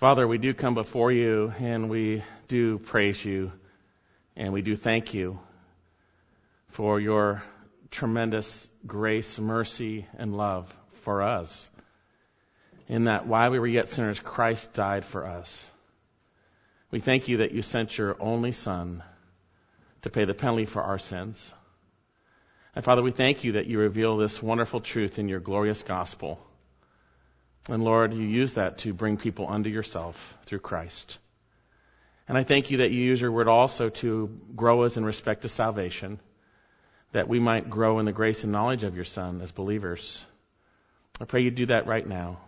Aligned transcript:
Father, 0.00 0.26
we 0.26 0.38
do 0.38 0.54
come 0.54 0.72
before 0.72 1.12
you 1.12 1.52
and 1.60 1.90
we 1.90 2.22
do 2.48 2.78
praise 2.78 3.22
you 3.22 3.52
and 4.34 4.50
we 4.50 4.62
do 4.62 4.74
thank 4.74 5.12
you 5.12 5.38
for 6.68 6.98
your 6.98 7.42
tremendous 7.90 8.66
grace, 8.86 9.38
mercy, 9.38 10.06
and 10.16 10.34
love 10.34 10.74
for 11.02 11.20
us. 11.20 11.68
In 12.88 13.04
that 13.04 13.26
while 13.26 13.50
we 13.50 13.58
were 13.58 13.66
yet 13.66 13.90
sinners, 13.90 14.18
Christ 14.18 14.72
died 14.72 15.04
for 15.04 15.26
us. 15.26 15.70
We 16.90 17.00
thank 17.00 17.28
you 17.28 17.36
that 17.36 17.52
you 17.52 17.60
sent 17.60 17.98
your 17.98 18.16
only 18.20 18.52
Son 18.52 19.02
to 20.00 20.08
pay 20.08 20.24
the 20.24 20.32
penalty 20.32 20.64
for 20.64 20.82
our 20.82 20.98
sins. 20.98 21.52
And 22.74 22.82
Father, 22.82 23.02
we 23.02 23.10
thank 23.10 23.44
you 23.44 23.52
that 23.52 23.66
you 23.66 23.78
reveal 23.78 24.16
this 24.16 24.42
wonderful 24.42 24.80
truth 24.80 25.18
in 25.18 25.28
your 25.28 25.40
glorious 25.40 25.82
gospel. 25.82 26.40
And 27.68 27.84
Lord, 27.84 28.14
you 28.14 28.22
use 28.22 28.54
that 28.54 28.78
to 28.78 28.94
bring 28.94 29.16
people 29.16 29.46
unto 29.48 29.70
yourself 29.70 30.36
through 30.46 30.60
Christ. 30.60 31.18
And 32.26 32.38
I 32.38 32.44
thank 32.44 32.70
you 32.70 32.78
that 32.78 32.90
you 32.90 33.02
use 33.02 33.20
your 33.20 33.32
word 33.32 33.48
also 33.48 33.90
to 33.90 34.40
grow 34.54 34.84
us 34.84 34.96
in 34.96 35.04
respect 35.04 35.42
to 35.42 35.48
salvation, 35.48 36.20
that 37.12 37.28
we 37.28 37.40
might 37.40 37.68
grow 37.68 37.98
in 37.98 38.06
the 38.06 38.12
grace 38.12 38.44
and 38.44 38.52
knowledge 38.52 38.84
of 38.84 38.94
your 38.94 39.04
Son 39.04 39.40
as 39.40 39.52
believers. 39.52 40.22
I 41.20 41.24
pray 41.24 41.42
you 41.42 41.50
do 41.50 41.66
that 41.66 41.86
right 41.86 42.06
now. 42.06 42.38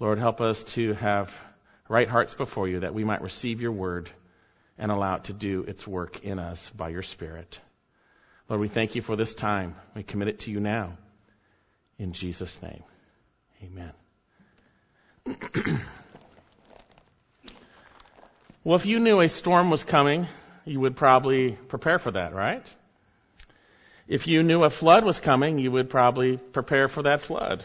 Lord, 0.00 0.18
help 0.18 0.40
us 0.40 0.64
to 0.74 0.94
have 0.94 1.32
right 1.88 2.08
hearts 2.08 2.34
before 2.34 2.68
you 2.68 2.80
that 2.80 2.94
we 2.94 3.04
might 3.04 3.22
receive 3.22 3.60
your 3.60 3.72
word 3.72 4.10
and 4.78 4.90
allow 4.90 5.16
it 5.16 5.24
to 5.24 5.32
do 5.32 5.62
its 5.62 5.86
work 5.86 6.24
in 6.24 6.38
us 6.38 6.70
by 6.70 6.88
your 6.88 7.02
Spirit. 7.02 7.58
Lord, 8.48 8.60
we 8.60 8.68
thank 8.68 8.96
you 8.96 9.02
for 9.02 9.14
this 9.14 9.34
time. 9.34 9.76
We 9.94 10.02
commit 10.02 10.28
it 10.28 10.40
to 10.40 10.50
you 10.50 10.58
now. 10.58 10.96
In 11.98 12.12
Jesus' 12.12 12.60
name, 12.62 12.82
amen. 13.62 13.92
well, 18.64 18.76
if 18.76 18.86
you 18.86 18.98
knew 18.98 19.20
a 19.20 19.28
storm 19.28 19.70
was 19.70 19.84
coming, 19.84 20.26
you 20.64 20.80
would 20.80 20.96
probably 20.96 21.52
prepare 21.52 21.98
for 21.98 22.10
that, 22.12 22.34
right? 22.34 22.66
If 24.08 24.26
you 24.26 24.42
knew 24.42 24.64
a 24.64 24.70
flood 24.70 25.04
was 25.04 25.20
coming, 25.20 25.58
you 25.58 25.70
would 25.70 25.88
probably 25.90 26.36
prepare 26.36 26.88
for 26.88 27.02
that 27.04 27.20
flood. 27.20 27.62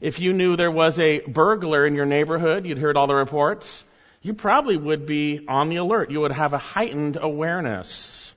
If 0.00 0.18
you 0.18 0.32
knew 0.32 0.56
there 0.56 0.70
was 0.70 0.98
a 0.98 1.20
burglar 1.20 1.86
in 1.86 1.94
your 1.94 2.06
neighborhood, 2.06 2.66
you'd 2.66 2.78
heard 2.78 2.96
all 2.96 3.06
the 3.06 3.14
reports, 3.14 3.84
you 4.22 4.34
probably 4.34 4.76
would 4.76 5.06
be 5.06 5.44
on 5.46 5.68
the 5.68 5.76
alert. 5.76 6.10
You 6.10 6.20
would 6.20 6.32
have 6.32 6.52
a 6.52 6.58
heightened 6.58 7.16
awareness. 7.20 8.34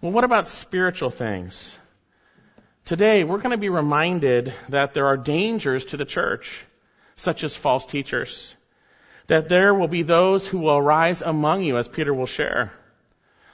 Well, 0.00 0.12
what 0.12 0.24
about 0.24 0.48
spiritual 0.48 1.10
things? 1.10 1.76
Today, 2.84 3.24
we're 3.24 3.38
going 3.38 3.50
to 3.50 3.58
be 3.58 3.68
reminded 3.68 4.54
that 4.68 4.94
there 4.94 5.06
are 5.06 5.16
dangers 5.16 5.86
to 5.86 5.96
the 5.96 6.04
church 6.04 6.64
such 7.20 7.44
as 7.44 7.54
false 7.54 7.84
teachers. 7.84 8.56
That 9.26 9.48
there 9.48 9.74
will 9.74 9.88
be 9.88 10.02
those 10.02 10.46
who 10.46 10.58
will 10.58 10.78
arise 10.78 11.20
among 11.20 11.62
you, 11.62 11.76
as 11.76 11.86
Peter 11.86 12.14
will 12.14 12.26
share. 12.26 12.72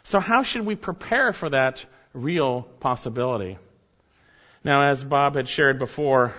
So 0.04 0.20
how 0.20 0.44
should 0.44 0.64
we 0.64 0.76
prepare 0.76 1.32
for 1.32 1.50
that 1.50 1.84
real 2.14 2.62
possibility? 2.62 3.58
Now, 4.62 4.90
as 4.90 5.02
Bob 5.02 5.34
had 5.34 5.48
shared 5.48 5.80
before, 5.80 6.32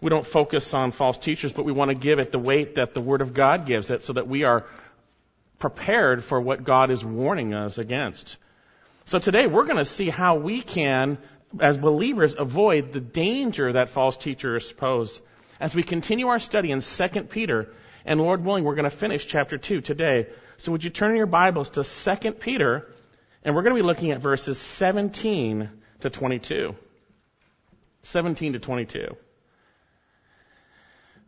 we 0.00 0.10
don't 0.10 0.26
focus 0.26 0.74
on 0.74 0.90
false 0.90 1.18
teachers, 1.18 1.52
but 1.52 1.64
we 1.64 1.72
want 1.72 1.90
to 1.90 1.94
give 1.94 2.18
it 2.18 2.32
the 2.32 2.38
weight 2.40 2.74
that 2.74 2.94
the 2.94 3.00
Word 3.00 3.20
of 3.20 3.32
God 3.32 3.66
gives 3.66 3.90
it 3.90 4.02
so 4.02 4.14
that 4.14 4.26
we 4.26 4.42
are 4.42 4.66
prepared 5.60 6.24
for 6.24 6.40
what 6.40 6.64
God 6.64 6.90
is 6.90 7.04
warning 7.04 7.54
us 7.54 7.78
against. 7.78 8.36
So 9.04 9.20
today 9.20 9.46
we're 9.46 9.66
going 9.66 9.78
to 9.78 9.84
see 9.84 10.10
how 10.10 10.34
we 10.34 10.60
can, 10.60 11.18
as 11.60 11.78
believers, 11.78 12.34
avoid 12.36 12.92
the 12.92 13.00
danger 13.00 13.72
that 13.74 13.90
false 13.90 14.16
teachers 14.16 14.72
pose 14.72 15.22
as 15.62 15.76
we 15.76 15.84
continue 15.84 16.26
our 16.26 16.40
study 16.40 16.72
in 16.72 16.80
2 16.80 17.08
Peter, 17.30 17.72
and 18.04 18.20
Lord 18.20 18.44
willing, 18.44 18.64
we're 18.64 18.74
going 18.74 18.90
to 18.90 18.90
finish 18.90 19.28
chapter 19.28 19.56
2 19.56 19.80
today. 19.80 20.26
So 20.56 20.72
would 20.72 20.82
you 20.82 20.90
turn 20.90 21.14
your 21.14 21.26
Bibles 21.26 21.70
to 21.70 21.84
2 21.84 22.32
Peter, 22.32 22.92
and 23.44 23.54
we're 23.54 23.62
going 23.62 23.76
to 23.76 23.80
be 23.80 23.86
looking 23.86 24.10
at 24.10 24.20
verses 24.20 24.58
17 24.58 25.70
to 26.00 26.10
22. 26.10 26.74
17 28.02 28.54
to 28.54 28.58
22. 28.58 29.16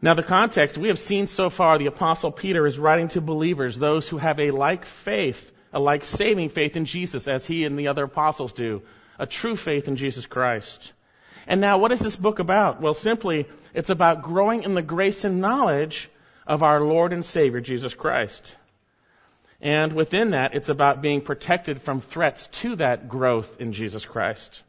Now, 0.03 0.15
the 0.15 0.25
context 0.25 0.77
we 0.77 0.89
have 0.89 0.99
seen 0.99 1.29
so 1.29 1.49
far, 1.49 1.79
the 1.79 1.87
Apostle 1.87 2.33
Peter 2.33 2.67
is 2.67 2.77
writing 2.77 3.07
to 3.11 3.21
believers, 3.21 3.79
those 3.79 4.09
who 4.09 4.19
have 4.19 4.41
a 4.41 4.51
like 4.51 4.85
faith, 4.85 5.53
a 5.73 5.79
like 5.79 6.03
saving 6.03 6.49
faith 6.49 6.77
in 6.77 6.87
Jesus, 6.87 7.29
as 7.29 7.47
he 7.47 7.65
and 7.65 7.79
the 7.79 7.87
other 7.87 8.03
apostles 8.03 8.53
do, 8.53 8.83
a 9.17 9.27
true 9.27 9.55
faith 9.55 9.87
in 9.87 9.95
Jesus 9.95 10.27
Christ. 10.27 10.93
And 11.47 11.61
now, 11.61 11.79
what 11.79 11.93
is 11.93 12.01
this 12.01 12.17
book 12.17 12.39
about? 12.39 12.81
Well, 12.81 12.95
simply, 12.95 13.47
it's 13.75 13.91
about 13.91 14.23
growing 14.23 14.63
in 14.63 14.75
the 14.75 14.83
grace 14.83 15.25
and 15.25 15.41
knowledge 15.41 16.11
of 16.47 16.63
our 16.63 16.81
Lord 16.81 17.13
and 17.13 17.25
Savior, 17.25 17.61
Jesus 17.61 17.95
Christ. 17.95 18.57
And 19.61 19.93
within 19.93 20.31
that, 20.31 20.55
it's 20.55 20.69
about 20.69 21.03
being 21.03 21.21
protected 21.21 21.81
from 21.81 22.01
threats 22.01 22.47
to 22.63 22.77
that 22.77 23.09
growth 23.09 23.61
in 23.61 23.73
Jesus 23.73 24.05
Christ. 24.05 24.63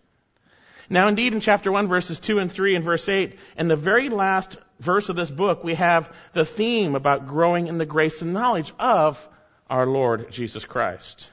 Now, 0.90 1.08
indeed, 1.08 1.34
in 1.34 1.40
chapter 1.40 1.72
1, 1.72 1.88
verses 1.88 2.20
2 2.20 2.40
and 2.40 2.52
3 2.52 2.76
and 2.76 2.86
verse 2.86 3.10
8, 3.10 3.38
and 3.58 3.70
the 3.70 3.76
very 3.76 4.10
last 4.10 4.58
verse 4.80 5.10
of 5.10 5.16
this 5.16 5.32
book, 5.32 5.64
we 5.64 5.76
have 5.76 6.14
the 6.34 6.46
theme 6.46 6.96
about 6.96 7.28
growing 7.28 7.68
in 7.68 7.78
the 7.78 7.86
grace 7.86 8.22
and 8.22 8.34
knowledge 8.34 8.72
of 8.80 9.28
our 9.70 9.88
Lord 9.88 10.32
Jesus 10.32 10.64
Christ. 10.64 11.30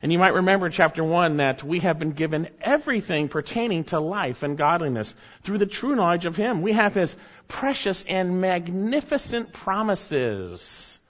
And 0.00 0.12
you 0.12 0.18
might 0.18 0.34
remember 0.34 0.66
in 0.66 0.72
chapter 0.72 1.02
1 1.02 1.38
that 1.38 1.64
we 1.64 1.80
have 1.80 1.98
been 1.98 2.12
given 2.12 2.48
everything 2.60 3.28
pertaining 3.28 3.84
to 3.84 3.98
life 3.98 4.44
and 4.44 4.56
godliness 4.56 5.14
through 5.42 5.58
the 5.58 5.66
true 5.66 5.96
knowledge 5.96 6.24
of 6.24 6.36
Him. 6.36 6.62
We 6.62 6.72
have 6.72 6.94
His 6.94 7.16
precious 7.48 8.04
and 8.08 8.40
magnificent 8.40 9.52
promises. 9.52 11.00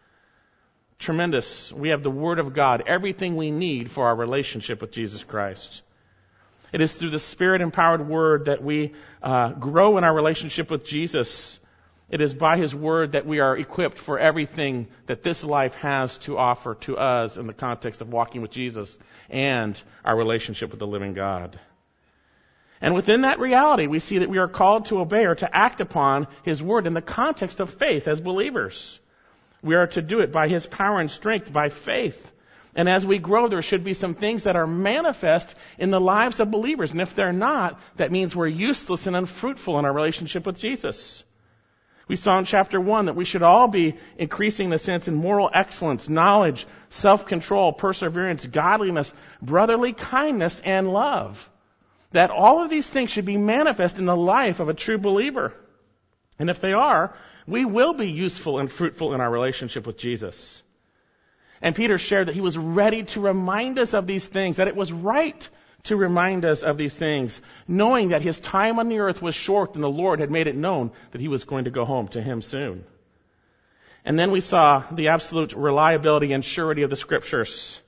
Tremendous. 0.99 1.71
We 1.71 1.91
have 1.91 2.03
the 2.03 2.11
Word 2.11 2.39
of 2.39 2.55
God, 2.55 2.83
everything 2.87 3.37
we 3.37 3.51
need 3.51 3.91
for 3.91 4.07
our 4.07 4.17
relationship 4.17 4.81
with 4.81 4.91
Jesus 4.91 5.23
Christ. 5.23 5.83
It 6.73 6.81
is 6.81 6.95
through 6.95 7.11
the 7.11 7.19
Spirit 7.19 7.61
empowered 7.61 8.09
Word 8.09 8.47
that 8.47 8.63
we 8.63 8.95
uh, 9.23 9.51
grow 9.51 9.99
in 9.99 10.05
our 10.05 10.15
relationship 10.15 10.71
with 10.71 10.85
Jesus 10.85 11.61
it 12.11 12.21
is 12.21 12.33
by 12.33 12.57
His 12.57 12.75
Word 12.75 13.13
that 13.13 13.27
we 13.27 13.41
are 13.41 13.57
equipped 13.57 13.99
for 13.99 14.19
everything 14.19 14.89
that 15.07 15.23
this 15.23 15.45
life 15.45 15.75
has 15.77 16.17
to 16.19 16.39
offer 16.39 16.75
to 16.83 16.97
us 16.97 17.37
in 17.37 17.47
the 17.47 17.53
context 17.53 18.01
of 18.01 18.13
walking 18.13 18.41
with 18.41 18.51
Jesus 18.51 18.97
and 19.29 19.81
our 20.05 20.17
relationship 20.17 20.71
with 20.71 20.81
the 20.81 20.87
living 20.87 21.13
God. 21.13 21.59
And 22.81 22.95
within 22.95 23.23
that 23.23 23.41
reality, 23.41 23.87
we 23.89 23.99
see 23.99 24.19
that 24.19 24.31
we 24.31 24.39
are 24.39 24.49
called 24.49 24.87
to 24.87 25.01
obey 25.01 25.27
or 25.27 25.35
to 25.35 25.57
act 25.57 25.81
upon 25.81 26.29
His 26.45 26.63
Word 26.63 26.87
in 26.87 26.95
the 26.95 27.03
context 27.03 27.61
of 27.61 27.71
faith 27.71 28.09
as 28.09 28.21
believers. 28.21 28.99
We 29.63 29.75
are 29.75 29.89
to 29.89 30.03
do 30.03 30.21
it 30.21 30.33
by 30.33 30.49
His 30.49 30.65
power 30.65 31.01
and 31.01 31.11
strength, 31.11 31.53
by 31.53 31.69
faith. 31.69 32.33
And 32.75 32.89
as 32.89 33.05
we 33.05 33.19
grow, 33.19 33.49
there 33.49 33.61
should 33.61 33.83
be 33.83 33.95
some 33.95 34.15
things 34.15 34.45
that 34.45 34.57
are 34.57 34.67
manifest 34.67 35.55
in 35.79 35.91
the 35.91 36.01
lives 36.01 36.39
of 36.39 36.51
believers. 36.51 36.93
And 36.93 37.01
if 37.01 37.15
they're 37.15 37.33
not, 37.33 37.81
that 37.97 38.13
means 38.13 38.37
we're 38.37 38.47
useless 38.47 39.07
and 39.07 39.17
unfruitful 39.17 39.79
in 39.79 39.85
our 39.85 39.93
relationship 39.93 40.47
with 40.47 40.59
Jesus. 40.59 41.25
We 42.09 42.17
saw 42.17 42.39
in 42.39 42.47
chapter 42.47 42.81
1 42.81 43.07
that 43.07 43.17
we 43.17 43.27
should 43.27 43.43
all 43.43 43.69
be 43.69 43.97
increasing 44.17 44.71
the 44.71 44.79
sense 44.79 45.09
in 45.09 45.15
moral 45.15 45.51
excellence, 45.53 46.09
knowledge, 46.09 46.67
self-control, 46.89 47.75
perseverance, 47.75 48.47
godliness, 48.47 49.13
brotherly 49.43 49.93
kindness, 49.93 50.61
and 50.65 50.91
love. 50.91 51.49
That 52.13 52.31
all 52.31 52.65
of 52.65 52.71
these 52.71 52.89
things 52.89 53.11
should 53.11 53.27
be 53.27 53.37
manifest 53.37 53.99
in 53.99 54.07
the 54.07 54.17
life 54.17 54.61
of 54.61 54.71
a 54.71 54.75
true 54.75 54.97
believer. 54.97 55.55
And 56.39 56.49
if 56.49 56.61
they 56.61 56.73
are, 56.73 57.15
we 57.47 57.67
will 57.67 57.93
be 57.93 58.11
useful 58.11 58.59
and 58.59 58.73
fruitful 58.73 59.13
in 59.13 59.21
our 59.21 59.31
relationship 59.31 59.87
with 59.87 59.99
Jesus. 59.99 60.63
And 61.61 61.75
Peter 61.75 61.99
shared 61.99 62.29
that 62.29 62.35
he 62.35 62.41
was 62.41 62.57
ready 62.57 63.03
to 63.03 63.21
remind 63.21 63.79
us 63.79 63.93
of 63.93 64.07
these 64.07 64.25
things, 64.25 64.57
that 64.57 64.69
it 64.69 64.77
was 64.77 64.93
right 64.93 65.47
to 65.85 65.97
remind 65.97 66.45
us 66.45 66.63
of 66.63 66.77
these 66.77 66.97
things, 66.97 67.41
knowing 67.67 68.09
that 68.09 68.23
his 68.23 68.41
time 68.41 68.79
on 68.79 68.89
the 68.89 68.99
earth 68.99 69.23
was 69.23 69.35
short 69.35 69.75
and 69.75 69.83
the 69.83 69.89
Lord 69.89 70.21
had 70.21 70.31
made 70.31 70.47
it 70.47 70.57
known 70.57 70.91
that 71.13 71.21
he 71.21 71.29
was 71.29 71.45
going 71.45 71.65
to 71.65 71.71
go 71.71 71.85
home 71.85 72.09
to 72.09 72.23
him 72.23 72.43
soon. 72.43 72.85
And 74.05 74.19
then 74.19 74.31
we 74.31 74.41
saw 74.41 74.83
the 74.91 75.09
absolute 75.09 75.53
reliability 75.53 76.33
and 76.33 76.45
surety 76.45 76.83
of 76.83 76.91
the 76.91 76.97
scriptures. 76.97 77.81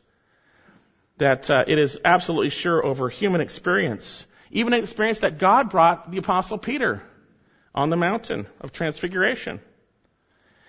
That 1.19 1.51
uh, 1.51 1.65
it 1.67 1.79
is 1.79 1.99
absolutely 2.05 2.51
sure 2.51 2.85
over 2.85 3.09
human 3.09 3.41
experience. 3.41 4.27
Even 4.51 4.73
an 4.73 4.81
experience 4.81 5.21
that 5.21 5.39
God 5.39 5.71
brought 5.71 6.11
the 6.11 6.19
apostle 6.19 6.59
Peter 6.59 7.03
on 7.75 7.91
the 7.91 7.97
mountain 7.97 8.47
of 8.61 8.73
transfiguration. 8.73 9.61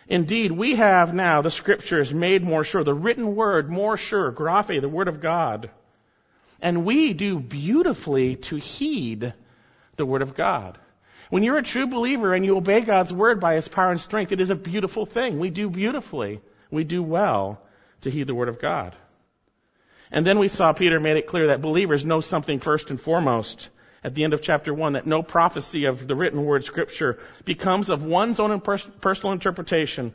Indeed, 0.07 0.51
we 0.51 0.75
have 0.75 1.13
now 1.13 1.41
the 1.41 1.51
scriptures 1.51 2.13
made 2.13 2.43
more 2.43 2.63
sure, 2.63 2.83
the 2.83 2.93
written 2.93 3.35
word 3.35 3.69
more 3.69 3.97
sure, 3.97 4.31
graphe, 4.31 4.81
the 4.81 4.89
word 4.89 5.07
of 5.07 5.21
God. 5.21 5.69
And 6.61 6.85
we 6.85 7.13
do 7.13 7.39
beautifully 7.39 8.35
to 8.35 8.57
heed 8.57 9.33
the 9.95 10.05
Word 10.05 10.21
of 10.21 10.35
God. 10.35 10.77
When 11.29 11.43
you're 11.43 11.57
a 11.57 11.63
true 11.63 11.87
believer 11.87 12.33
and 12.33 12.45
you 12.45 12.57
obey 12.57 12.81
God's 12.81 13.11
Word 13.11 13.39
by 13.39 13.55
His 13.55 13.67
power 13.67 13.91
and 13.91 13.99
strength, 13.99 14.31
it 14.31 14.41
is 14.41 14.51
a 14.51 14.55
beautiful 14.55 15.05
thing. 15.05 15.39
We 15.39 15.49
do 15.49 15.69
beautifully. 15.69 16.41
We 16.69 16.83
do 16.83 17.01
well 17.01 17.61
to 18.01 18.11
heed 18.11 18.27
the 18.27 18.35
Word 18.35 18.49
of 18.49 18.59
God. 18.59 18.95
And 20.11 20.25
then 20.25 20.39
we 20.39 20.49
saw 20.49 20.73
Peter 20.73 20.99
made 20.99 21.17
it 21.17 21.27
clear 21.27 21.47
that 21.47 21.61
believers 21.61 22.05
know 22.05 22.19
something 22.19 22.59
first 22.59 22.89
and 22.89 22.99
foremost. 22.99 23.69
at 24.03 24.15
the 24.15 24.23
end 24.23 24.33
of 24.33 24.41
chapter 24.41 24.73
1 24.73 24.93
that 24.93 25.05
no 25.05 25.21
prophecy 25.21 25.85
of 25.85 26.07
the 26.07 26.15
written 26.15 26.43
word 26.43 26.63
scripture 26.63 27.19
becomes 27.45 27.89
of 27.89 28.03
one's 28.03 28.39
own 28.39 28.59
personal 28.59 29.33
interpretation. 29.33 30.13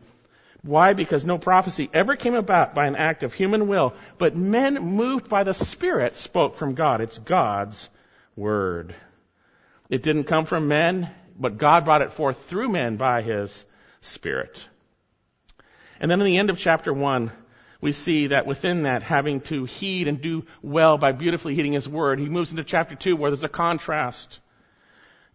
Why? 0.67 0.95
Because 0.95 1.25
no 1.25 1.39
prophecy 1.39 1.89
ever 1.95 2.17
came 2.17 2.35
about 2.35 2.75
by 2.75 2.87
an 2.87 2.97
act 2.97 3.23
of 3.23 3.33
human 3.33 3.69
will, 3.69 3.95
but 4.19 4.37
men 4.37 4.75
moved 4.75 5.29
by 5.29 5.45
the 5.45 5.55
Spirit 5.55 6.17
spoke 6.17 6.57
from 6.57 6.75
God. 6.75 7.01
It's 7.01 7.19
God's 7.19 7.89
word. 8.35 8.95
It 9.89 10.03
didn't 10.03 10.25
come 10.25 10.45
from 10.45 10.67
men, 10.67 11.09
but 11.39 11.59
God 11.59 11.85
brought 11.85 12.03
it 12.03 12.13
forth 12.13 12.47
through 12.47 12.69
men 12.69 12.97
by 12.97 13.23
His 13.23 13.65
Spirit. 14.01 14.67
And 16.01 16.11
then 16.11 16.21
in 16.21 16.27
the 16.27 16.39
end 16.39 16.51
of 16.51 16.59
chapter 16.59 16.93
1, 16.93 17.31
we 17.81 17.93
see 17.93 18.29
that 18.29 18.47
within 18.47 18.83
that, 18.83 19.05
having 19.05 19.43
to 19.43 19.67
heed 19.67 20.09
and 20.09 20.21
do 20.21 20.47
well 20.63 20.99
by 20.99 21.13
beautifully 21.13 21.55
heeding 21.55 21.75
His 21.75 21.89
Word, 21.89 22.19
he 22.19 22.29
moves 22.29 22.51
into 22.51 22.65
chapter 22.65 22.97
2 22.97 23.15
where 23.15 23.31
there's 23.31 23.45
a 23.45 23.49
contrast. 23.49 24.41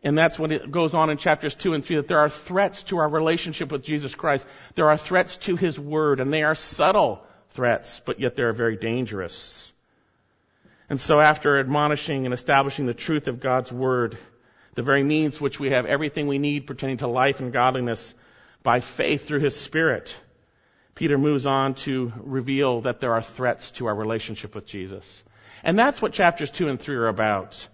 And 0.03 0.18
that's 0.18 0.39
when 0.39 0.51
it 0.51 0.71
goes 0.71 0.95
on 0.95 1.09
in 1.09 1.18
chapters 1.18 1.53
2 1.53 1.74
and 1.74 1.86
3 1.86 1.98
that 1.98 2.07
there 2.07 2.19
are 2.19 2.30
threats 2.30 2.83
to 2.83 2.98
our 2.98 3.07
relationship 3.07 3.71
with 3.71 3.83
Jesus 3.83 4.15
Christ. 4.15 4.48
There 4.74 4.89
are 4.89 4.98
threats 4.98 5.38
to 5.38 5.56
His 5.56 5.80
Word, 5.80 6.19
and 6.19 6.33
they 6.33 6.44
are 6.44 6.56
subtle 6.56 7.24
threats, 7.50 8.01
but 8.03 8.19
yet 8.19 8.36
they're 8.36 8.53
very 8.53 8.77
dangerous. 8.77 9.71
And 10.89 11.00
so 11.00 11.21
after 11.21 11.59
admonishing 11.59 12.25
and 12.25 12.33
establishing 12.33 12.86
the 12.86 12.94
truth 12.94 13.27
of 13.27 13.39
God's 13.39 13.71
Word, 13.71 14.18
the 14.74 14.81
very 14.81 15.03
means 15.03 15.39
which 15.39 15.59
we 15.59 15.69
have 15.69 15.86
everything 15.86 16.27
we 16.27 16.39
need 16.39 16.65
pertaining 16.65 16.97
to 16.97 17.07
life 17.07 17.39
and 17.39 17.54
godliness 17.54 18.13
by 18.63 18.80
faith 18.80 19.27
through 19.27 19.42
His 19.42 19.56
Spirit, 19.56 20.18
Peter 20.95 21.18
moves 21.18 21.45
on 21.45 21.75
to 21.75 22.12
reveal 22.18 22.81
that 22.81 23.00
there 23.00 23.13
are 23.13 23.21
threats 23.21 23.71
to 23.71 23.86
our 23.86 23.95
relationship 23.95 24.56
with 24.56 24.65
Jesus. 24.65 25.24
And 25.63 25.77
that's 25.77 26.01
what 26.01 26.13
chapters 26.13 26.51
2 26.51 26.69
and 26.69 26.80
3 26.80 26.95
are 26.95 27.07
about. 27.07 27.68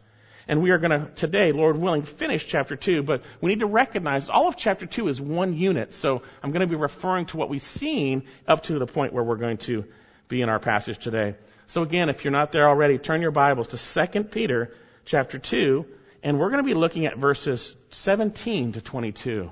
And 0.48 0.62
we 0.62 0.72
are 0.72 0.78
going 0.78 0.92
to, 0.92 1.12
today, 1.16 1.52
Lord 1.52 1.78
willing, 1.78 2.04
finish 2.04 2.48
chapter 2.48 2.76
2, 2.76 3.04
but 3.04 3.24
we 3.42 3.50
need 3.50 3.60
to 3.60 3.66
recognize 3.66 4.30
all 4.30 4.48
of 4.48 4.56
chapter 4.56 4.86
2 4.86 5.10
is 5.10 5.20
one 5.20 5.58
unit. 5.58 5.92
So 5.94 6.22
I'm 6.42 6.52
going 6.52 6.62
to 6.62 6.68
be 6.68 6.76
referring 6.76 7.26
to 7.28 7.38
what 7.38 7.50
we've 7.50 7.62
seen 7.62 8.24
up 8.48 8.64
to 8.64 8.80
the 8.80 8.88
point 8.88 9.12
where 9.12 9.24
we're 9.24 9.36
going 9.36 9.58
to 9.58 9.86
be 10.30 10.42
in 10.42 10.50
our 10.50 10.60
passage 10.60 11.00
today. 11.00 11.36
So 11.68 11.82
again, 11.82 12.10
if 12.10 12.24
you're 12.24 12.32
not 12.32 12.54
there 12.54 12.68
already, 12.70 12.98
turn 12.98 13.22
your 13.22 13.32
Bibles 13.32 13.68
to 13.70 14.08
2 14.08 14.24
Peter 14.24 14.74
chapter 15.04 15.38
2, 15.38 15.86
and 16.24 16.40
we're 16.40 16.50
going 16.50 16.64
to 16.64 16.68
be 16.68 16.74
looking 16.74 17.06
at 17.06 17.18
verses 17.18 17.76
17 17.90 18.74
to 18.74 18.82
22. 18.82 19.52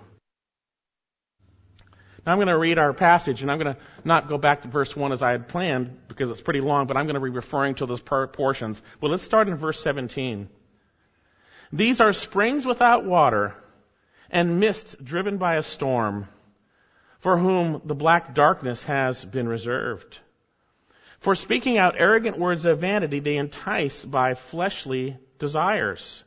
Now 2.25 2.31
I'm 2.31 2.37
going 2.37 2.47
to 2.47 2.57
read 2.57 2.79
our 2.79 2.93
passage, 2.93 3.41
and 3.41 3.51
I'm 3.51 3.59
going 3.59 3.75
to 3.75 3.81
not 4.03 4.29
go 4.29 4.37
back 4.37 4.61
to 4.61 4.69
verse 4.69 4.95
1 4.95 5.11
as 5.11 5.21
I 5.21 5.31
had 5.31 5.49
planned 5.49 6.07
because 6.07 6.31
it's 6.31 6.41
pretty 6.41 6.61
long, 6.61 6.87
but 6.87 6.95
I'm 6.95 7.03
going 7.03 7.15
to 7.15 7.19
be 7.21 7.29
referring 7.29 7.75
to 7.75 7.85
those 7.85 8.01
portions. 8.01 8.81
Well, 9.01 9.11
let's 9.11 9.23
start 9.23 9.49
in 9.49 9.55
verse 9.55 9.79
17. 9.81 10.49
These 11.71 12.01
are 12.01 12.13
springs 12.13 12.65
without 12.65 13.05
water 13.05 13.53
and 14.29 14.59
mists 14.59 14.95
driven 14.95 15.37
by 15.37 15.55
a 15.55 15.61
storm, 15.61 16.27
for 17.19 17.37
whom 17.37 17.81
the 17.85 17.95
black 17.95 18.33
darkness 18.33 18.83
has 18.83 19.23
been 19.23 19.47
reserved. 19.47 20.19
For 21.19 21.35
speaking 21.35 21.77
out 21.77 21.95
arrogant 21.97 22.37
words 22.37 22.65
of 22.65 22.79
vanity, 22.79 23.19
they 23.19 23.37
entice 23.37 24.05
by 24.05 24.33
fleshly 24.33 25.17
desires, 25.39 26.23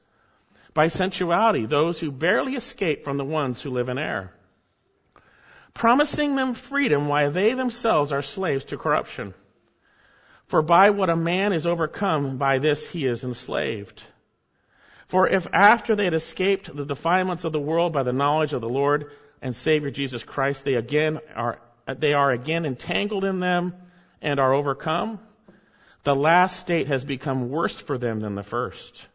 by 0.74 0.88
sensuality, 0.88 1.66
those 1.66 2.00
who 2.00 2.10
barely 2.10 2.56
escape 2.56 3.04
from 3.04 3.16
the 3.16 3.24
ones 3.24 3.60
who 3.60 3.70
live 3.70 3.88
in 3.88 3.98
error 3.98 4.32
promising 5.78 6.34
them 6.34 6.54
freedom 6.54 7.06
while 7.06 7.30
they 7.30 7.54
themselves 7.54 8.10
are 8.10 8.20
slaves 8.20 8.64
to 8.64 8.76
corruption. 8.76 9.32
For 10.48 10.60
by 10.60 10.90
what 10.90 11.08
a 11.08 11.14
man 11.14 11.52
is 11.52 11.68
overcome, 11.68 12.36
by 12.36 12.58
this 12.58 12.90
he 12.90 13.06
is 13.06 13.22
enslaved. 13.22 14.02
For 15.08 15.26
if 15.28 15.46
after 15.52 15.96
they 15.96 16.04
had 16.04 16.14
escaped 16.14 16.74
the 16.74 16.84
defilements 16.84 17.44
of 17.44 17.52
the 17.52 17.60
world 17.60 17.92
by 17.92 18.02
the 18.02 18.12
knowledge 18.12 18.52
of 18.52 18.60
the 18.60 18.68
Lord 18.68 19.10
and 19.40 19.56
Savior 19.56 19.90
Jesus 19.90 20.22
Christ, 20.22 20.64
they 20.64 20.74
again 20.74 21.18
are, 21.34 21.58
they 21.86 22.12
are 22.12 22.30
again 22.30 22.66
entangled 22.66 23.24
in 23.24 23.40
them 23.40 23.74
and 24.20 24.38
are 24.38 24.52
overcome, 24.52 25.18
the 26.04 26.14
last 26.14 26.58
state 26.58 26.88
has 26.88 27.04
become 27.04 27.48
worse 27.48 27.76
for 27.76 27.96
them 27.98 28.20
than 28.20 28.34
the 28.34 28.42
first. 28.42 29.06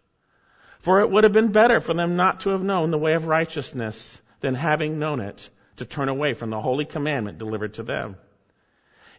For 0.80 1.02
it 1.02 1.10
would 1.10 1.24
have 1.24 1.34
been 1.34 1.52
better 1.52 1.80
for 1.80 1.94
them 1.94 2.16
not 2.16 2.42
to 2.42 2.50
have 2.50 2.64
known 2.64 2.92
the 2.92 2.98
way 2.98 3.14
of 3.14 3.28
righteousness 3.28 4.20
than 4.42 4.56
having 4.56 5.00
known 5.00 5.20
it 5.20 5.50
to 5.78 5.86
turn 5.86 6.10
away 6.10 6.34
from 6.34 6.50
the 6.50 6.60
holy 6.60 6.86
commandment 6.86 7.38
delivered 7.38 7.76
to 7.76 7.84
them. 7.84 8.18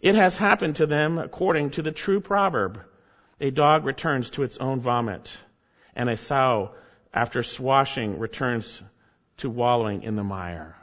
It 0.02 0.14
has 0.14 0.36
happened 0.36 0.76
to 0.76 0.86
them 0.86 1.18
according 1.18 1.70
to 1.70 1.82
the 1.82 1.92
true 1.92 2.20
proverb. 2.20 2.80
A 3.40 3.50
dog 3.50 3.84
returns 3.84 4.30
to 4.30 4.42
its 4.42 4.58
own 4.58 4.80
vomit, 4.80 5.36
and 5.94 6.08
a 6.08 6.16
sow, 6.16 6.70
after 7.12 7.42
swashing, 7.42 8.18
returns 8.18 8.82
to 9.38 9.50
wallowing 9.50 10.02
in 10.02 10.16
the 10.16 10.24
mire. 10.24 10.76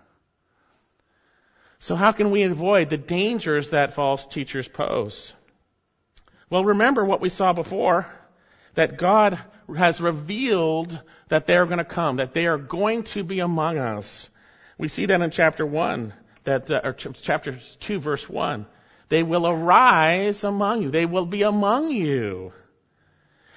So 1.79 1.95
how 1.95 2.11
can 2.11 2.31
we 2.31 2.43
avoid 2.43 2.89
the 2.89 2.97
dangers 2.97 3.71
that 3.71 3.93
false 3.93 4.25
teachers 4.25 4.67
pose? 4.67 5.33
Well, 6.49 6.63
remember 6.63 7.03
what 7.03 7.21
we 7.21 7.29
saw 7.29 7.53
before, 7.53 8.05
that 8.75 8.97
God 8.97 9.39
has 9.75 9.99
revealed 9.99 10.99
that 11.29 11.45
they 11.45 11.55
are 11.55 11.65
going 11.65 11.79
to 11.79 11.85
come, 11.85 12.17
that 12.17 12.33
they 12.33 12.45
are 12.45 12.57
going 12.57 13.03
to 13.03 13.23
be 13.23 13.39
among 13.39 13.77
us. 13.77 14.29
We 14.77 14.87
see 14.89 15.05
that 15.07 15.21
in 15.21 15.31
chapter 15.31 15.65
1, 15.65 16.13
that, 16.43 16.69
uh, 16.69 16.81
or 16.83 16.93
chapter 16.93 17.59
2, 17.79 17.99
verse 17.99 18.29
1. 18.29 18.65
They 19.09 19.23
will 19.23 19.47
arise 19.47 20.43
among 20.43 20.83
you. 20.83 20.91
They 20.91 21.05
will 21.05 21.25
be 21.25 21.43
among 21.43 21.91
you. 21.91 22.53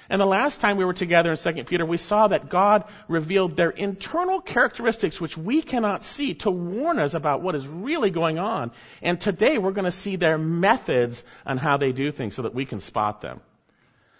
And 0.09 0.21
the 0.21 0.25
last 0.25 0.61
time 0.61 0.77
we 0.77 0.85
were 0.85 0.93
together 0.93 1.31
in 1.31 1.37
2 1.37 1.63
Peter, 1.63 1.85
we 1.85 1.97
saw 1.97 2.27
that 2.27 2.49
God 2.49 2.83
revealed 3.07 3.57
their 3.57 3.71
internal 3.71 4.39
characteristics 4.39 5.19
which 5.19 5.37
we 5.37 5.61
cannot 5.61 6.03
see 6.03 6.35
to 6.35 6.51
warn 6.51 6.99
us 6.99 7.15
about 7.15 7.41
what 7.41 7.55
is 7.55 7.67
really 7.67 8.11
going 8.11 8.37
on. 8.37 8.71
And 9.01 9.19
today 9.19 9.57
we're 9.57 9.71
going 9.71 9.85
to 9.85 9.91
see 9.91 10.15
their 10.15 10.37
methods 10.37 11.23
on 11.45 11.57
how 11.57 11.77
they 11.77 11.91
do 11.91 12.11
things 12.11 12.35
so 12.35 12.43
that 12.43 12.53
we 12.53 12.65
can 12.65 12.79
spot 12.79 13.21
them. 13.21 13.41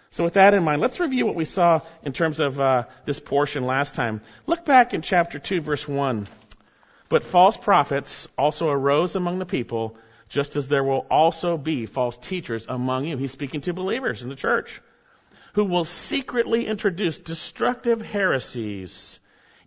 So 0.10 0.24
with 0.24 0.34
that 0.34 0.54
in 0.54 0.64
mind, 0.64 0.82
let's 0.82 1.00
review 1.00 1.26
what 1.26 1.36
we 1.36 1.46
saw 1.46 1.82
in 2.04 2.14
terms 2.14 2.40
of 2.40 2.60
uh, 2.60 2.84
this 3.04 3.20
portion 3.20 3.66
last 3.66 3.96
time. 3.96 4.22
Look 4.48 4.66
back 4.66 4.94
in 4.94 5.02
chapter 5.02 5.40
2, 5.40 5.62
verse 5.62 5.88
1. 5.88 6.28
But 7.10 7.24
false 7.24 7.58
prophets 7.58 8.28
also 8.38 8.70
arose 8.70 9.16
among 9.16 9.40
the 9.40 9.46
people, 9.46 9.98
just 10.30 10.56
as 10.56 10.68
there 10.68 10.84
will 10.84 11.06
also 11.12 11.58
be 11.58 11.86
false 11.86 12.18
teachers 12.18 12.66
among 12.68 13.06
you. 13.06 13.18
He's 13.18 13.32
speaking 13.32 13.62
to 13.62 13.74
believers 13.74 14.24
in 14.24 14.30
the 14.30 14.36
church 14.36 14.82
who 15.56 15.63
will 15.63 15.86
secretly 15.86 16.68
introduce 16.68 17.18
destructive 17.18 18.02
heresies, 18.02 19.19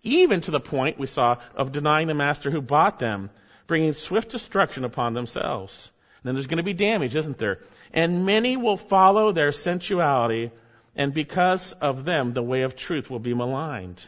even 0.03 0.43
to 0.43 0.51
the 0.51 0.61
point 0.61 0.99
we 0.99 1.07
saw 1.07 1.37
of 1.57 1.73
denying 1.73 2.09
the 2.09 2.15
master 2.15 2.51
who 2.51 2.61
bought 2.61 2.99
them, 2.99 3.31
bringing 3.67 3.95
swift 3.95 4.31
destruction 4.31 4.85
upon 4.85 5.15
themselves. 5.15 5.91
then 6.23 6.35
there's 6.35 6.47
going 6.47 6.59
to 6.59 6.63
be 6.63 6.75
damage, 6.75 7.17
isn't 7.17 7.39
there? 7.39 7.61
And 7.91 8.27
many 8.27 8.59
will 8.59 8.77
follow 8.77 9.33
their 9.33 9.51
sensuality, 9.51 10.51
and 10.95 11.15
because 11.15 11.73
of 11.73 12.05
them, 12.05 12.35
the 12.35 12.43
way 12.43 12.63
of 12.63 12.77
truth 12.77 13.09
will 13.09 13.19
be 13.19 13.33
maligned. 13.33 14.07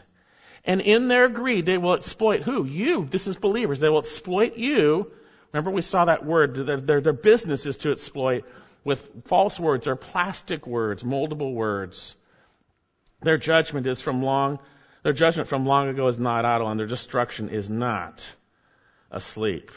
And 0.63 0.81
in 0.81 1.07
their 1.07 1.29
greed, 1.29 1.65
they 1.65 1.79
will 1.79 1.93
exploit 1.93 2.43
who? 2.43 2.63
You. 2.63 3.07
This 3.09 3.25
is 3.25 3.35
believers. 3.35 3.79
They 3.79 3.89
will 3.89 3.99
exploit 3.99 4.55
you. 4.55 5.11
Remember 5.51 5.71
we 5.71 5.81
saw 5.81 6.05
that 6.05 6.23
word. 6.23 6.53
Their, 6.53 6.79
their, 6.79 7.01
their 7.01 7.13
business 7.13 7.65
is 7.65 7.77
to 7.77 7.91
exploit 7.91 8.45
with 8.83 9.25
false 9.25 9.59
words 9.59 9.87
or 9.87 9.95
plastic 9.95 10.65
words, 10.65 11.03
moldable 11.03 11.53
words. 11.53 12.15
Their 13.21 13.37
judgment 13.37 13.85
is 13.87 14.01
from 14.01 14.23
long, 14.23 14.59
their 15.03 15.13
judgment 15.13 15.49
from 15.49 15.65
long 15.65 15.89
ago 15.89 16.07
is 16.07 16.17
not 16.17 16.45
idle 16.45 16.69
and 16.69 16.79
their 16.79 16.87
destruction 16.87 17.49
is 17.49 17.69
not 17.69 18.27
asleep. 19.11 19.71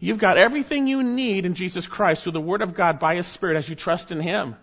You've 0.00 0.18
got 0.18 0.36
everything 0.36 0.88
you 0.88 1.02
need 1.02 1.46
in 1.46 1.54
Jesus 1.54 1.86
Christ 1.86 2.24
through 2.24 2.32
the 2.32 2.40
Word 2.40 2.62
of 2.62 2.74
God 2.74 2.98
by 2.98 3.14
His 3.14 3.26
Spirit 3.26 3.56
as 3.56 3.68
you 3.68 3.76
trust 3.76 4.10
in 4.10 4.20
Him. 4.20 4.56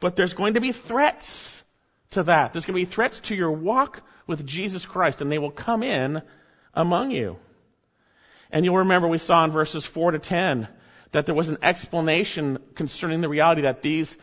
But 0.00 0.16
there's 0.16 0.34
going 0.34 0.54
to 0.54 0.60
be 0.60 0.72
threats 0.72 1.62
to 2.10 2.24
that. 2.24 2.52
There's 2.52 2.66
going 2.66 2.78
to 2.78 2.86
be 2.86 2.92
threats 2.92 3.20
to 3.20 3.34
your 3.34 3.52
walk 3.52 4.02
with 4.26 4.46
Jesus 4.46 4.84
Christ, 4.84 5.22
and 5.22 5.32
they 5.32 5.38
will 5.38 5.50
come 5.50 5.82
in 5.82 6.20
among 6.74 7.10
you. 7.10 7.38
And 8.50 8.64
you'll 8.64 8.78
remember 8.78 9.08
we 9.08 9.18
saw 9.18 9.44
in 9.44 9.50
verses 9.50 9.86
4 9.86 10.12
to 10.12 10.18
10 10.18 10.68
that 11.12 11.26
there 11.26 11.34
was 11.34 11.48
an 11.48 11.58
explanation 11.62 12.58
concerning 12.74 13.20
the 13.20 13.28
reality 13.28 13.62
that 13.62 13.82
these, 13.82 14.16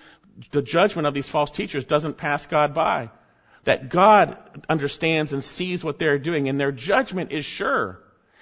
the 0.52 0.62
judgment 0.62 1.08
of 1.08 1.14
these 1.14 1.30
false 1.30 1.52
teachers 1.52 1.86
doesn't 1.86 2.18
pass 2.18 2.46
God 2.46 2.74
by. 2.74 3.10
That 3.64 3.90
God 3.90 4.38
understands 4.68 5.32
and 5.32 5.44
sees 5.44 5.84
what 5.84 5.98
they're 5.98 6.20
doing, 6.20 6.50
and 6.50 6.60
their 6.60 6.72
judgment 6.72 7.32
is 7.32 7.46
sure. 7.46 8.00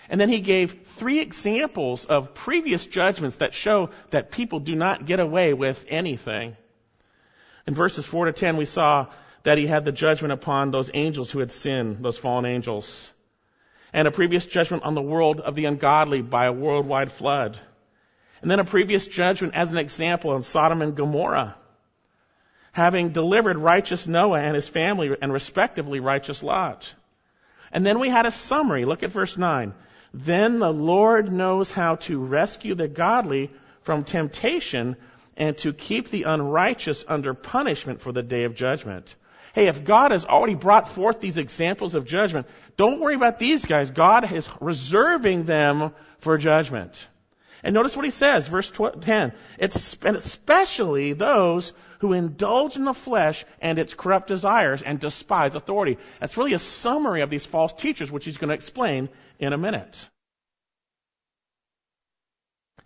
And 0.10 0.20
then 0.20 0.30
he 0.30 0.40
gave 0.40 0.88
three 0.96 1.20
examples 1.20 2.06
of 2.06 2.34
previous 2.34 2.88
judgments 2.88 3.38
that 3.38 3.54
show 3.54 3.92
that 4.10 4.32
people 4.32 4.60
do 4.60 4.76
not 4.76 5.06
get 5.06 5.20
away 5.20 5.54
with 5.54 5.86
anything. 5.88 6.58
In 7.68 7.76
verses 7.76 8.06
4 8.06 8.26
to 8.26 8.34
10, 8.34 8.58
we 8.58 8.66
saw 8.66 9.08
that 9.44 9.58
he 9.58 9.68
had 9.68 9.86
the 9.86 9.92
judgment 9.92 10.34
upon 10.34 10.72
those 10.72 10.92
angels 10.94 11.32
who 11.32 11.40
had 11.40 11.52
sinned, 11.52 12.04
those 12.04 12.18
fallen 12.18 12.46
angels, 12.46 13.12
and 13.94 14.08
a 14.08 14.12
previous 14.12 14.46
judgment 14.46 14.84
on 14.84 14.96
the 14.96 15.02
world 15.02 15.40
of 15.40 15.56
the 15.56 15.66
ungodly 15.66 16.22
by 16.22 16.46
a 16.46 16.54
worldwide 16.54 17.12
flood, 17.12 17.60
and 18.42 18.50
then 18.50 18.60
a 18.60 18.66
previous 18.66 19.08
judgment 19.08 19.54
as 19.56 19.70
an 19.72 19.78
example 19.78 20.32
on 20.32 20.44
Sodom 20.44 20.82
and 20.82 20.96
Gomorrah. 20.96 21.56
having 22.72 23.10
delivered 23.10 23.58
righteous 23.58 24.08
Noah 24.08 24.40
and 24.40 24.56
his 24.56 24.68
family 24.68 25.16
and 25.22 25.34
respectively 25.34 26.00
righteous 26.00 26.42
Lot. 26.42 26.94
And 27.72 27.86
then 27.86 28.00
we 28.00 28.10
had 28.10 28.26
a 28.26 28.32
summary. 28.32 28.86
Look 28.86 29.04
at 29.04 29.12
verse 29.12 29.38
9. 29.38 29.74
Then 30.14 30.60
the 30.60 30.72
Lord 30.72 31.32
knows 31.32 31.72
how 31.72 31.96
to 31.96 32.20
rescue 32.20 32.76
the 32.76 32.88
godly 32.88 33.52
from 33.82 34.04
temptation 34.04 34.96
and 35.38 35.58
to 35.60 35.74
keep 35.74 36.10
the 36.10 36.24
unrighteous 36.24 37.06
under 37.08 37.34
punishment 37.34 38.02
for 38.02 38.12
the 38.12 38.22
day 38.22 38.44
of 38.44 38.56
judgment. 38.56 39.16
Hey, 39.54 39.68
if 39.68 39.84
God 39.84 40.12
has 40.12 40.26
already 40.26 40.56
brought 40.56 40.88
forth 40.88 41.20
these 41.20 41.38
examples 41.38 41.96
of 41.96 42.06
judgment, 42.06 42.48
don't 42.78 43.00
worry 43.00 43.16
about 43.16 43.40
these 43.40 43.66
guys. 43.66 43.92
God 43.92 44.32
is 44.32 44.48
reserving 44.62 45.44
them 45.44 45.92
for 46.20 46.38
judgment. 46.38 47.08
And 47.64 47.74
notice 47.74 47.96
what 47.96 48.06
he 48.06 48.12
says, 48.12 48.48
verse 48.48 48.72
10. 48.72 49.34
It's 49.60 49.98
especially 50.04 51.14
those 51.14 51.74
who 52.00 52.14
indulge 52.14 52.76
in 52.76 52.86
the 52.86 52.94
flesh 52.94 53.46
and 53.62 53.78
its 53.78 53.94
corrupt 53.94 54.28
desires 54.28 54.82
and 54.82 55.00
despise 55.00 55.56
authority. 55.56 55.98
That's 56.20 56.38
really 56.38 56.54
a 56.54 56.60
summary 56.60 57.22
of 57.22 57.30
these 57.30 57.46
false 57.46 57.74
teachers, 57.74 58.12
which 58.12 58.26
he's 58.26 58.38
going 58.38 58.50
to 58.50 58.56
explain 58.56 59.10
in 59.40 59.54
a 59.54 59.58
minute. 59.58 60.10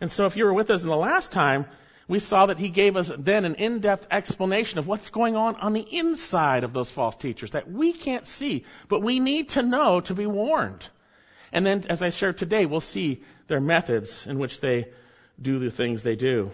And 0.01 0.12
so 0.12 0.25
if 0.25 0.36
you 0.36 0.44
were 0.44 0.53
with 0.53 0.70
us 0.70 0.84
in 0.84 0.89
the 0.89 0.96
last 0.96 1.32
time, 1.32 1.65
we 2.08 2.20
saw 2.20 2.48
that 2.48 2.60
he 2.60 2.70
gave 2.70 2.98
us 2.98 3.10
then 3.17 3.46
an 3.46 3.55
in-depth 3.55 4.08
explanation 4.12 4.79
of 4.79 4.88
what's 4.88 5.10
going 5.10 5.36
on 5.36 5.55
on 5.55 5.74
the 5.74 5.88
inside 5.98 6.63
of 6.63 6.74
those 6.74 6.91
false 6.91 7.15
teachers 7.15 7.51
that 7.51 7.72
we 7.72 7.94
can't 7.94 8.27
see, 8.27 8.65
but 8.89 9.01
we 9.01 9.20
need 9.20 9.50
to 9.50 9.63
know 9.63 10.01
to 10.01 10.13
be 10.13 10.25
warned. 10.25 10.88
And 11.56 11.66
then, 11.66 11.84
as 11.90 12.02
I 12.02 12.10
shared 12.10 12.38
today, 12.38 12.66
we'll 12.66 12.82
see 12.82 13.22
their 13.48 13.62
methods 13.62 14.28
in 14.28 14.40
which 14.40 14.60
they 14.60 14.88
do 15.42 15.58
the 15.58 15.72
things 15.72 16.04
they 16.04 16.18
do. 16.18 16.52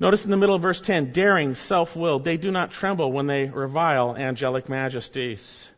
Notice 0.00 0.24
in 0.24 0.30
the 0.30 0.38
middle 0.38 0.54
of 0.54 0.62
verse 0.62 0.80
10, 0.80 1.12
daring, 1.12 1.54
self-willed, 1.54 2.24
they 2.24 2.38
do 2.38 2.50
not 2.50 2.70
tremble 2.70 3.12
when 3.12 3.26
they 3.26 3.44
revile 3.44 4.16
angelic 4.16 4.70
majesties. 4.70 5.68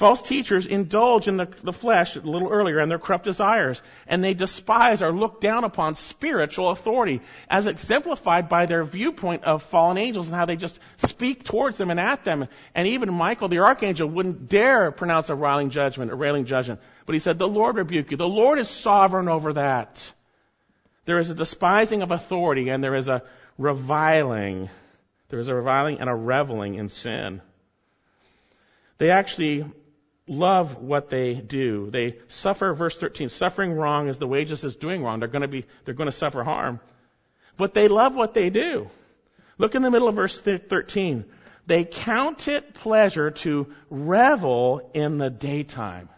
False 0.00 0.22
teachers 0.22 0.66
indulge 0.66 1.28
in 1.28 1.36
the, 1.36 1.46
the, 1.62 1.74
flesh 1.74 2.16
a 2.16 2.20
little 2.20 2.48
earlier 2.48 2.78
and 2.78 2.90
their 2.90 2.98
corrupt 2.98 3.24
desires, 3.24 3.82
and 4.06 4.24
they 4.24 4.32
despise 4.32 5.02
or 5.02 5.12
look 5.12 5.42
down 5.42 5.62
upon 5.62 5.94
spiritual 5.94 6.70
authority, 6.70 7.20
as 7.50 7.66
exemplified 7.66 8.48
by 8.48 8.64
their 8.64 8.82
viewpoint 8.82 9.44
of 9.44 9.62
fallen 9.62 9.98
angels 9.98 10.28
and 10.28 10.34
how 10.34 10.46
they 10.46 10.56
just 10.56 10.80
speak 10.96 11.44
towards 11.44 11.76
them 11.76 11.90
and 11.90 12.00
at 12.00 12.24
them. 12.24 12.48
And 12.74 12.88
even 12.88 13.12
Michael 13.12 13.48
the 13.48 13.58
archangel 13.58 14.08
wouldn't 14.08 14.48
dare 14.48 14.90
pronounce 14.90 15.28
a 15.28 15.34
railing 15.34 15.68
judgment, 15.68 16.10
a 16.10 16.14
railing 16.14 16.46
judgment. 16.46 16.80
But 17.04 17.12
he 17.12 17.18
said, 17.18 17.38
the 17.38 17.46
Lord 17.46 17.76
rebuke 17.76 18.10
you. 18.10 18.16
The 18.16 18.26
Lord 18.26 18.58
is 18.58 18.70
sovereign 18.70 19.28
over 19.28 19.52
that. 19.52 20.10
There 21.04 21.18
is 21.18 21.28
a 21.28 21.34
despising 21.34 22.00
of 22.00 22.10
authority 22.10 22.70
and 22.70 22.82
there 22.82 22.94
is 22.94 23.10
a 23.10 23.22
reviling. 23.58 24.70
There 25.28 25.40
is 25.40 25.48
a 25.48 25.54
reviling 25.54 26.00
and 26.00 26.08
a 26.08 26.14
reveling 26.14 26.76
in 26.76 26.88
sin. 26.88 27.42
They 28.96 29.10
actually 29.10 29.64
love 30.30 30.80
what 30.80 31.10
they 31.10 31.34
do. 31.34 31.90
They 31.90 32.18
suffer, 32.28 32.72
verse 32.72 32.96
13, 32.96 33.28
suffering 33.28 33.72
wrong 33.72 34.08
is 34.08 34.18
the 34.18 34.28
wages 34.28 34.64
is 34.64 34.76
doing 34.76 35.02
wrong. 35.02 35.18
They're 35.18 35.28
going 35.28 35.42
to 35.42 35.48
be, 35.48 35.66
they're 35.84 35.94
going 35.94 36.10
to 36.10 36.16
suffer 36.16 36.44
harm. 36.44 36.80
But 37.56 37.74
they 37.74 37.88
love 37.88 38.14
what 38.14 38.32
they 38.32 38.48
do. 38.48 38.88
Look 39.58 39.74
in 39.74 39.82
the 39.82 39.90
middle 39.90 40.08
of 40.08 40.14
verse 40.14 40.40
13. 40.40 41.24
They 41.66 41.84
count 41.84 42.48
it 42.48 42.74
pleasure 42.74 43.32
to 43.32 43.74
revel 43.90 44.90
in 44.94 45.18
the 45.18 45.30
daytime. 45.30 46.08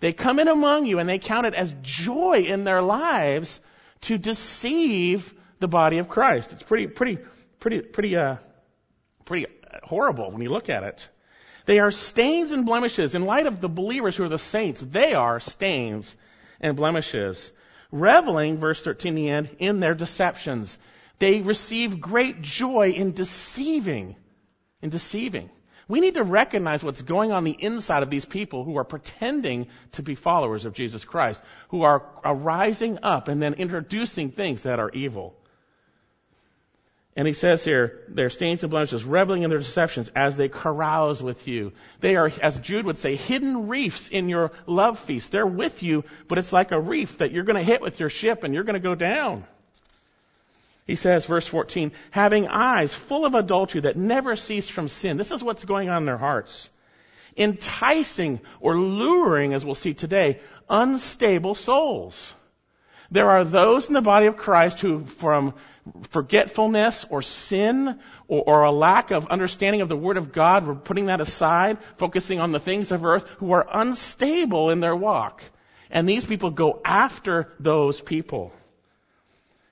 They 0.00 0.12
come 0.12 0.38
in 0.38 0.48
among 0.48 0.86
you 0.86 1.00
and 1.00 1.08
they 1.08 1.18
count 1.18 1.46
it 1.46 1.54
as 1.54 1.74
joy 1.82 2.44
in 2.46 2.64
their 2.64 2.82
lives 2.82 3.60
to 4.02 4.16
deceive 4.16 5.34
the 5.58 5.68
body 5.68 5.98
of 5.98 6.08
Christ. 6.08 6.52
It's 6.52 6.62
pretty, 6.62 6.86
pretty, 6.86 7.18
pretty, 7.58 7.80
pretty, 7.80 8.16
uh, 8.16 8.36
pretty 9.24 9.46
horrible 9.82 10.30
when 10.30 10.40
you 10.40 10.50
look 10.50 10.70
at 10.70 10.84
it. 10.84 11.08
They 11.66 11.80
are 11.80 11.90
stains 11.90 12.52
and 12.52 12.64
blemishes. 12.64 13.14
In 13.14 13.24
light 13.24 13.46
of 13.46 13.60
the 13.60 13.68
believers 13.68 14.16
who 14.16 14.24
are 14.24 14.28
the 14.28 14.38
saints, 14.38 14.80
they 14.80 15.14
are 15.14 15.40
stains 15.40 16.16
and 16.60 16.76
blemishes. 16.76 17.52
Reveling, 17.92 18.58
verse 18.58 18.82
13, 18.82 19.14
the 19.14 19.28
end, 19.28 19.50
in 19.58 19.80
their 19.80 19.94
deceptions. 19.94 20.78
They 21.18 21.40
receive 21.40 22.00
great 22.00 22.40
joy 22.40 22.90
in 22.90 23.12
deceiving. 23.12 24.16
In 24.80 24.90
deceiving. 24.90 25.50
We 25.88 26.00
need 26.00 26.14
to 26.14 26.24
recognize 26.24 26.82
what's 26.82 27.02
going 27.02 27.30
on 27.32 27.44
the 27.44 27.56
inside 27.58 28.02
of 28.02 28.10
these 28.10 28.24
people 28.24 28.64
who 28.64 28.76
are 28.76 28.84
pretending 28.84 29.68
to 29.92 30.02
be 30.02 30.16
followers 30.16 30.64
of 30.64 30.74
Jesus 30.74 31.04
Christ, 31.04 31.40
who 31.68 31.82
are, 31.82 32.04
are 32.24 32.34
rising 32.34 32.98
up 33.02 33.28
and 33.28 33.40
then 33.40 33.54
introducing 33.54 34.30
things 34.30 34.64
that 34.64 34.80
are 34.80 34.90
evil. 34.90 35.36
And 37.16 37.26
he 37.26 37.32
says 37.32 37.64
here, 37.64 38.02
their 38.08 38.28
stains 38.28 38.62
and 38.62 38.70
blemishes, 38.70 39.04
reveling 39.04 39.42
in 39.42 39.48
their 39.48 39.58
deceptions 39.58 40.10
as 40.14 40.36
they 40.36 40.50
carouse 40.50 41.22
with 41.22 41.48
you. 41.48 41.72
They 42.00 42.14
are, 42.16 42.30
as 42.42 42.60
Jude 42.60 42.84
would 42.84 42.98
say, 42.98 43.16
hidden 43.16 43.68
reefs 43.68 44.08
in 44.08 44.28
your 44.28 44.52
love 44.66 44.98
feast. 44.98 45.32
They're 45.32 45.46
with 45.46 45.82
you, 45.82 46.04
but 46.28 46.36
it's 46.36 46.52
like 46.52 46.72
a 46.72 46.80
reef 46.80 47.18
that 47.18 47.32
you're 47.32 47.44
going 47.44 47.56
to 47.56 47.62
hit 47.62 47.80
with 47.80 47.98
your 47.98 48.10
ship 48.10 48.44
and 48.44 48.52
you're 48.52 48.64
going 48.64 48.74
to 48.74 48.80
go 48.80 48.94
down. 48.94 49.44
He 50.86 50.94
says, 50.94 51.24
verse 51.24 51.46
14, 51.46 51.92
having 52.10 52.48
eyes 52.48 52.92
full 52.92 53.24
of 53.24 53.34
adultery 53.34 53.80
that 53.80 53.96
never 53.96 54.36
cease 54.36 54.68
from 54.68 54.86
sin. 54.86 55.16
This 55.16 55.32
is 55.32 55.42
what's 55.42 55.64
going 55.64 55.88
on 55.88 56.02
in 56.02 56.06
their 56.06 56.18
hearts. 56.18 56.68
Enticing 57.34 58.40
or 58.60 58.78
luring, 58.78 59.54
as 59.54 59.64
we'll 59.64 59.74
see 59.74 59.94
today, 59.94 60.40
unstable 60.68 61.54
souls. 61.54 62.32
There 63.10 63.30
are 63.30 63.44
those 63.44 63.86
in 63.86 63.94
the 63.94 64.00
body 64.00 64.26
of 64.26 64.36
Christ 64.36 64.80
who, 64.80 65.04
from 65.04 65.54
forgetfulness 66.10 67.06
or 67.08 67.22
sin 67.22 68.00
or, 68.26 68.42
or, 68.46 68.62
a 68.64 68.72
lack 68.72 69.12
of 69.12 69.28
understanding 69.28 69.80
of 69.80 69.88
the 69.88 69.96
Word 69.96 70.16
of 70.16 70.32
God, 70.32 70.66
we're 70.66 70.74
putting 70.74 71.06
that 71.06 71.20
aside, 71.20 71.78
focusing 71.96 72.40
on 72.40 72.50
the 72.50 72.58
things 72.58 72.90
of 72.90 73.04
earth, 73.04 73.24
who 73.38 73.52
are 73.52 73.66
unstable 73.72 74.70
in 74.70 74.80
their 74.80 74.96
walk. 74.96 75.42
And 75.90 76.08
these 76.08 76.24
people 76.24 76.50
go 76.50 76.80
after 76.84 77.52
those 77.60 78.00
people. 78.00 78.52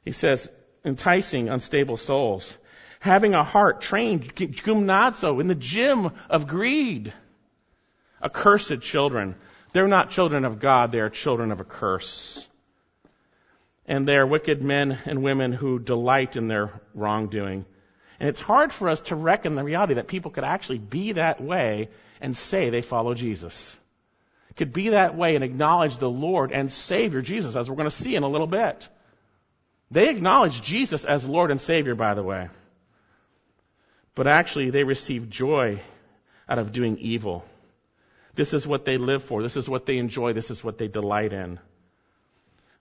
He 0.05 0.13
says, 0.13 0.49
enticing 0.85 1.49
unstable 1.49 1.97
souls. 1.97 2.57
Having 3.01 3.35
a 3.35 3.43
heart 3.43 3.81
trained, 3.81 4.35
gymnazo, 4.35 5.41
in 5.41 5.49
the 5.49 5.55
gym 5.57 6.13
of 6.31 6.47
greed. 6.47 7.13
Accursed 8.23 8.81
children. 8.81 9.35
They're 9.73 9.89
not 9.89 10.11
children 10.11 10.45
of 10.45 10.61
God, 10.61 10.93
they 10.93 11.01
are 11.01 11.11
children 11.11 11.51
of 11.51 11.61
a 11.61 11.65
curse 11.65 12.49
and 13.87 14.09
they 14.09 14.17
are 14.17 14.27
wicked 14.27 14.63
men 14.63 14.99
and 15.05 15.23
women 15.23 15.53
who 15.53 15.79
delight 15.79 16.37
in 16.37 16.49
their 16.49 16.81
wrongdoing. 16.95 17.65
And 18.21 18.29
it's 18.29 18.41
hard 18.41 18.73
for 18.73 18.89
us 18.89 19.01
to 19.03 19.17
reckon 19.17 19.55
the 19.55 19.65
reality 19.65 19.95
that 19.95 20.09
people 20.09 20.31
could 20.31 20.45
actually 20.45 20.79
be 20.79 21.13
that 21.13 21.43
way 21.43 21.89
and 22.21 22.37
say 22.37 22.71
they 22.71 22.83
follow 22.83 23.15
Jesus. 23.15 23.77
Could 24.57 24.73
be 24.73 24.91
that 24.91 25.17
way 25.17 25.35
and 25.35 25.43
acknowledge 25.43 25.99
the 25.99 26.09
Lord 26.09 26.53
and 26.53 26.71
Savior 26.71 27.23
Jesus, 27.23 27.57
as 27.57 27.69
we're 27.69 27.77
going 27.77 27.91
to 27.91 27.95
see 27.97 28.15
in 28.15 28.23
a 28.23 28.29
little 28.29 28.47
bit. 28.47 28.89
They 29.91 30.09
acknowledge 30.09 30.63
Jesus 30.63 31.05
as 31.05 31.25
Lord 31.25 31.51
and 31.51 31.61
Savior, 31.61 31.97
by 31.97 32.15
the 32.15 32.23
way. 32.23 32.49
But 34.15 34.29
actually, 34.29 34.71
they 34.71 34.85
receive 34.85 35.29
joy 35.29 35.81
out 36.49 36.59
of 36.59 36.73
doing 36.73 36.99
evil. 36.99 37.45
This 38.35 38.55
is 38.55 38.67
what 38.67 38.85
they 38.85 38.97
live 38.97 39.25
for. 39.25 39.43
This 39.43 39.57
is 39.57 39.69
what 39.69 39.87
they 39.87 39.99
enjoy. 39.99 40.33
This 40.33 40.53
is 40.53 40.63
what 40.63 40.79
they 40.79 40.87
delight 40.89 41.33
in. 41.33 41.59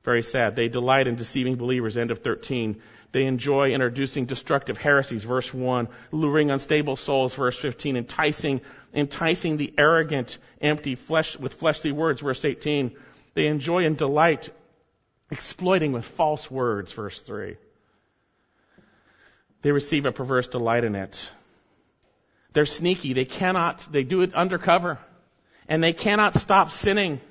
Very 0.03 0.21
sad. 0.23 0.55
They 0.55 0.67
delight 0.67 1.07
in 1.07 1.15
deceiving 1.15 1.55
believers. 1.55 1.97
End 1.97 2.11
of 2.11 2.19
13. 2.19 2.81
They 3.13 3.23
enjoy 3.23 3.71
introducing 3.71 4.25
destructive 4.25 4.77
heresies. 4.77 5.23
Verse 5.23 5.53
1. 5.53 5.87
Luring 6.11 6.51
unstable 6.51 6.97
souls. 6.97 7.33
Verse 7.33 7.57
15. 7.57 7.95
Enticing, 7.95 8.61
enticing 8.93 9.57
the 9.57 9.73
arrogant, 9.77 10.37
empty 10.61 10.95
flesh 10.95 11.37
with 11.37 11.53
fleshly 11.53 11.93
words. 11.93 12.19
Verse 12.19 12.43
18. 12.43 12.91
They 13.33 13.47
enjoy 13.47 13.85
and 13.85 13.97
delight 13.97 14.49
exploiting 15.31 15.93
with 15.93 16.03
false 16.03 16.51
words. 16.51 16.91
Verse 16.91 17.21
3. 17.21 17.55
They 19.61 19.71
receive 19.71 20.05
a 20.05 20.11
perverse 20.11 20.49
delight 20.49 20.83
in 20.83 20.95
it. 20.95 21.31
They're 22.51 22.65
sneaky. 22.65 23.13
They 23.13 23.25
cannot, 23.25 23.87
they 23.89 24.03
do 24.03 24.21
it 24.21 24.33
undercover. 24.33 24.99
And 25.69 25.81
they 25.81 25.93
cannot 25.93 26.35
stop 26.35 26.73
sinning. 26.73 27.21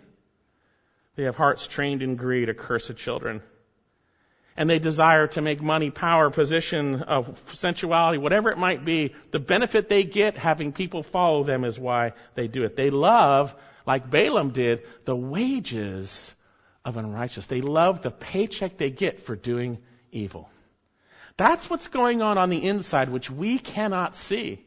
They 1.14 1.24
have 1.24 1.36
hearts 1.36 1.66
trained 1.66 2.02
in 2.02 2.16
greed, 2.16 2.48
accursed 2.48 2.96
children. 2.96 3.42
And 4.56 4.68
they 4.68 4.78
desire 4.78 5.26
to 5.28 5.42
make 5.42 5.62
money, 5.62 5.90
power, 5.90 6.30
position, 6.30 7.02
of 7.02 7.42
sensuality, 7.54 8.18
whatever 8.18 8.50
it 8.50 8.58
might 8.58 8.84
be. 8.84 9.14
The 9.30 9.38
benefit 9.38 9.88
they 9.88 10.04
get 10.04 10.36
having 10.36 10.72
people 10.72 11.02
follow 11.02 11.42
them 11.42 11.64
is 11.64 11.78
why 11.78 12.12
they 12.34 12.48
do 12.48 12.64
it. 12.64 12.76
They 12.76 12.90
love, 12.90 13.54
like 13.86 14.10
Balaam 14.10 14.50
did, 14.50 14.86
the 15.04 15.16
wages 15.16 16.34
of 16.84 16.96
unrighteousness. 16.96 17.46
They 17.46 17.62
love 17.62 18.02
the 18.02 18.10
paycheck 18.10 18.76
they 18.76 18.90
get 18.90 19.22
for 19.22 19.36
doing 19.36 19.78
evil. 20.10 20.50
That's 21.36 21.70
what's 21.70 21.88
going 21.88 22.20
on 22.20 22.36
on 22.36 22.50
the 22.50 22.62
inside, 22.62 23.08
which 23.08 23.30
we 23.30 23.58
cannot 23.58 24.14
see. 24.14 24.64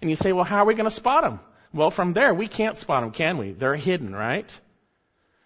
And 0.00 0.10
you 0.10 0.16
say, 0.16 0.32
well, 0.32 0.44
how 0.44 0.58
are 0.58 0.66
we 0.66 0.74
going 0.74 0.84
to 0.84 0.90
spot 0.90 1.24
them? 1.24 1.40
Well, 1.72 1.90
from 1.90 2.12
there, 2.12 2.34
we 2.34 2.48
can't 2.48 2.76
spot 2.76 3.02
them, 3.02 3.12
can 3.12 3.38
we? 3.38 3.52
They're 3.52 3.76
hidden, 3.76 4.14
right? 4.14 4.58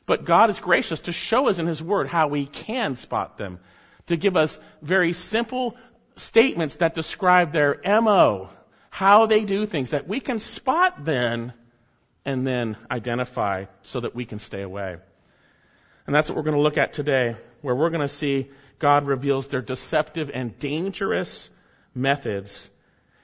But 0.07 0.25
God 0.25 0.51
is 0.51 0.61
gracious 0.61 1.01
to 1.01 1.13
show 1.13 1.49
us 1.49 1.59
in 1.59 1.67
His 1.67 1.83
Word 1.83 2.09
how 2.09 2.29
we 2.29 2.47
can 2.47 2.95
spot 2.95 3.37
them, 3.37 3.59
to 4.07 4.17
give 4.17 4.37
us 4.37 4.59
very 4.81 5.13
simple 5.13 5.77
statements 6.17 6.77
that 6.77 6.95
describe 6.95 7.53
their 7.53 7.81
MO, 7.85 8.49
how 8.89 9.27
they 9.27 9.45
do 9.45 9.67
things 9.67 9.91
that 9.91 10.09
we 10.09 10.21
can 10.21 10.39
spot 10.39 11.05
then 11.05 11.53
and 12.25 12.47
then 12.47 12.77
identify 12.91 13.67
so 13.83 14.01
that 14.01 14.15
we 14.15 14.25
can 14.25 14.39
stay 14.39 14.63
away. 14.63 14.97
And 16.07 16.15
that's 16.15 16.29
what 16.29 16.37
we're 16.37 16.45
going 16.45 16.57
to 16.57 16.63
look 16.63 16.79
at 16.79 16.93
today, 16.93 17.37
where 17.63 17.75
we're 17.75 17.91
going 17.91 18.01
to 18.01 18.09
see 18.09 18.49
God 18.79 19.07
reveals 19.07 19.49
their 19.49 19.61
deceptive 19.61 20.31
and 20.33 20.57
dangerous 20.59 21.51
methods. 21.95 22.71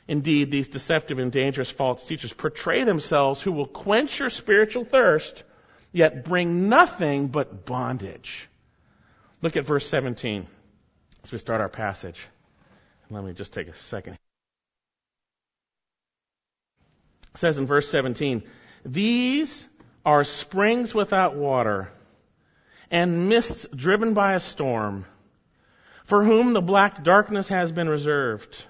Indeed, 0.09 0.51
these 0.51 0.69
deceptive 0.69 1.19
and 1.19 1.31
dangerous 1.31 1.71
false 1.71 2.03
teachers 2.03 2.33
portray 2.33 2.83
themselves 2.83 3.41
who 3.41 3.53
will 3.53 3.67
quench 3.67 4.19
your 4.19 4.31
spiritual 4.31 4.85
thirst, 4.85 5.45
yet 5.93 6.25
bring 6.25 6.69
nothing 6.69 7.29
but 7.29 7.65
bondage. 7.67 8.49
Look 9.43 9.57
at 9.57 9.67
verse 9.67 9.87
17 9.89 10.47
as 11.25 11.33
we 11.33 11.39
start 11.39 11.61
our 11.61 11.69
passage. 11.69 12.21
Let 13.11 13.25
me 13.25 13.33
just 13.35 13.53
take 13.53 13.69
a 13.69 13.77
second. 13.77 14.15
It 17.35 17.39
says 17.39 17.59
in 17.59 17.67
verse 17.67 17.89
17, 17.89 18.43
These 18.85 19.69
are 20.05 20.25
springs 20.25 20.95
without 20.95 21.37
water 21.37 21.91
and 22.91 23.29
mists 23.29 23.67
driven 23.75 24.15
by 24.15 24.35
a 24.35 24.41
storm, 24.41 25.07
for 26.05 26.25
whom 26.25 26.53
the 26.53 26.61
black 26.61 27.03
darkness 27.03 27.49
has 27.49 27.73
been 27.73 27.89
reserved. 27.89 28.65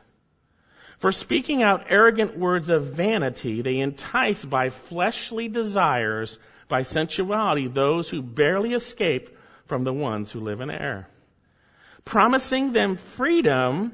For 0.99 1.11
speaking 1.11 1.63
out 1.65 1.87
arrogant 1.89 2.39
words 2.39 2.69
of 2.69 2.85
vanity, 2.85 3.63
they 3.63 3.79
entice 3.79 4.45
by 4.45 4.71
fleshly 4.71 5.49
desires, 5.49 6.39
by 6.73 6.81
sensuality, 6.81 7.69
those 7.69 8.09
who 8.09 8.23
barely 8.23 8.73
escape 8.73 9.29
from 9.67 9.85
the 9.85 9.93
ones 9.93 10.33
who 10.33 10.41
live 10.41 10.63
in 10.63 10.71
error. 10.71 11.07
Promising 12.07 12.73
them 12.73 12.97
freedom 12.97 13.93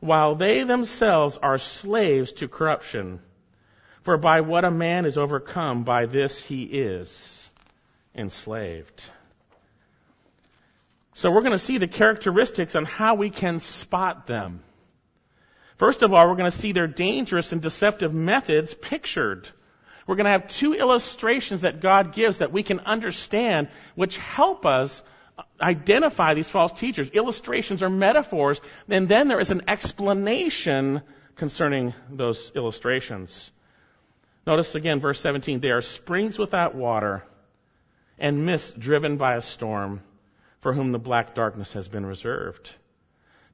while 0.00 0.34
they 0.34 0.64
themselves 0.64 1.38
are 1.40 1.58
slaves 1.58 2.32
to 2.32 2.48
corruption. 2.48 3.20
For 4.02 4.16
by 4.16 4.40
what 4.40 4.64
a 4.64 4.70
man 4.72 5.06
is 5.06 5.16
overcome, 5.16 5.84
by 5.84 6.06
this 6.06 6.44
he 6.44 6.64
is 6.64 7.48
enslaved. 8.16 9.00
So 11.14 11.30
we're 11.30 11.42
going 11.42 11.52
to 11.52 11.68
see 11.70 11.78
the 11.78 11.86
characteristics 11.86 12.74
on 12.74 12.84
how 12.84 13.14
we 13.14 13.30
can 13.30 13.60
spot 13.60 14.26
them. 14.26 14.60
First 15.76 16.02
of 16.02 16.12
all, 16.12 16.28
we're 16.28 16.34
going 16.34 16.50
to 16.50 16.58
see 16.64 16.72
their 16.72 16.88
dangerous 16.88 17.52
and 17.52 17.62
deceptive 17.62 18.12
methods 18.12 18.74
pictured. 18.74 19.48
We're 20.06 20.16
going 20.16 20.26
to 20.26 20.32
have 20.32 20.48
two 20.48 20.74
illustrations 20.74 21.62
that 21.62 21.80
God 21.80 22.12
gives 22.12 22.38
that 22.38 22.52
we 22.52 22.62
can 22.62 22.80
understand, 22.80 23.68
which 23.94 24.16
help 24.16 24.66
us 24.66 25.02
identify 25.60 26.34
these 26.34 26.48
false 26.48 26.72
teachers. 26.72 27.10
Illustrations 27.10 27.82
or 27.82 27.88
metaphors, 27.88 28.60
and 28.88 29.08
then 29.08 29.28
there 29.28 29.40
is 29.40 29.50
an 29.50 29.62
explanation 29.68 31.02
concerning 31.36 31.94
those 32.10 32.52
illustrations. 32.54 33.50
Notice 34.46 34.74
again, 34.74 35.00
verse 35.00 35.20
17, 35.20 35.60
they 35.60 35.70
are 35.70 35.82
springs 35.82 36.38
without 36.38 36.74
water 36.74 37.22
and 38.18 38.44
mist 38.44 38.78
driven 38.78 39.16
by 39.16 39.36
a 39.36 39.40
storm 39.40 40.00
for 40.60 40.72
whom 40.72 40.92
the 40.92 40.98
black 40.98 41.34
darkness 41.34 41.72
has 41.72 41.88
been 41.88 42.04
reserved. 42.04 42.72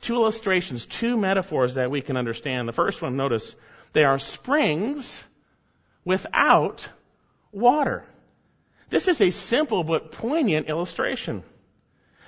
Two 0.00 0.14
illustrations, 0.14 0.86
two 0.86 1.16
metaphors 1.16 1.74
that 1.74 1.90
we 1.90 2.00
can 2.00 2.16
understand. 2.16 2.68
The 2.68 2.72
first 2.72 3.02
one, 3.02 3.16
notice, 3.16 3.56
they 3.92 4.04
are 4.04 4.18
springs 4.18 5.24
without 6.08 6.88
water. 7.52 8.02
This 8.88 9.08
is 9.08 9.20
a 9.20 9.28
simple 9.28 9.84
but 9.84 10.10
poignant 10.10 10.66
illustration. 10.66 11.42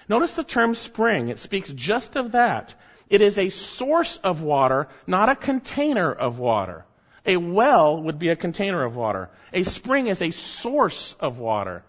Notice 0.07 0.35
the 0.35 0.45
term 0.45 0.75
spring. 0.75 1.29
It 1.29 1.39
speaks 1.39 1.73
just 1.73 2.17
of 2.17 2.33
that. 2.33 2.75
It 3.09 3.23
is 3.23 3.39
a 3.39 3.49
source 3.49 4.19
of 4.19 4.43
water, 4.43 4.89
not 5.07 5.31
a 5.31 5.35
container 5.35 6.13
of 6.13 6.39
water. 6.39 6.85
A 7.25 7.39
well 7.39 8.03
would 8.03 8.19
be 8.19 8.29
a 8.29 8.37
container 8.37 8.85
of 8.85 8.97
water. 8.97 9.31
A 9.55 9.63
spring 9.63 10.09
is 10.09 10.21
a 10.21 10.31
source 10.31 11.17
of 11.19 11.39
water. 11.39 11.83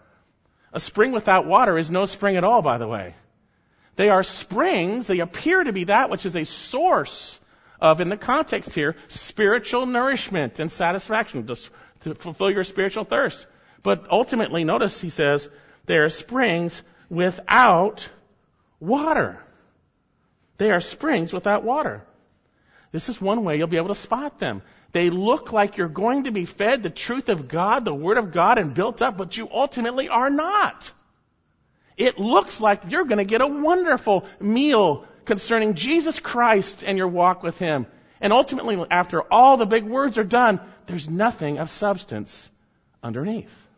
A 0.72 0.80
spring 0.80 1.12
without 1.12 1.46
water 1.46 1.76
is 1.76 1.90
no 1.90 2.06
spring 2.06 2.36
at 2.36 2.44
all, 2.44 2.62
by 2.62 2.78
the 2.78 2.88
way. 2.88 3.14
They 3.96 4.08
are 4.08 4.22
springs. 4.22 5.08
They 5.08 5.18
appear 5.18 5.62
to 5.62 5.74
be 5.74 5.84
that 5.84 6.08
which 6.08 6.24
is 6.24 6.36
a 6.36 6.44
source 6.44 7.38
of, 7.82 8.00
in 8.00 8.08
the 8.08 8.16
context 8.16 8.72
here, 8.74 8.94
spiritual 9.08 9.86
nourishment 9.86 10.60
and 10.60 10.70
satisfaction 10.70 11.42
to 12.02 12.14
fulfill 12.14 12.50
your 12.50 12.64
spiritual 12.64 13.04
thirst. 13.04 13.46
But 13.82 14.06
ultimately, 14.10 14.64
notice 14.64 15.00
he 15.00 15.10
says, 15.10 15.48
they 15.86 15.96
are 15.96 16.08
springs 16.08 16.82
without 17.08 18.08
water. 18.80 19.42
They 20.58 20.70
are 20.70 20.80
springs 20.80 21.32
without 21.32 21.64
water. 21.64 22.04
This 22.92 23.08
is 23.08 23.20
one 23.20 23.42
way 23.42 23.56
you'll 23.56 23.66
be 23.66 23.78
able 23.78 23.88
to 23.88 23.94
spot 23.94 24.38
them. 24.38 24.62
They 24.92 25.08
look 25.08 25.52
like 25.52 25.78
you're 25.78 25.88
going 25.88 26.24
to 26.24 26.30
be 26.30 26.44
fed 26.44 26.82
the 26.82 26.90
truth 26.90 27.30
of 27.30 27.48
God, 27.48 27.84
the 27.84 27.94
Word 27.94 28.18
of 28.18 28.32
God, 28.32 28.58
and 28.58 28.74
built 28.74 29.00
up, 29.00 29.16
but 29.16 29.36
you 29.36 29.48
ultimately 29.50 30.08
are 30.08 30.30
not. 30.30 30.92
It 31.96 32.18
looks 32.18 32.60
like 32.60 32.82
you're 32.88 33.04
going 33.04 33.18
to 33.18 33.24
get 33.24 33.40
a 33.40 33.46
wonderful 33.46 34.26
meal 34.38 35.06
concerning 35.24 35.74
Jesus 35.74 36.20
Christ 36.20 36.84
and 36.84 36.98
your 36.98 37.08
walk 37.08 37.42
with 37.42 37.58
Him. 37.58 37.86
And 38.22 38.32
ultimately, 38.32 38.82
after 38.88 39.20
all 39.20 39.56
the 39.56 39.66
big 39.66 39.84
words 39.84 40.16
are 40.16 40.24
done, 40.24 40.60
there's 40.86 41.10
nothing 41.10 41.58
of 41.58 41.70
substance 41.70 42.48
underneath. 43.02 43.68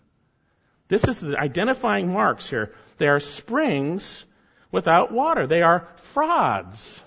This 0.87 1.09
is 1.09 1.19
the 1.19 1.39
identifying 1.39 2.13
marks 2.13 2.49
here. 2.49 2.75
They 2.99 3.09
are 3.09 3.21
springs 3.21 4.27
without 4.71 5.11
water. 5.11 5.47
They 5.47 5.63
are 5.63 5.89
frauds. 5.97 7.03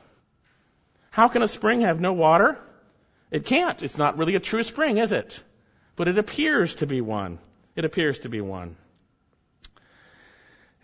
How 1.12 1.28
can 1.28 1.44
a 1.44 1.48
spring 1.48 1.82
have 1.82 2.02
no 2.02 2.14
water? 2.14 2.58
It 3.30 3.46
can't. 3.46 3.84
It's 3.84 4.00
not 4.00 4.18
really 4.18 4.34
a 4.34 4.40
true 4.40 4.64
spring, 4.64 4.98
is 4.98 5.12
it? 5.12 5.40
But 5.96 6.08
it 6.08 6.18
appears 6.18 6.76
to 6.76 6.88
be 6.88 7.02
one. 7.02 7.38
It 7.76 7.86
appears 7.86 8.20
to 8.20 8.30
be 8.30 8.42
one. 8.42 8.76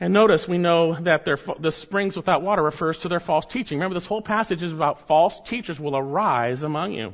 And 0.03 0.11
notice 0.11 0.49
we 0.49 0.57
know 0.57 0.95
that 0.95 1.23
the 1.23 1.71
springs 1.71 2.17
without 2.17 2.41
water 2.41 2.61
refers 2.61 2.99
to 2.99 3.07
their 3.07 3.21
false 3.21 3.45
teaching. 3.45 3.77
Remember, 3.77 3.93
this 3.93 4.05
whole 4.05 4.21
passage 4.21 4.61
is 4.61 4.73
about 4.73 5.07
false 5.07 5.39
teachers 5.39 5.79
will 5.79 5.95
arise 5.95 6.63
among 6.63 6.91
you. 6.91 7.13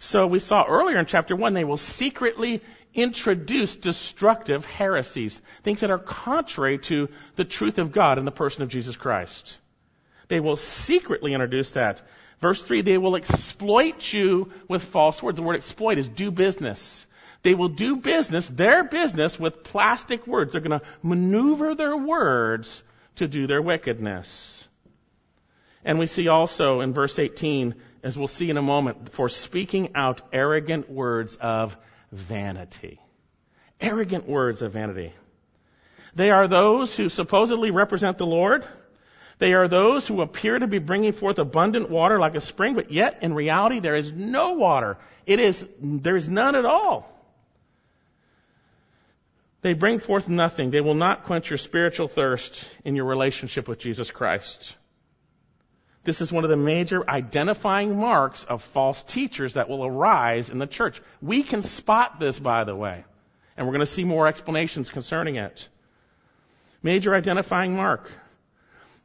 So 0.00 0.26
we 0.26 0.40
saw 0.40 0.64
earlier 0.66 0.98
in 0.98 1.06
chapter 1.06 1.36
1, 1.36 1.54
they 1.54 1.62
will 1.62 1.76
secretly 1.76 2.60
introduce 2.92 3.76
destructive 3.76 4.66
heresies, 4.66 5.40
things 5.62 5.82
that 5.82 5.92
are 5.92 5.98
contrary 6.00 6.78
to 6.78 7.08
the 7.36 7.44
truth 7.44 7.78
of 7.78 7.92
God 7.92 8.18
in 8.18 8.24
the 8.24 8.32
person 8.32 8.64
of 8.64 8.68
Jesus 8.68 8.96
Christ. 8.96 9.56
They 10.26 10.40
will 10.40 10.56
secretly 10.56 11.34
introduce 11.34 11.74
that. 11.74 12.02
Verse 12.40 12.60
3, 12.64 12.80
they 12.80 12.98
will 12.98 13.14
exploit 13.14 14.12
you 14.12 14.50
with 14.66 14.82
false 14.82 15.22
words. 15.22 15.36
The 15.36 15.44
word 15.44 15.54
exploit 15.54 15.98
is 15.98 16.08
do 16.08 16.32
business. 16.32 17.06
They 17.42 17.54
will 17.54 17.68
do 17.68 17.96
business, 17.96 18.46
their 18.46 18.84
business, 18.84 19.38
with 19.38 19.64
plastic 19.64 20.26
words. 20.26 20.52
They're 20.52 20.60
going 20.60 20.78
to 20.78 20.86
maneuver 21.02 21.74
their 21.74 21.96
words 21.96 22.82
to 23.16 23.26
do 23.26 23.46
their 23.46 23.60
wickedness. 23.60 24.66
And 25.84 25.98
we 25.98 26.06
see 26.06 26.28
also 26.28 26.80
in 26.80 26.92
verse 26.92 27.18
18, 27.18 27.74
as 28.04 28.16
we'll 28.16 28.28
see 28.28 28.48
in 28.48 28.56
a 28.56 28.62
moment, 28.62 29.12
for 29.12 29.28
speaking 29.28 29.90
out 29.96 30.20
arrogant 30.32 30.88
words 30.88 31.36
of 31.36 31.76
vanity. 32.12 33.00
Arrogant 33.80 34.28
words 34.28 34.62
of 34.62 34.72
vanity. 34.72 35.12
They 36.14 36.30
are 36.30 36.46
those 36.46 36.96
who 36.96 37.08
supposedly 37.08 37.72
represent 37.72 38.18
the 38.18 38.26
Lord, 38.26 38.64
they 39.38 39.54
are 39.54 39.66
those 39.66 40.06
who 40.06 40.20
appear 40.20 40.56
to 40.56 40.68
be 40.68 40.78
bringing 40.78 41.12
forth 41.12 41.40
abundant 41.40 41.90
water 41.90 42.20
like 42.20 42.36
a 42.36 42.40
spring, 42.40 42.76
but 42.76 42.92
yet 42.92 43.18
in 43.22 43.34
reality 43.34 43.80
there 43.80 43.96
is 43.96 44.12
no 44.12 44.52
water. 44.52 44.98
It 45.26 45.40
is, 45.40 45.66
there 45.80 46.14
is 46.14 46.28
none 46.28 46.54
at 46.54 46.64
all. 46.64 47.12
They 49.62 49.74
bring 49.74 50.00
forth 50.00 50.28
nothing. 50.28 50.70
They 50.70 50.80
will 50.80 50.94
not 50.94 51.24
quench 51.24 51.48
your 51.48 51.56
spiritual 51.56 52.08
thirst 52.08 52.68
in 52.84 52.96
your 52.96 53.04
relationship 53.04 53.68
with 53.68 53.78
Jesus 53.78 54.10
Christ. 54.10 54.76
This 56.04 56.20
is 56.20 56.32
one 56.32 56.42
of 56.42 56.50
the 56.50 56.56
major 56.56 57.08
identifying 57.08 57.96
marks 57.96 58.42
of 58.42 58.62
false 58.62 59.04
teachers 59.04 59.54
that 59.54 59.68
will 59.68 59.84
arise 59.86 60.50
in 60.50 60.58
the 60.58 60.66
church. 60.66 61.00
We 61.20 61.44
can 61.44 61.62
spot 61.62 62.18
this, 62.18 62.40
by 62.40 62.64
the 62.64 62.74
way, 62.74 63.04
and 63.56 63.66
we're 63.66 63.72
going 63.72 63.86
to 63.86 63.92
see 63.92 64.02
more 64.02 64.26
explanations 64.26 64.90
concerning 64.90 65.36
it. 65.36 65.68
Major 66.82 67.14
identifying 67.14 67.76
mark. 67.76 68.10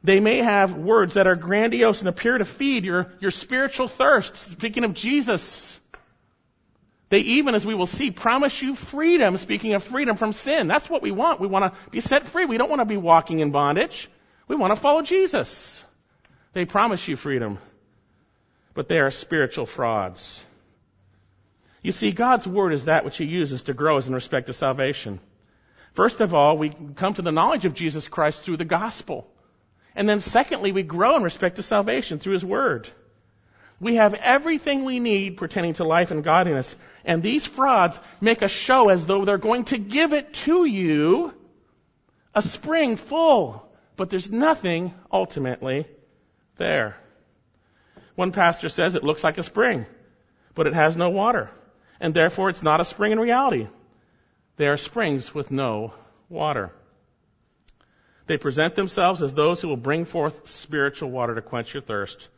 They 0.02 0.18
may 0.18 0.38
have 0.38 0.74
words 0.74 1.14
that 1.14 1.28
are 1.28 1.36
grandiose 1.36 2.00
and 2.00 2.08
appear 2.08 2.36
to 2.36 2.44
feed 2.44 2.84
your, 2.84 3.12
your 3.20 3.30
spiritual 3.30 3.86
thirst. 3.86 4.36
Speaking 4.36 4.82
of 4.82 4.94
Jesus. 4.94 5.78
They 7.10 7.20
even, 7.20 7.54
as 7.54 7.64
we 7.64 7.74
will 7.74 7.86
see, 7.86 8.10
promise 8.10 8.60
you 8.60 8.74
freedom, 8.74 9.36
speaking 9.38 9.74
of 9.74 9.82
freedom 9.82 10.16
from 10.16 10.32
sin. 10.32 10.68
That's 10.68 10.90
what 10.90 11.02
we 11.02 11.10
want. 11.10 11.40
We 11.40 11.46
want 11.46 11.72
to 11.72 11.90
be 11.90 12.00
set 12.00 12.26
free. 12.26 12.44
We 12.44 12.58
don't 12.58 12.68
want 12.68 12.80
to 12.80 12.86
be 12.86 12.98
walking 12.98 13.40
in 13.40 13.50
bondage. 13.50 14.10
We 14.46 14.56
want 14.56 14.74
to 14.74 14.80
follow 14.80 15.02
Jesus. 15.02 15.82
They 16.52 16.66
promise 16.66 17.08
you 17.08 17.16
freedom. 17.16 17.58
But 18.74 18.88
they 18.88 18.98
are 18.98 19.10
spiritual 19.10 19.64
frauds. 19.64 20.44
You 21.82 21.92
see, 21.92 22.12
God's 22.12 22.46
Word 22.46 22.72
is 22.72 22.84
that 22.84 23.04
which 23.04 23.16
He 23.16 23.24
uses 23.24 23.64
to 23.64 23.74
grow 23.74 23.96
us 23.96 24.06
in 24.06 24.14
respect 24.14 24.46
to 24.48 24.52
salvation. 24.52 25.20
First 25.94 26.20
of 26.20 26.34
all, 26.34 26.58
we 26.58 26.70
come 26.96 27.14
to 27.14 27.22
the 27.22 27.32
knowledge 27.32 27.64
of 27.64 27.74
Jesus 27.74 28.06
Christ 28.06 28.42
through 28.42 28.58
the 28.58 28.64
gospel. 28.64 29.26
And 29.94 30.08
then 30.08 30.20
secondly, 30.20 30.72
we 30.72 30.82
grow 30.82 31.16
in 31.16 31.22
respect 31.22 31.56
to 31.56 31.62
salvation 31.62 32.18
through 32.18 32.34
His 32.34 32.44
Word. 32.44 32.88
We 33.80 33.94
have 33.94 34.14
everything 34.14 34.84
we 34.84 34.98
need 34.98 35.36
pertaining 35.36 35.74
to 35.74 35.84
life 35.84 36.10
and 36.10 36.24
godliness. 36.24 36.74
And 37.04 37.22
these 37.22 37.46
frauds 37.46 38.00
make 38.20 38.42
a 38.42 38.48
show 38.48 38.88
as 38.88 39.06
though 39.06 39.24
they're 39.24 39.38
going 39.38 39.64
to 39.66 39.78
give 39.78 40.12
it 40.12 40.34
to 40.44 40.64
you, 40.64 41.32
a 42.34 42.42
spring 42.42 42.96
full. 42.96 43.64
But 43.96 44.10
there's 44.10 44.30
nothing 44.30 44.94
ultimately 45.12 45.86
there. 46.56 46.96
One 48.16 48.32
pastor 48.32 48.68
says 48.68 48.96
it 48.96 49.04
looks 49.04 49.22
like 49.22 49.38
a 49.38 49.44
spring, 49.44 49.86
but 50.54 50.66
it 50.66 50.74
has 50.74 50.96
no 50.96 51.10
water. 51.10 51.50
And 52.00 52.12
therefore 52.12 52.50
it's 52.50 52.64
not 52.64 52.80
a 52.80 52.84
spring 52.84 53.12
in 53.12 53.20
reality. 53.20 53.68
They 54.56 54.66
are 54.66 54.76
springs 54.76 55.32
with 55.32 55.52
no 55.52 55.94
water. 56.28 56.72
They 58.26 58.38
present 58.38 58.74
themselves 58.74 59.22
as 59.22 59.34
those 59.34 59.60
who 59.60 59.68
will 59.68 59.76
bring 59.76 60.04
forth 60.04 60.48
spiritual 60.48 61.10
water 61.10 61.36
to 61.36 61.42
quench 61.42 61.72
your 61.72 61.82
thirst 61.82 62.28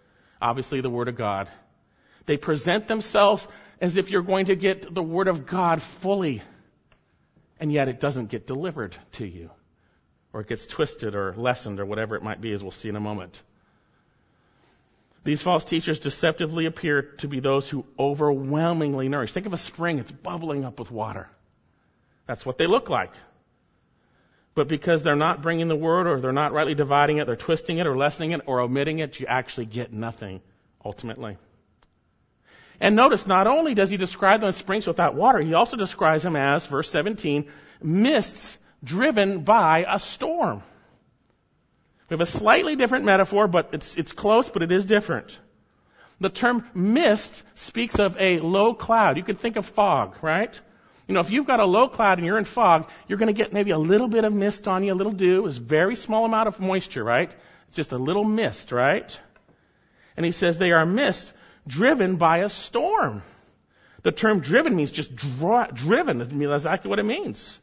obviously 0.41 0.81
the 0.81 0.91
Word 0.91 1.09
of 1.09 1.17
God. 1.17 1.49
They 2.27 2.37
present 2.37 2.89
themselves 2.89 3.47
as 3.81 3.97
if 3.97 4.11
you're 4.11 4.23
going 4.23 4.47
to 4.47 4.57
get 4.57 4.93
the 4.95 5.03
Word 5.03 5.29
of 5.29 5.47
God 5.47 5.83
fully, 5.83 6.43
and 7.59 7.73
yet 7.73 7.89
it 7.89 8.01
doesn't 8.01 8.31
get 8.31 8.47
delivered 8.47 8.97
to 9.13 9.27
you. 9.27 9.51
Or 10.33 10.43
it 10.43 10.49
gets 10.49 10.67
twisted 10.67 11.15
or 11.15 11.35
lessened 11.37 11.81
or 11.81 11.87
whatever 11.87 12.15
it 12.15 12.23
might 12.23 12.41
be, 12.41 12.53
as 12.53 12.63
we'll 12.63 12.71
see 12.71 12.89
in 12.89 12.97
a 12.97 13.01
moment. 13.01 13.43
These 15.25 15.43
false 15.43 15.65
teachers 15.65 15.99
deceptively 15.99 16.67
appear 16.67 17.03
to 17.19 17.29
be 17.29 17.41
those 17.41 17.69
who 17.69 17.85
overwhelmingly 17.99 19.09
nourish. 19.09 19.33
Think 19.33 19.47
of 19.47 19.53
a 19.53 19.59
spring, 19.59 19.99
it's 19.99 20.11
bubbling 20.11 20.65
up 20.65 20.79
with 20.79 20.91
water. 20.91 21.29
That's 22.27 22.47
what 22.47 22.59
they 22.59 22.67
look 22.67 22.89
like. 22.89 23.13
But 24.55 24.69
because 24.69 25.03
they're 25.03 25.17
not 25.17 25.43
bringing 25.43 25.69
the 25.69 25.77
word 25.77 26.07
or 26.07 26.21
they're 26.21 26.33
not 26.33 26.53
rightly 26.53 26.75
dividing 26.75 27.19
it, 27.19 27.27
they're 27.27 27.37
twisting 27.37 27.79
it 27.79 27.87
or 27.87 27.97
lessening 27.97 28.33
it 28.33 28.41
or 28.47 28.61
omitting 28.61 28.99
it, 28.99 29.21
you 29.21 29.27
actually 29.27 29.67
get 29.67 29.93
nothing 29.93 30.41
ultimately. 30.85 31.39
And 32.81 32.97
notice, 32.97 33.27
not 33.27 33.47
only 33.47 33.75
does 33.75 33.91
he 33.91 33.97
describe 33.97 34.41
them 34.41 34.49
as 34.49 34.57
springs 34.57 34.87
without 34.87 35.15
water, 35.15 35.39
he 35.39 35.55
also 35.55 35.77
describes 35.77 36.23
them 36.23 36.35
as, 36.35 36.67
verse 36.67 36.91
17, 36.91 37.47
mists 37.83 38.59
driven 38.83 39.41
by 39.41 39.85
a 39.89 39.99
storm. 39.99 40.63
We 42.09 42.15
have 42.15 42.23
a 42.23 42.27
slightly 42.27 42.75
different 42.75 43.05
metaphor, 43.05 43.47
but 43.47 43.71
it's, 43.73 43.97
it's 43.97 44.13
close, 44.13 44.49
but 44.49 44.63
it 44.63 44.73
is 44.73 44.85
different. 44.85 45.39
The 46.21 46.31
term 46.31 46.65
mist 46.75 47.43
speaks 47.55 47.99
of 47.99 48.17
a 48.19 48.41
low 48.41 48.75
cloud. 48.75 49.17
You 49.17 49.23
could 49.23 49.39
think 49.39 49.57
of 49.57 49.67
fog, 49.67 50.17
right? 50.23 50.59
You 51.11 51.15
know, 51.15 51.21
if 51.23 51.31
you've 51.31 51.45
got 51.45 51.59
a 51.59 51.65
low 51.65 51.89
cloud 51.89 52.19
and 52.19 52.25
you're 52.25 52.39
in 52.39 52.45
fog, 52.45 52.89
you're 53.09 53.19
going 53.19 53.27
to 53.27 53.33
get 53.33 53.53
maybe 53.53 53.73
a 53.73 53.79
little 53.79 54.07
bit 54.07 54.25
of 54.25 54.33
mist 54.33 54.69
on 54.69 54.85
you, 54.85 54.93
a 54.93 54.95
little 54.95 55.11
dew. 55.11 55.45
A 55.45 55.51
very 55.51 55.97
small 55.97 56.25
amount 56.25 56.47
of 56.47 56.61
moisture, 56.61 57.03
right? 57.03 57.35
It's 57.67 57.77
just 57.77 57.91
a 57.91 57.99
little 57.99 58.23
mist, 58.23 58.71
right? 58.71 59.19
And 60.17 60.25
he 60.25 60.31
says 60.31 60.57
they 60.57 60.71
are 60.71 60.87
mist 60.87 61.33
driven 61.67 62.15
by 62.15 62.39
a 62.39 62.49
storm. 62.49 63.23
The 64.05 64.13
term 64.13 64.39
driven 64.39 64.77
means 64.77 64.93
just 64.93 65.17
driven. 65.17 66.19
That's 66.19 66.33
exactly 66.33 66.89
what 66.89 67.01
it 67.01 67.05
means. 67.05 67.59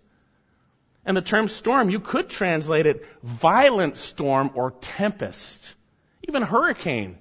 And 1.05 1.15
the 1.15 1.21
term 1.21 1.47
storm, 1.47 1.89
you 1.89 2.01
could 2.01 2.29
translate 2.29 2.85
it 2.85 3.05
violent 3.23 3.95
storm 3.95 4.51
or 4.55 4.71
tempest, 4.71 5.73
even 6.27 6.41
hurricane. 6.43 7.17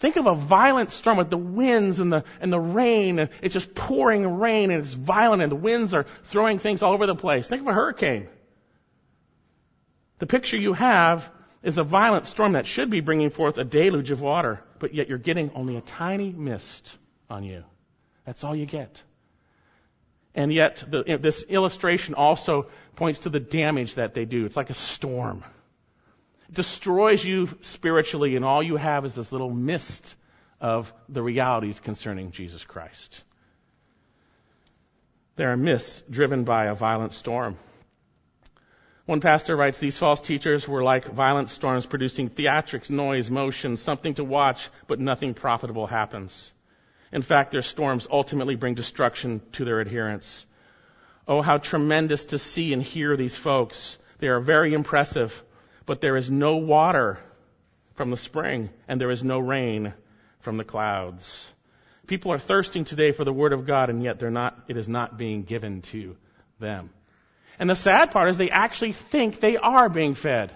Think 0.00 0.16
of 0.16 0.26
a 0.26 0.34
violent 0.34 0.90
storm 0.90 1.18
with 1.18 1.28
the 1.28 1.36
winds 1.36 2.00
and 2.00 2.10
the, 2.10 2.24
and 2.40 2.50
the 2.50 2.58
rain, 2.58 3.18
and 3.18 3.28
it's 3.42 3.52
just 3.52 3.74
pouring 3.74 4.38
rain, 4.38 4.70
and 4.70 4.80
it's 4.80 4.94
violent, 4.94 5.42
and 5.42 5.52
the 5.52 5.56
winds 5.56 5.92
are 5.92 6.06
throwing 6.24 6.58
things 6.58 6.82
all 6.82 6.94
over 6.94 7.06
the 7.06 7.14
place. 7.14 7.48
Think 7.48 7.60
of 7.60 7.68
a 7.68 7.74
hurricane. 7.74 8.26
The 10.18 10.26
picture 10.26 10.56
you 10.56 10.72
have 10.72 11.30
is 11.62 11.76
a 11.76 11.84
violent 11.84 12.24
storm 12.24 12.52
that 12.52 12.66
should 12.66 12.88
be 12.88 13.00
bringing 13.00 13.28
forth 13.28 13.58
a 13.58 13.64
deluge 13.64 14.10
of 14.10 14.22
water, 14.22 14.62
but 14.78 14.94
yet 14.94 15.10
you're 15.10 15.18
getting 15.18 15.50
only 15.54 15.76
a 15.76 15.82
tiny 15.82 16.32
mist 16.32 16.96
on 17.28 17.44
you. 17.44 17.62
That's 18.24 18.42
all 18.42 18.56
you 18.56 18.64
get. 18.64 19.02
And 20.34 20.50
yet, 20.50 20.82
the, 20.88 21.18
this 21.20 21.42
illustration 21.42 22.14
also 22.14 22.68
points 22.96 23.20
to 23.20 23.28
the 23.28 23.40
damage 23.40 23.96
that 23.96 24.14
they 24.14 24.24
do. 24.24 24.46
It's 24.46 24.56
like 24.56 24.70
a 24.70 24.74
storm 24.74 25.44
destroys 26.52 27.24
you 27.24 27.48
spiritually, 27.60 28.36
and 28.36 28.44
all 28.44 28.62
you 28.62 28.76
have 28.76 29.04
is 29.04 29.14
this 29.14 29.32
little 29.32 29.50
mist 29.50 30.16
of 30.60 30.92
the 31.08 31.22
realities 31.22 31.80
concerning 31.80 32.32
Jesus 32.32 32.64
Christ. 32.64 33.22
There 35.36 35.52
are 35.52 35.56
mists 35.56 36.02
driven 36.10 36.44
by 36.44 36.66
a 36.66 36.74
violent 36.74 37.12
storm. 37.12 37.56
One 39.06 39.20
pastor 39.20 39.56
writes, 39.56 39.78
These 39.78 39.98
false 39.98 40.20
teachers 40.20 40.68
were 40.68 40.82
like 40.82 41.06
violent 41.06 41.48
storms 41.48 41.86
producing 41.86 42.28
theatrics, 42.28 42.90
noise, 42.90 43.30
motion, 43.30 43.76
something 43.76 44.14
to 44.14 44.24
watch, 44.24 44.68
but 44.86 45.00
nothing 45.00 45.34
profitable 45.34 45.86
happens. 45.86 46.52
In 47.10 47.22
fact, 47.22 47.50
their 47.50 47.62
storms 47.62 48.06
ultimately 48.10 48.54
bring 48.54 48.74
destruction 48.74 49.40
to 49.52 49.64
their 49.64 49.80
adherents. 49.80 50.46
Oh, 51.26 51.42
how 51.42 51.58
tremendous 51.58 52.26
to 52.26 52.38
see 52.38 52.72
and 52.72 52.82
hear 52.82 53.16
these 53.16 53.36
folks. 53.36 53.98
They 54.18 54.28
are 54.28 54.40
very 54.40 54.74
impressive 54.74 55.42
but 55.86 56.00
there 56.00 56.16
is 56.16 56.30
no 56.30 56.56
water 56.56 57.18
from 57.94 58.10
the 58.10 58.16
spring, 58.16 58.70
and 58.88 59.00
there 59.00 59.10
is 59.10 59.22
no 59.22 59.38
rain 59.38 59.92
from 60.40 60.56
the 60.56 60.64
clouds. 60.64 61.50
People 62.06 62.32
are 62.32 62.38
thirsting 62.38 62.84
today 62.84 63.12
for 63.12 63.24
the 63.24 63.32
Word 63.32 63.52
of 63.52 63.66
God, 63.66 63.90
and 63.90 64.02
yet 64.02 64.18
they're 64.18 64.30
not, 64.30 64.58
it 64.68 64.76
is 64.76 64.88
not 64.88 65.18
being 65.18 65.42
given 65.42 65.82
to 65.82 66.16
them. 66.58 66.90
And 67.58 67.68
the 67.68 67.74
sad 67.74 68.10
part 68.10 68.30
is 68.30 68.38
they 68.38 68.50
actually 68.50 68.92
think 68.92 69.38
they 69.38 69.56
are 69.56 69.88
being 69.88 70.14
fed. 70.14 70.52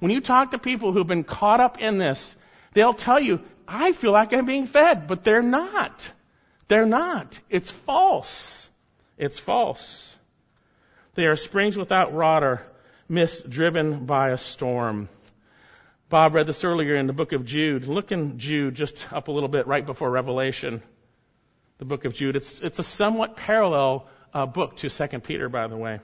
When 0.00 0.10
you 0.10 0.20
talk 0.20 0.50
to 0.50 0.58
people 0.58 0.92
who've 0.92 1.06
been 1.06 1.24
caught 1.24 1.60
up 1.60 1.78
in 1.80 1.98
this, 1.98 2.34
they'll 2.72 2.94
tell 2.94 3.20
you, 3.20 3.40
I 3.68 3.92
feel 3.92 4.12
like 4.12 4.32
I'm 4.32 4.46
being 4.46 4.66
fed, 4.66 5.06
but 5.06 5.22
they're 5.22 5.42
not. 5.42 6.10
They're 6.68 6.86
not. 6.86 7.38
It's 7.50 7.70
false. 7.70 8.68
It's 9.18 9.38
false. 9.38 10.16
They 11.14 11.26
are 11.26 11.36
springs 11.36 11.76
without 11.76 12.12
water 12.12 12.62
mist 13.08 13.48
driven 13.48 14.06
by 14.06 14.30
a 14.30 14.38
storm. 14.38 15.08
Bob 16.08 16.34
read 16.34 16.46
this 16.46 16.64
earlier 16.64 16.94
in 16.94 17.06
the 17.06 17.12
book 17.12 17.32
of 17.32 17.44
Jude. 17.44 17.86
Look 17.86 18.12
in 18.12 18.38
Jude 18.38 18.74
just 18.74 19.12
up 19.12 19.28
a 19.28 19.32
little 19.32 19.48
bit 19.48 19.66
right 19.66 19.84
before 19.84 20.10
Revelation. 20.10 20.82
The 21.78 21.84
book 21.84 22.04
of 22.04 22.14
Jude. 22.14 22.36
It's, 22.36 22.60
it's 22.60 22.78
a 22.78 22.84
somewhat 22.84 23.36
parallel 23.36 24.06
uh, 24.32 24.46
book 24.46 24.76
to 24.78 24.88
2 24.88 25.18
Peter, 25.20 25.48
by 25.48 25.66
the 25.66 25.76
way. 25.76 26.00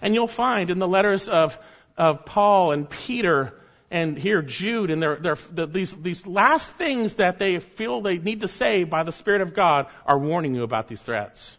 And 0.00 0.14
you'll 0.14 0.26
find 0.28 0.70
in 0.70 0.78
the 0.78 0.88
letters 0.88 1.28
of, 1.28 1.58
of 1.96 2.24
Paul 2.24 2.72
and 2.72 2.88
Peter 2.88 3.54
and 3.90 4.16
here 4.16 4.40
Jude 4.40 4.90
and 4.90 5.02
their, 5.02 5.16
their, 5.16 5.36
the, 5.52 5.66
these, 5.66 5.92
these 5.92 6.26
last 6.26 6.72
things 6.72 7.14
that 7.14 7.38
they 7.38 7.58
feel 7.58 8.00
they 8.00 8.18
need 8.18 8.42
to 8.42 8.48
say 8.48 8.84
by 8.84 9.02
the 9.02 9.12
Spirit 9.12 9.40
of 9.40 9.52
God 9.52 9.86
are 10.06 10.18
warning 10.18 10.54
you 10.54 10.62
about 10.62 10.88
these 10.88 11.02
threats. 11.02 11.56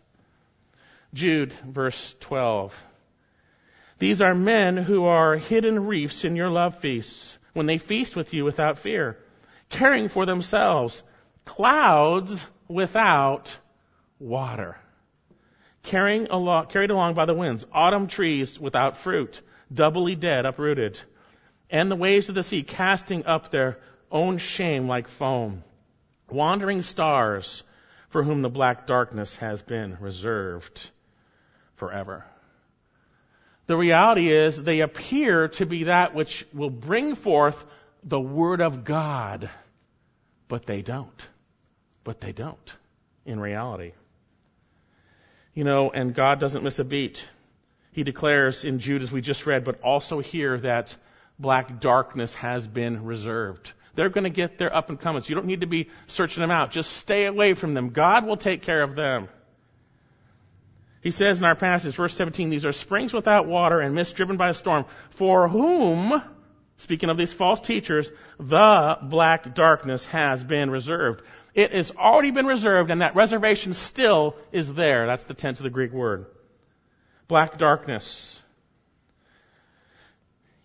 Jude, 1.13 1.51
verse 1.53 2.15
12. 2.21 2.73
These 4.01 4.19
are 4.19 4.33
men 4.33 4.77
who 4.77 5.05
are 5.05 5.35
hidden 5.35 5.85
reefs 5.85 6.25
in 6.25 6.35
your 6.35 6.49
love 6.49 6.77
feasts 6.77 7.37
when 7.53 7.67
they 7.67 7.77
feast 7.77 8.15
with 8.15 8.33
you 8.33 8.43
without 8.43 8.79
fear, 8.79 9.19
caring 9.69 10.09
for 10.09 10.25
themselves 10.25 11.03
clouds 11.45 12.43
without 12.67 13.55
water, 14.17 14.79
carrying 15.83 16.31
along, 16.31 16.65
carried 16.65 16.89
along 16.89 17.13
by 17.13 17.25
the 17.25 17.35
winds, 17.35 17.67
autumn 17.71 18.07
trees 18.07 18.59
without 18.59 18.97
fruit, 18.97 19.39
doubly 19.71 20.15
dead, 20.15 20.47
uprooted, 20.47 20.99
and 21.69 21.91
the 21.91 21.95
waves 21.95 22.27
of 22.27 22.33
the 22.33 22.41
sea 22.41 22.63
casting 22.63 23.27
up 23.27 23.51
their 23.51 23.77
own 24.11 24.39
shame 24.39 24.87
like 24.87 25.07
foam, 25.07 25.63
wandering 26.27 26.81
stars 26.81 27.61
for 28.09 28.23
whom 28.23 28.41
the 28.41 28.49
black 28.49 28.87
darkness 28.87 29.35
has 29.35 29.61
been 29.61 29.95
reserved 29.99 30.89
forever. 31.75 32.25
The 33.67 33.77
reality 33.77 34.31
is 34.31 34.61
they 34.61 34.81
appear 34.81 35.47
to 35.49 35.65
be 35.65 35.85
that 35.85 36.13
which 36.13 36.45
will 36.53 36.69
bring 36.69 37.15
forth 37.15 37.63
the 38.03 38.19
Word 38.19 38.61
of 38.61 38.83
God, 38.83 39.49
but 40.47 40.65
they 40.65 40.81
don't. 40.81 41.27
But 42.03 42.19
they 42.19 42.31
don't 42.31 42.75
in 43.25 43.39
reality. 43.39 43.93
You 45.53 45.63
know, 45.63 45.91
and 45.91 46.15
God 46.15 46.39
doesn't 46.39 46.63
miss 46.63 46.79
a 46.79 46.83
beat. 46.83 47.27
He 47.91 48.03
declares 48.03 48.63
in 48.63 48.79
Jude, 48.79 49.03
as 49.03 49.11
we 49.11 49.21
just 49.21 49.45
read, 49.45 49.63
but 49.63 49.81
also 49.81 50.19
here 50.19 50.57
that 50.59 50.95
black 51.37 51.79
darkness 51.79 52.33
has 52.35 52.65
been 52.65 53.03
reserved. 53.03 53.73
They're 53.95 54.09
going 54.09 54.23
to 54.23 54.29
get 54.29 54.57
their 54.57 54.73
up 54.73 54.89
and 54.89 54.99
comings. 54.99 55.27
You 55.27 55.35
don't 55.35 55.47
need 55.47 55.61
to 55.61 55.67
be 55.67 55.89
searching 56.07 56.41
them 56.41 56.51
out. 56.51 56.71
Just 56.71 56.93
stay 56.93 57.25
away 57.25 57.53
from 57.53 57.73
them. 57.73 57.89
God 57.89 58.25
will 58.25 58.37
take 58.37 58.61
care 58.61 58.81
of 58.81 58.95
them. 58.95 59.27
He 61.01 61.11
says 61.11 61.39
in 61.39 61.45
our 61.45 61.55
passage, 61.55 61.95
verse 61.95 62.15
17, 62.15 62.49
these 62.49 62.65
are 62.65 62.71
springs 62.71 63.11
without 63.11 63.47
water 63.47 63.79
and 63.79 63.95
mist 63.95 64.15
driven 64.15 64.37
by 64.37 64.49
a 64.49 64.53
storm, 64.53 64.85
for 65.09 65.47
whom, 65.47 66.21
speaking 66.77 67.09
of 67.09 67.17
these 67.17 67.33
false 67.33 67.59
teachers, 67.59 68.11
the 68.39 68.97
black 69.01 69.55
darkness 69.55 70.05
has 70.05 70.43
been 70.43 70.69
reserved. 70.69 71.23
It 71.55 71.73
has 71.73 71.91
already 71.91 72.29
been 72.29 72.45
reserved, 72.45 72.91
and 72.91 73.01
that 73.01 73.15
reservation 73.15 73.73
still 73.73 74.35
is 74.51 74.71
there. 74.73 75.07
That's 75.07 75.25
the 75.25 75.33
tense 75.33 75.59
of 75.59 75.63
the 75.63 75.71
Greek 75.71 75.91
word. 75.91 76.27
Black 77.27 77.57
darkness. 77.57 78.39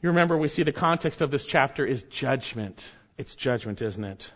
You 0.03 0.11
remember, 0.11 0.37
we 0.37 0.49
see 0.49 0.63
the 0.65 0.73
context 0.73 1.23
of 1.23 1.31
this 1.31 1.47
chapter 1.47 1.87
is 1.87 2.03
judgment. 2.03 2.91
It's 3.17 3.35
judgment, 3.35 3.81
isn't 3.81 4.05
it? 4.05 4.31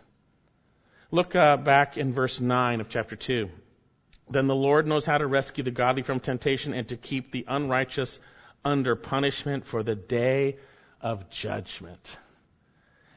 Look 1.10 1.36
uh, 1.36 1.58
back 1.58 1.98
in 1.98 2.14
verse 2.14 2.40
9 2.40 2.80
of 2.80 2.88
chapter 2.88 3.16
2. 3.16 3.50
Then 4.30 4.46
the 4.46 4.54
Lord 4.54 4.86
knows 4.86 5.04
how 5.04 5.18
to 5.18 5.26
rescue 5.26 5.64
the 5.64 5.72
godly 5.72 6.02
from 6.02 6.20
temptation 6.20 6.72
and 6.72 6.88
to 6.88 6.96
keep 6.96 7.32
the 7.32 7.44
unrighteous 7.48 8.20
under 8.64 8.94
punishment 8.94 9.66
for 9.66 9.82
the 9.82 9.96
day 9.96 10.56
of 11.00 11.30
judgment. 11.30 12.16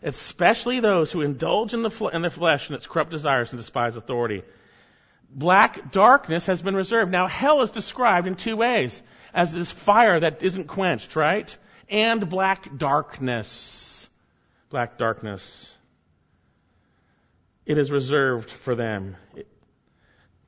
Especially 0.01 0.79
those 0.79 1.11
who 1.11 1.21
indulge 1.21 1.73
in 1.73 1.83
the, 1.83 1.91
fl- 1.91 2.07
in 2.07 2.23
the 2.23 2.29
flesh 2.29 2.67
and 2.67 2.75
its 2.75 2.87
corrupt 2.87 3.11
desires 3.11 3.51
and 3.51 3.59
despise 3.59 3.95
authority. 3.95 4.43
Black 5.29 5.91
darkness 5.91 6.47
has 6.47 6.61
been 6.61 6.75
reserved. 6.75 7.11
Now 7.11 7.27
hell 7.27 7.61
is 7.61 7.71
described 7.71 8.27
in 8.27 8.35
two 8.35 8.57
ways. 8.57 9.01
As 9.33 9.53
this 9.53 9.71
fire 9.71 10.19
that 10.19 10.43
isn't 10.43 10.67
quenched, 10.67 11.15
right? 11.15 11.55
And 11.89 12.27
black 12.29 12.77
darkness. 12.77 14.09
Black 14.69 14.97
darkness. 14.97 15.73
It 17.65 17.77
is 17.77 17.91
reserved 17.91 18.51
for 18.51 18.75
them. 18.75 19.15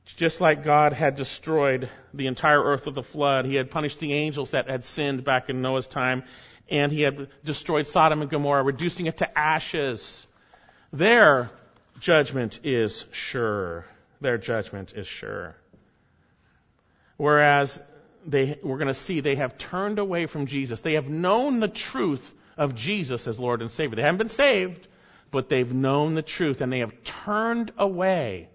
Just 0.06 0.40
like 0.40 0.64
God 0.64 0.94
had 0.94 1.16
destroyed 1.16 1.90
the 2.14 2.28
entire 2.28 2.64
earth 2.64 2.86
with 2.86 2.96
the 2.96 3.04
flood, 3.04 3.46
He 3.46 3.56
had 3.56 3.72
punished 3.72 4.00
the 4.00 4.14
angels 4.14 4.52
that 4.52 4.70
had 4.70 4.84
sinned 4.84 5.24
back 5.24 5.50
in 5.50 5.62
Noah's 5.62 5.88
time, 5.88 6.24
and 6.70 6.92
He 6.92 7.02
had 7.02 7.28
destroyed 7.44 7.88
Sodom 7.88 8.22
and 8.22 8.30
Gomorrah, 8.30 8.64
reducing 8.64 9.08
it 9.08 9.18
to 9.18 9.38
ashes. 9.38 10.28
Their 10.94 11.50
judgment 12.00 12.60
is 12.64 13.06
sure. 13.12 13.86
Their 14.22 14.38
judgment 14.38 14.94
is 14.96 15.08
sure. 15.08 15.56
Whereas 17.18 17.82
they, 18.26 18.60
we're 18.64 18.78
going 18.78 18.88
to 18.88 18.94
see 18.94 19.20
they 19.20 19.36
have 19.36 19.58
turned 19.58 20.00
away 20.00 20.28
from 20.28 20.46
Jesus. 20.46 20.82
They 20.82 20.94
have 20.94 21.10
known 21.10 21.60
the 21.60 21.68
truth 21.68 22.34
of 22.58 22.76
Jesus 22.76 23.28
as 23.28 23.40
Lord 23.40 23.62
and 23.62 23.72
Savior. 23.72 23.96
They 23.96 24.02
haven't 24.02 24.18
been 24.18 24.30
saved, 24.30 24.88
but 25.32 25.50
they've 25.50 25.72
known 25.74 26.14
the 26.14 26.22
truth 26.22 26.62
and 26.62 26.72
they 26.72 26.80
have 26.80 27.04
turned 27.04 27.72
away 27.78 28.50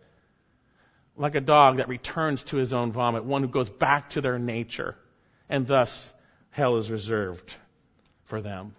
like 1.21 1.35
a 1.35 1.41
dog 1.41 1.77
that 1.77 1.89
returns 1.89 2.43
to 2.45 2.57
his 2.57 2.73
own 2.73 2.93
vomit, 2.93 3.25
one 3.25 3.43
who 3.43 3.49
goes 3.49 3.69
back 3.69 4.11
to 4.11 4.23
their 4.23 4.39
nature, 4.39 4.97
and 5.51 5.67
thus 5.67 6.11
hell 6.49 6.79
is 6.79 6.91
reserved 6.91 7.53
for 8.25 8.41
them. 8.41 8.75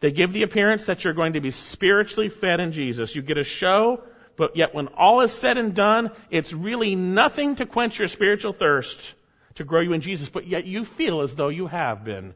They 0.00 0.10
give 0.10 0.32
the 0.32 0.42
appearance 0.42 0.86
that 0.86 1.04
you're 1.04 1.14
going 1.14 1.34
to 1.34 1.40
be 1.40 1.52
spiritually 1.52 2.28
fed 2.28 2.58
in 2.58 2.72
Jesus. 2.72 3.14
You 3.14 3.22
get 3.22 3.38
a 3.38 3.44
show, 3.44 4.02
but 4.36 4.56
yet 4.56 4.74
when 4.74 4.88
all 4.88 5.20
is 5.20 5.30
said 5.30 5.58
and 5.58 5.76
done, 5.76 6.10
it's 6.28 6.52
really 6.52 6.96
nothing 6.96 7.54
to 7.56 7.66
quench 7.66 8.00
your 8.00 8.08
spiritual 8.08 8.52
thirst, 8.52 9.14
to 9.54 9.64
grow 9.64 9.82
you 9.82 9.92
in 9.92 10.00
Jesus, 10.00 10.28
but 10.28 10.48
yet 10.48 10.66
you 10.66 10.84
feel 10.84 11.20
as 11.20 11.36
though 11.36 11.50
you 11.50 11.68
have 11.68 12.04
been. 12.04 12.34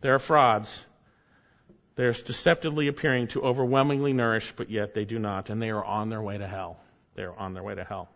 There 0.00 0.14
are 0.14 0.20
frauds. 0.20 0.84
They're 1.96 2.12
deceptively 2.12 2.88
appearing 2.88 3.28
to 3.28 3.42
overwhelmingly 3.42 4.12
nourish, 4.12 4.52
but 4.56 4.68
yet 4.68 4.94
they 4.94 5.04
do 5.04 5.18
not, 5.18 5.50
and 5.50 5.62
they 5.62 5.70
are 5.70 5.84
on 5.84 6.08
their 6.08 6.22
way 6.22 6.36
to 6.36 6.46
hell. 6.46 6.80
They're 7.14 7.38
on 7.38 7.54
their 7.54 7.62
way 7.62 7.74
to 7.74 7.84
hell. 7.84 8.08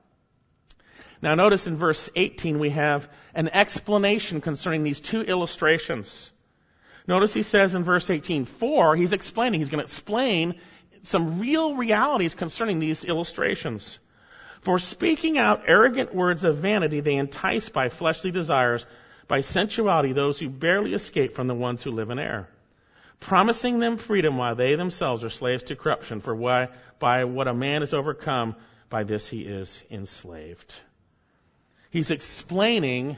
Now 1.23 1.35
notice 1.35 1.67
in 1.67 1.77
verse 1.77 2.11
18 2.15 2.59
we 2.59 2.71
have 2.71 3.09
an 3.35 3.49
explanation 3.49 4.41
concerning 4.41 4.83
these 4.83 5.01
two 5.01 5.21
illustrations. 5.23 6.31
Notice 7.07 7.33
he 7.33 7.43
says 7.43 7.75
in 7.75 7.85
verse 7.85 8.11
18, 8.11 8.45
for, 8.45 8.97
he's 8.97 9.13
explaining, 9.13 9.61
he's 9.61 9.69
going 9.69 9.79
to 9.79 9.85
explain 9.85 10.57
some 11.03 11.39
real 11.39 11.77
realities 11.77 12.35
concerning 12.35 12.81
these 12.81 13.05
illustrations. 13.05 13.99
For 14.63 14.79
speaking 14.81 15.39
out 15.39 15.63
arrogant 15.67 16.15
words 16.15 16.45
of 16.45 16.59
vanity, 16.59 17.01
they 17.01 17.15
entice 17.15 17.69
by 17.69 17.89
fleshly 17.89 18.33
desires, 18.33 18.85
by 19.29 19.41
sensuality, 19.41 20.13
those 20.13 20.39
who 20.39 20.49
barely 20.49 20.95
escape 20.95 21.35
from 21.35 21.47
the 21.47 21.55
ones 21.55 21.83
who 21.83 21.93
live 21.93 22.11
in 22.11 22.19
error 22.19 22.49
promising 23.21 23.79
them 23.79 23.97
freedom 23.97 24.37
while 24.37 24.55
they 24.55 24.75
themselves 24.75 25.25
are 25.25 25.31
slaves 25.31 25.65
to 25.65 25.77
corruption, 25.77 26.21
for 26.21 26.35
why, 26.35 26.69
by 26.99 27.25
what 27.25 27.49
a 27.49 27.55
man 27.55 27.83
is 27.83 27.95
overcome, 27.95 28.55
by 28.89 29.05
this 29.05 29.29
he 29.29 29.43
is 29.43 29.85
enslaved. 29.91 30.75
He's 31.91 32.11
explaining 32.11 33.17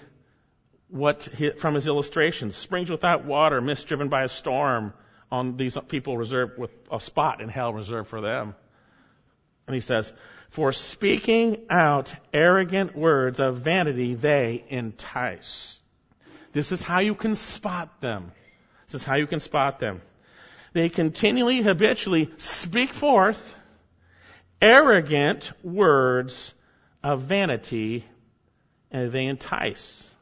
what 0.88 1.22
he, 1.24 1.50
from 1.50 1.74
his 1.74 1.86
illustrations 1.86 2.56
springs 2.56 2.90
without 2.90 3.24
water, 3.24 3.60
mist 3.60 3.86
driven 3.86 4.08
by 4.08 4.24
a 4.24 4.28
storm, 4.28 4.92
on 5.30 5.56
these 5.56 5.78
people 5.88 6.16
reserved 6.16 6.58
with 6.58 6.72
a 6.90 7.00
spot 7.00 7.40
in 7.40 7.48
hell 7.48 7.72
reserved 7.72 8.08
for 8.08 8.20
them. 8.20 8.54
And 9.66 9.74
he 9.74 9.80
says, 9.80 10.12
For 10.48 10.72
speaking 10.72 11.66
out 11.70 12.12
arrogant 12.32 12.96
words 12.96 13.38
of 13.38 13.58
vanity, 13.58 14.14
they 14.14 14.64
entice. 14.68 15.80
This 16.52 16.72
is 16.72 16.82
how 16.82 16.98
you 16.98 17.14
can 17.14 17.36
spot 17.36 18.00
them. 18.00 18.32
This 18.90 19.02
is 19.02 19.06
how 19.06 19.14
you 19.14 19.28
can 19.28 19.38
spot 19.38 19.78
them. 19.78 20.02
They 20.72 20.88
continually, 20.88 21.62
habitually 21.62 22.30
speak 22.38 22.92
forth 22.92 23.54
arrogant 24.60 25.52
words 25.62 26.52
of 27.02 27.22
vanity 27.22 28.04
and 28.90 29.12
they 29.12 29.26
entice. 29.26 30.12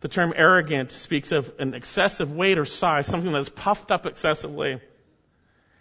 The 0.00 0.08
term 0.08 0.32
arrogant 0.36 0.92
speaks 0.92 1.32
of 1.32 1.52
an 1.58 1.74
excessive 1.74 2.30
weight 2.30 2.58
or 2.58 2.64
size, 2.64 3.08
something 3.08 3.32
that 3.32 3.38
is 3.38 3.48
puffed 3.48 3.90
up 3.90 4.06
excessively. 4.06 4.80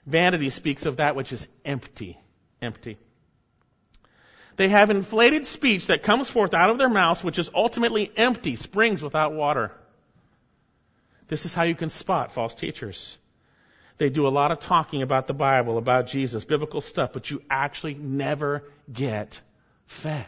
Vanity 0.07 0.49
speaks 0.49 0.85
of 0.85 0.97
that 0.97 1.15
which 1.15 1.31
is 1.31 1.45
empty, 1.63 2.17
empty. 2.59 2.97
They 4.55 4.69
have 4.69 4.89
inflated 4.89 5.45
speech 5.45 5.87
that 5.87 6.01
comes 6.01 6.29
forth 6.29 6.55
out 6.55 6.71
of 6.71 6.77
their 6.79 6.89
mouths, 6.89 7.23
which 7.23 7.37
is 7.37 7.51
ultimately 7.53 8.11
empty, 8.15 8.55
springs 8.55 9.01
without 9.01 9.33
water. 9.33 9.71
This 11.27 11.45
is 11.45 11.53
how 11.53 11.63
you 11.63 11.75
can 11.75 11.89
spot 11.89 12.31
false 12.31 12.53
teachers. 12.53 13.17
They 13.97 14.09
do 14.09 14.27
a 14.27 14.29
lot 14.29 14.51
of 14.51 14.59
talking 14.59 15.01
about 15.01 15.27
the 15.27 15.33
Bible, 15.33 15.77
about 15.77 16.07
Jesus, 16.07 16.43
biblical 16.43 16.81
stuff, 16.81 17.11
but 17.13 17.31
you 17.31 17.41
actually 17.49 17.93
never 17.93 18.63
get 18.91 19.39
fed. 19.87 20.27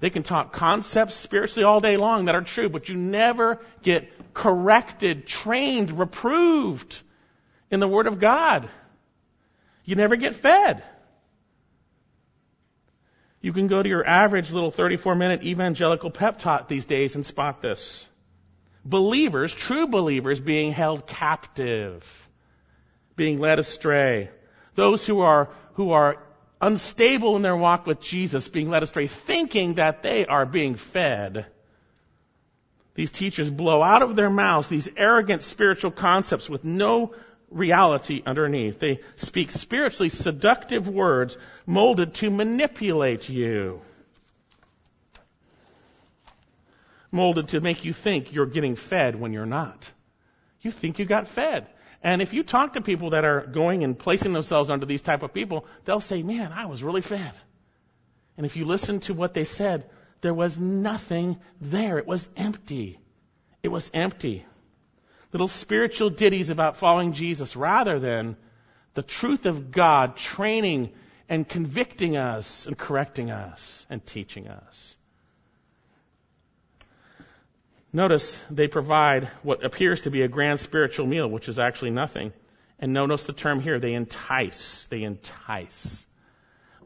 They 0.00 0.10
can 0.10 0.22
talk 0.22 0.52
concepts 0.52 1.14
spiritually 1.14 1.64
all 1.64 1.80
day 1.80 1.96
long 1.96 2.24
that 2.24 2.34
are 2.34 2.42
true, 2.42 2.68
but 2.68 2.88
you 2.88 2.96
never 2.96 3.60
get 3.82 4.34
corrected, 4.34 5.26
trained, 5.26 5.96
reproved 5.96 7.00
in 7.70 7.78
the 7.78 7.86
Word 7.86 8.06
of 8.06 8.18
God. 8.18 8.68
You 9.84 9.94
never 9.94 10.16
get 10.16 10.34
fed. 10.34 10.82
You 13.40 13.52
can 13.52 13.66
go 13.66 13.82
to 13.82 13.88
your 13.88 14.06
average 14.06 14.50
little 14.50 14.70
34 14.70 15.14
minute 15.14 15.42
evangelical 15.44 16.10
pep 16.10 16.38
talk 16.38 16.68
these 16.68 16.86
days 16.86 17.14
and 17.14 17.26
spot 17.26 17.60
this 17.60 18.08
believers, 18.84 19.54
true 19.54 19.86
believers, 19.86 20.40
being 20.40 20.72
held 20.72 21.06
captive, 21.06 22.30
being 23.16 23.38
led 23.38 23.58
astray. 23.58 24.30
Those 24.74 25.06
who 25.06 25.20
are, 25.20 25.50
who 25.74 25.92
are 25.92 26.18
unstable 26.60 27.36
in 27.36 27.42
their 27.42 27.56
walk 27.56 27.86
with 27.86 28.00
Jesus, 28.00 28.48
being 28.48 28.70
led 28.70 28.82
astray, 28.82 29.06
thinking 29.06 29.74
that 29.74 30.02
they 30.02 30.26
are 30.26 30.46
being 30.46 30.74
fed. 30.74 31.46
These 32.94 33.10
teachers 33.10 33.48
blow 33.48 33.82
out 33.82 34.02
of 34.02 34.16
their 34.16 34.30
mouths 34.30 34.68
these 34.68 34.88
arrogant 34.96 35.42
spiritual 35.42 35.90
concepts 35.90 36.48
with 36.48 36.64
no 36.64 37.14
reality 37.50 38.22
underneath. 38.24 38.78
They 38.78 39.00
speak 39.16 39.50
spiritually 39.50 40.08
seductive 40.08 40.88
words 40.88 41.36
molded 41.66 42.14
to 42.14 42.30
manipulate 42.30 43.28
you. 43.28 43.80
Molded 47.12 47.48
to 47.48 47.60
make 47.60 47.84
you 47.84 47.92
think 47.92 48.32
you're 48.32 48.46
getting 48.46 48.74
fed 48.74 49.14
when 49.14 49.32
you're 49.32 49.46
not. 49.46 49.90
You 50.62 50.70
think 50.70 50.98
you 50.98 51.04
got 51.04 51.28
fed. 51.28 51.66
And 52.02 52.20
if 52.20 52.32
you 52.32 52.42
talk 52.42 52.72
to 52.72 52.80
people 52.80 53.10
that 53.10 53.24
are 53.24 53.46
going 53.46 53.84
and 53.84 53.96
placing 53.96 54.32
themselves 54.32 54.70
under 54.70 54.86
these 54.86 55.02
type 55.02 55.22
of 55.22 55.32
people, 55.32 55.66
they'll 55.84 56.00
say, 56.00 56.22
man, 56.22 56.50
I 56.52 56.66
was 56.66 56.82
really 56.82 57.02
fed. 57.02 57.32
And 58.36 58.46
if 58.46 58.56
you 58.56 58.64
listen 58.64 59.00
to 59.00 59.14
what 59.14 59.34
they 59.34 59.44
said, 59.44 59.88
there 60.20 60.34
was 60.34 60.58
nothing 60.58 61.38
there. 61.60 61.98
It 61.98 62.06
was 62.06 62.28
empty. 62.36 62.98
It 63.62 63.68
was 63.68 63.90
empty. 63.94 64.44
Little 65.32 65.48
spiritual 65.48 66.10
ditties 66.10 66.50
about 66.50 66.76
following 66.76 67.12
Jesus 67.12 67.54
rather 67.54 68.00
than 68.00 68.36
the 68.94 69.02
truth 69.02 69.46
of 69.46 69.70
God 69.70 70.16
training 70.16 70.92
and 71.28 71.48
convicting 71.48 72.16
us 72.16 72.66
and 72.66 72.76
correcting 72.76 73.30
us 73.30 73.86
and 73.88 74.04
teaching 74.04 74.48
us. 74.48 74.96
Notice 77.92 78.40
they 78.50 78.68
provide 78.68 79.28
what 79.42 79.64
appears 79.64 80.02
to 80.02 80.10
be 80.10 80.22
a 80.22 80.28
grand 80.28 80.58
spiritual 80.60 81.06
meal, 81.06 81.28
which 81.28 81.48
is 81.48 81.58
actually 81.58 81.90
nothing. 81.90 82.32
And 82.78 82.92
notice 82.92 83.26
the 83.26 83.32
term 83.32 83.60
here, 83.60 83.78
they 83.78 83.92
entice. 83.92 84.86
They 84.88 85.02
entice. 85.02 86.06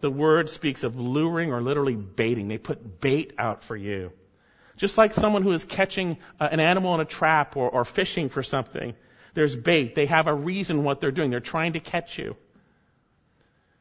The 0.01 0.11
word 0.11 0.51
speaks 0.51 0.85
of 0.85 0.99
luring 0.99 1.53
or 1.53 1.63
literally 1.63 1.95
baiting. 1.95 2.49
They 2.49 2.59
put 2.59 3.01
bait 3.01 3.33
out 3.39 3.63
for 3.63 3.77
you. 3.77 4.13
Just 4.77 4.99
like 4.99 5.15
someone 5.15 5.43
who 5.43 5.53
is 5.53 5.65
catching 5.65 6.19
uh, 6.39 6.49
an 6.51 6.61
animal 6.61 6.95
in 6.95 7.01
a 7.01 7.07
trap 7.07 7.57
or, 7.57 7.71
or 7.71 7.85
fishing 7.85 8.29
for 8.29 8.43
something. 8.43 8.95
There's 9.33 9.57
bait. 9.57 9.95
They 9.95 10.07
have 10.07 10.27
a 10.27 10.35
reason 10.35 10.85
what 10.85 11.01
they're 11.01 11.13
doing. 11.13 11.31
They're 11.31 11.41
trying 11.41 11.75
to 11.75 11.81
catch 11.81 12.19
you. 12.19 12.37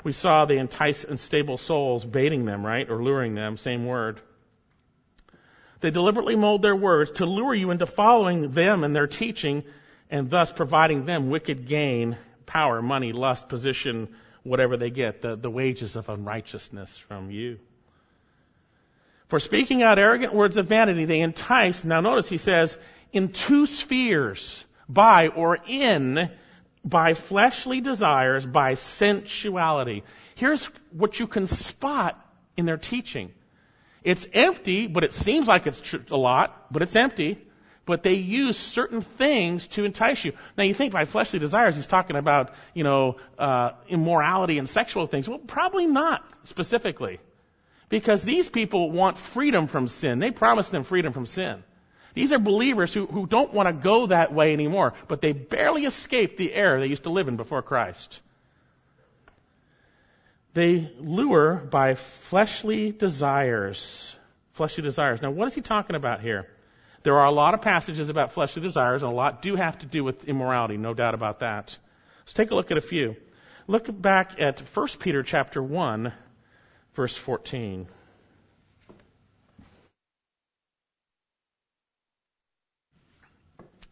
We 0.04 0.12
saw 0.12 0.46
they 0.46 0.60
entice 0.60 1.04
unstable 1.04 1.58
souls, 1.58 2.06
baiting 2.06 2.46
them, 2.46 2.66
right? 2.66 2.90
Or 2.90 3.04
luring 3.04 3.34
them, 3.34 3.58
same 3.58 3.86
word. 3.86 4.22
They 5.86 5.92
deliberately 5.92 6.36
mold 6.36 6.64
their 6.64 6.76
words 6.76 7.12
to 7.12 7.28
lure 7.28 7.54
you 7.54 7.70
into 7.70 7.86
following 7.86 8.50
them 8.50 8.84
and 8.84 8.96
their 8.96 9.06
teaching 9.06 9.64
and 10.10 10.28
thus 10.32 10.52
providing 10.52 11.06
them 11.06 11.30
wicked 11.30 11.68
gain, 11.68 12.18
power, 12.48 12.82
money, 12.82 13.14
lust, 13.14 13.50
position, 13.50 14.08
whatever 14.42 14.78
they 14.78 14.90
get, 14.90 15.22
the, 15.22 15.36
the 15.36 15.52
wages 15.52 15.96
of 15.96 16.10
unrighteousness 16.10 16.98
from 16.98 17.30
you. 17.30 17.60
For 19.28 19.40
speaking 19.40 19.84
out 19.84 20.00
arrogant 20.00 20.34
words 20.34 20.58
of 20.58 20.66
vanity, 20.66 21.06
they 21.06 21.20
entice, 21.20 21.84
now 21.84 22.02
notice 22.02 22.30
he 22.30 22.40
says, 22.40 22.76
in 23.14 23.32
two 23.32 23.68
spheres, 23.68 24.66
by 24.90 25.28
or 25.28 25.60
in, 25.68 26.32
by 26.84 27.14
fleshly 27.14 27.80
desires, 27.80 28.44
by 28.44 28.74
sensuality. 28.74 30.02
Here's 30.34 30.66
what 30.90 31.20
you 31.20 31.28
can 31.28 31.46
spot 31.46 32.20
in 32.58 32.66
their 32.66 32.78
teaching. 32.78 33.35
It's 34.06 34.28
empty, 34.34 34.86
but 34.86 35.04
it 35.04 35.12
seems 35.12 35.48
like 35.48 35.66
it's 35.66 35.96
a 36.12 36.16
lot, 36.16 36.72
but 36.72 36.84
it's 36.84 36.96
empty. 36.96 37.40
But 37.88 38.04
they 38.04 38.14
use 38.14 38.58
certain 38.58 39.02
things 39.02 39.68
to 39.70 39.84
entice 39.84 40.24
you. 40.24 40.34
Now 40.58 40.64
you 40.64 40.76
think 40.76 40.94
by 40.94 41.06
fleshly 41.06 41.40
desires, 41.40 41.76
he's 41.76 41.88
talking 41.88 42.16
about, 42.16 42.54
you 42.76 42.84
know, 42.84 43.18
uh, 43.38 43.72
immorality 43.88 44.60
and 44.60 44.70
sexual 44.70 45.08
things. 45.08 45.28
Well, 45.28 45.40
probably 45.40 45.88
not 45.88 46.24
specifically. 46.44 47.20
Because 47.90 48.24
these 48.24 48.48
people 48.48 48.92
want 48.92 49.18
freedom 49.18 49.68
from 49.68 49.88
sin. 49.88 50.20
They 50.20 50.32
promise 50.32 50.70
them 50.70 50.84
freedom 50.84 51.12
from 51.12 51.26
sin. 51.26 51.64
These 52.14 52.32
are 52.32 52.40
believers 52.40 52.94
who, 52.94 53.08
who 53.08 53.26
don't 53.26 53.54
want 53.54 53.68
to 53.68 53.74
go 53.74 54.08
that 54.08 54.34
way 54.34 54.54
anymore, 54.54 54.94
but 55.08 55.22
they 55.22 55.34
barely 55.34 55.86
escaped 55.86 56.38
the 56.38 56.54
error 56.54 56.80
they 56.80 56.88
used 56.88 57.04
to 57.04 57.10
live 57.10 57.28
in 57.28 57.38
before 57.38 57.62
Christ. 57.62 58.22
They 60.56 60.90
lure 61.00 61.56
by 61.70 61.96
fleshly 61.96 62.94
desires. 62.94 64.16
Fleshly 64.54 64.84
desires. 64.84 65.22
Now, 65.22 65.32
what 65.32 65.50
is 65.50 65.54
he 65.54 65.60
talking 65.60 65.98
about 65.98 66.22
here? 66.22 66.48
There 67.04 67.20
are 67.20 67.26
a 67.26 67.32
lot 67.32 67.54
of 67.54 67.62
passages 67.62 68.08
about 68.08 68.32
fleshly 68.32 68.62
desires, 68.62 69.04
and 69.04 69.12
a 69.12 69.16
lot 69.16 69.42
do 69.42 69.58
have 69.58 69.78
to 69.80 69.86
do 69.86 70.02
with 70.02 70.24
immorality, 70.24 70.78
no 70.78 70.94
doubt 70.94 71.14
about 71.14 71.42
that. 71.42 71.78
Let's 72.22 72.32
take 72.32 72.52
a 72.52 72.56
look 72.56 72.72
at 72.72 72.78
a 72.78 72.82
few. 72.82 73.18
Look 73.68 73.88
back 74.02 74.40
at 74.40 74.62
1 74.62 74.88
Peter 75.02 75.24
chapter 75.24 75.62
1, 75.62 76.14
verse 76.94 77.18
14. 77.18 77.88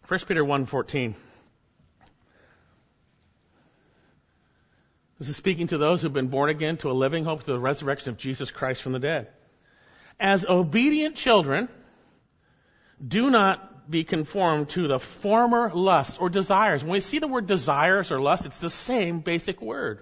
1 0.08 0.20
Peter 0.26 0.46
1:14. 0.46 1.14
This 5.24 5.30
is 5.30 5.38
speaking 5.38 5.68
to 5.68 5.78
those 5.78 6.02
who've 6.02 6.12
been 6.12 6.28
born 6.28 6.50
again 6.50 6.76
to 6.80 6.92
a 6.92 7.00
living 7.02 7.24
hope 7.24 7.44
to 7.44 7.54
the 7.54 7.58
resurrection 7.58 8.10
of 8.10 8.18
Jesus 8.18 8.52
Christ 8.52 8.82
from 8.82 8.92
the 8.92 9.00
dead. 9.00 9.30
As 10.20 10.46
obedient 10.46 11.16
children, 11.16 11.70
do 13.08 13.30
not 13.30 13.90
be 13.90 14.04
conformed 14.04 14.68
to 14.72 14.90
the 14.90 15.00
former 15.00 15.72
lusts 15.74 16.18
or 16.18 16.28
desires. 16.28 16.84
When 16.84 16.92
we 16.92 17.00
see 17.00 17.20
the 17.20 17.30
word 17.30 17.48
desires 17.48 18.12
or 18.12 18.20
lust, 18.20 18.46
it's 18.46 18.60
the 18.60 18.70
same 18.70 19.22
basic 19.22 19.62
word, 19.62 20.02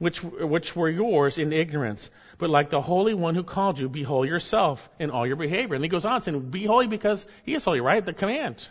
which, 0.00 0.20
which 0.20 0.74
were 0.74 0.90
yours 0.90 1.38
in 1.38 1.52
ignorance. 1.52 2.10
But 2.38 2.50
like 2.50 2.70
the 2.70 2.80
Holy 2.80 3.14
One 3.14 3.36
who 3.36 3.44
called 3.44 3.78
you, 3.78 3.88
be 3.88 4.02
holy 4.02 4.30
yourself 4.30 4.90
in 4.98 5.12
all 5.12 5.28
your 5.28 5.36
behavior. 5.36 5.76
And 5.76 5.84
he 5.84 5.88
goes 5.88 6.04
on 6.04 6.22
saying, 6.22 6.50
be 6.50 6.64
holy 6.64 6.88
because 6.88 7.24
he 7.44 7.54
is 7.54 7.64
holy, 7.64 7.80
right? 7.80 8.04
The 8.04 8.12
command. 8.12 8.66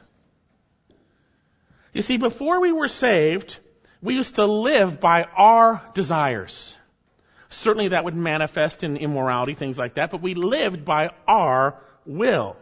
You 1.93 2.01
see, 2.01 2.17
before 2.17 2.59
we 2.59 2.73
were 2.73 2.89
saved, 2.89 3.59
we 4.01 4.15
used 4.15 4.35
to 4.35 4.45
live 4.45 4.99
by 4.99 5.23
our 5.35 5.81
desires. 5.93 6.75
Certainly 7.49 7.89
that 7.89 8.03
would 8.03 8.15
manifest 8.15 8.83
in 8.83 8.97
immorality, 8.97 9.53
things 9.53 9.79
like 9.79 9.95
that, 9.95 10.11
but 10.11 10.21
we 10.21 10.33
lived 10.33 10.85
by 10.85 11.11
our 11.27 11.75
will. 12.05 12.57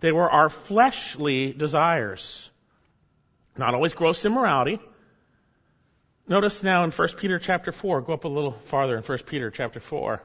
They 0.00 0.12
were 0.12 0.30
our 0.30 0.48
fleshly 0.48 1.52
desires. 1.52 2.50
Not 3.56 3.74
always 3.74 3.94
gross 3.94 4.24
immorality. 4.24 4.80
Notice 6.28 6.62
now 6.62 6.84
in 6.84 6.90
1 6.90 7.08
Peter 7.16 7.38
chapter 7.38 7.72
4, 7.72 8.02
go 8.02 8.12
up 8.12 8.24
a 8.24 8.28
little 8.28 8.52
farther 8.52 8.96
in 8.96 9.02
1 9.02 9.18
Peter 9.26 9.50
chapter 9.50 9.80
4. 9.80 10.22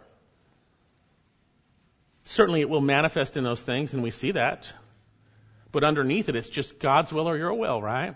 Certainly 2.26 2.62
it 2.62 2.70
will 2.70 2.82
manifest 2.82 3.38
in 3.38 3.44
those 3.44 3.62
things, 3.62 3.94
and 3.94 4.04
we 4.04 4.12
see 4.12 4.32
that. 4.32 4.72
But 5.72 5.84
underneath 5.84 6.30
it, 6.30 6.36
it's 6.36 6.50
just 6.50 6.80
God's 6.80 7.12
will 7.12 7.28
or 7.28 7.38
your 7.38 7.54
will, 7.54 7.82
right? 7.82 8.16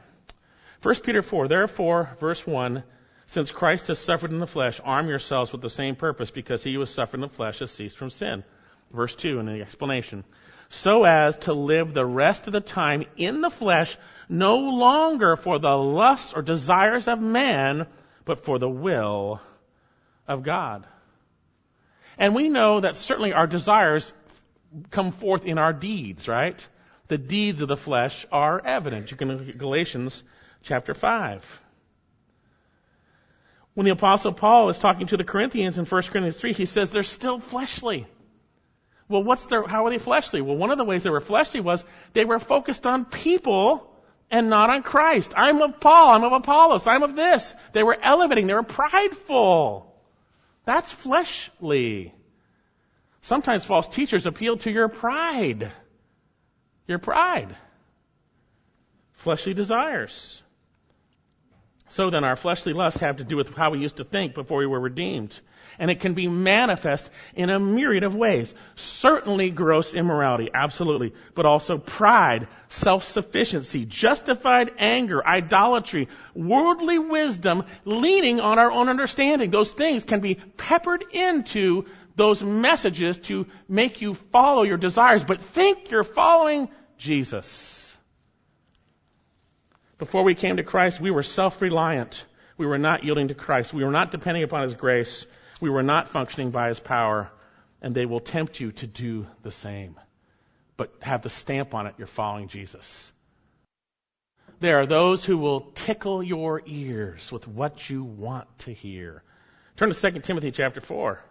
1 0.82 0.96
Peter 1.02 1.22
4, 1.22 1.48
therefore, 1.48 2.10
verse 2.20 2.46
1, 2.46 2.84
since 3.28 3.52
Christ 3.52 3.88
has 3.88 4.00
suffered 4.00 4.32
in 4.32 4.40
the 4.40 4.48
flesh, 4.48 4.80
arm 4.84 5.08
yourselves 5.08 5.52
with 5.52 5.62
the 5.62 5.70
same 5.70 5.96
purpose, 5.96 6.32
because 6.32 6.64
he 6.64 6.74
who 6.74 6.80
has 6.80 6.90
suffered 6.90 7.18
in 7.18 7.22
the 7.22 7.30
flesh 7.30 7.60
has 7.60 7.72
ceased 7.72 7.98
from 7.98 8.10
sin. 8.10 8.44
Verse 8.92 9.16
2 9.16 9.40
in 9.40 9.46
the 9.46 9.62
explanation. 9.62 10.24
So 10.70 11.04
as 11.04 11.36
to 11.38 11.54
live 11.54 11.94
the 11.94 12.06
rest 12.06 12.48
of 12.48 12.54
the 12.54 12.62
time 12.62 13.06
in 13.18 13.42
the 13.42 13.50
flesh, 13.50 13.98
no 14.30 14.58
longer 14.58 15.36
for 15.36 15.60
the 15.60 15.76
lusts 15.76 16.34
or 16.34 16.42
desires 16.42 17.08
of 17.08 17.20
man, 17.20 17.88
but 18.26 18.46
for 18.46 18.58
the 18.58 18.70
will 18.70 19.42
of 20.28 20.44
God. 20.44 20.88
And 22.18 22.34
we 22.34 22.50
know 22.50 22.80
that 22.80 22.96
certainly 22.98 23.34
our 23.34 23.48
desires 23.48 24.14
come 24.92 25.12
forth 25.12 25.46
in 25.46 25.58
our 25.58 25.74
deeds, 25.74 26.28
right? 26.28 26.68
the 27.10 27.18
deeds 27.18 27.62
of 27.62 27.68
the 27.68 27.76
flesh 27.76 28.26
are 28.32 28.62
evident. 28.64 29.12
You 29.12 29.18
can 29.18 29.28
look 29.28 29.50
at 29.50 29.58
Galatians 29.58 30.24
chapter 30.64 30.94
5. 30.94 31.62
When 33.74 33.86
the 33.86 33.92
apostle 33.92 34.34
Paul 34.34 34.70
is 34.70 34.78
talking 34.78 35.08
to 35.08 35.18
the 35.18 35.24
Corinthians 35.24 35.78
in 35.78 35.86
1 35.86 36.02
Corinthians 36.04 36.38
3, 36.38 36.54
he 36.54 36.66
says 36.66 36.92
they're 36.92 37.04
still 37.04 37.40
fleshly. 37.40 38.08
Well, 39.08 39.24
what's 39.24 39.46
their, 39.46 39.64
how 39.66 39.86
are 39.86 39.90
they 39.90 39.98
fleshly? 39.98 40.42
Well, 40.42 40.56
one 40.56 40.72
of 40.72 40.78
the 40.78 40.84
ways 40.84 41.04
they 41.04 41.10
were 41.10 41.22
fleshly 41.22 41.62
was 41.62 41.84
they 42.14 42.26
were 42.26 42.40
focused 42.40 42.86
on 42.86 43.06
people 43.06 43.90
and 44.30 44.50
not 44.50 44.70
on 44.70 44.84
Christ. 44.84 45.34
I'm 45.36 45.62
of 45.62 45.80
Paul, 45.80 46.10
I'm 46.10 46.24
of 46.24 46.34
Apollos, 46.34 46.88
I'm 46.88 47.04
of 47.04 47.16
this. 47.16 47.56
They 47.74 47.84
were 47.84 47.98
elevating, 48.02 48.48
they 48.48 48.54
were 48.54 48.64
prideful. 48.64 49.96
That's 50.66 50.92
fleshly. 50.92 52.14
Sometimes 53.22 53.66
false 53.66 53.88
teachers 53.88 54.28
appeal 54.28 54.58
to 54.58 54.72
your 54.72 54.88
pride. 54.88 55.72
Your 56.88 57.00
pride. 57.00 57.56
Fleshly 59.14 59.54
desires. 59.54 60.42
So 61.90 62.12
then 62.12 62.24
our 62.24 62.36
fleshly 62.36 62.74
lusts 62.74 63.00
have 63.00 63.18
to 63.18 63.24
do 63.24 63.36
with 63.36 63.54
how 63.56 63.72
we 63.72 63.80
used 63.80 63.98
to 63.98 64.04
think 64.04 64.36
before 64.36 64.60
we 64.60 64.68
were 64.68 64.80
redeemed. 64.80 65.40
And 65.80 65.90
it 65.90 66.00
can 66.00 66.14
be 66.14 66.28
manifest 66.28 67.10
in 67.36 67.50
a 67.50 67.60
myriad 67.60 68.04
of 68.04 68.16
ways. 68.16 68.54
Certainly 68.76 69.50
gross 69.52 69.96
immorality, 69.96 70.50
absolutely. 70.54 71.14
But 71.34 71.48
also 71.48 71.80
pride, 71.80 72.48
self-sufficiency, 72.68 73.86
justified 73.86 74.72
anger, 74.78 75.26
idolatry, 75.26 76.10
worldly 76.36 77.00
wisdom, 77.00 77.64
leaning 77.86 78.40
on 78.40 78.60
our 78.60 78.72
own 78.72 78.88
understanding. 78.88 79.50
Those 79.50 79.72
things 79.72 80.04
can 80.04 80.20
be 80.20 80.36
peppered 80.36 81.06
into 81.12 81.86
those 82.16 82.44
messages 82.44 83.18
to 83.18 83.48
make 83.68 84.02
you 84.02 84.14
follow 84.14 84.64
your 84.64 84.78
desires, 84.78 85.24
but 85.24 85.42
think 85.42 85.90
you're 85.90 86.04
following 86.04 86.70
Jesus. 86.98 87.89
Before 90.00 90.24
we 90.24 90.34
came 90.34 90.58
to 90.58 90.64
Christ, 90.64 91.02
we 91.02 91.12
were 91.12 91.24
self-reliant. 91.24 92.26
We 92.58 92.66
were 92.66 92.78
not 92.78 93.04
yielding 93.04 93.28
to 93.28 93.36
Christ. 93.36 93.74
We 93.74 93.84
were 93.84 93.92
not 93.92 94.12
depending 94.12 94.44
upon 94.44 94.64
His 94.64 94.74
grace. 94.74 95.28
We 95.60 95.70
were 95.70 95.84
not 95.84 96.08
functioning 96.08 96.52
by 96.52 96.70
His 96.70 96.80
power. 96.80 97.30
And 97.82 97.94
they 97.94 98.06
will 98.06 98.22
tempt 98.22 98.60
you 98.60 98.72
to 98.72 98.88
do 98.88 99.28
the 99.44 99.52
same. 99.52 100.00
But 100.78 100.94
have 101.02 101.22
the 101.22 101.30
stamp 101.30 101.74
on 101.76 101.86
it, 101.86 101.96
you're 101.98 102.08
following 102.08 102.48
Jesus. 102.48 103.12
There 104.62 104.80
are 104.80 104.86
those 104.86 105.24
who 105.26 105.38
will 105.38 105.62
tickle 105.76 106.24
your 106.24 106.62
ears 106.66 107.32
with 107.32 107.48
what 107.48 107.90
you 107.90 108.04
want 108.04 108.48
to 108.60 108.74
hear. 108.74 109.24
Turn 109.76 109.94
to 109.94 110.12
2 110.12 110.20
Timothy 110.20 110.52
chapter 110.52 110.82
4. 110.82 111.22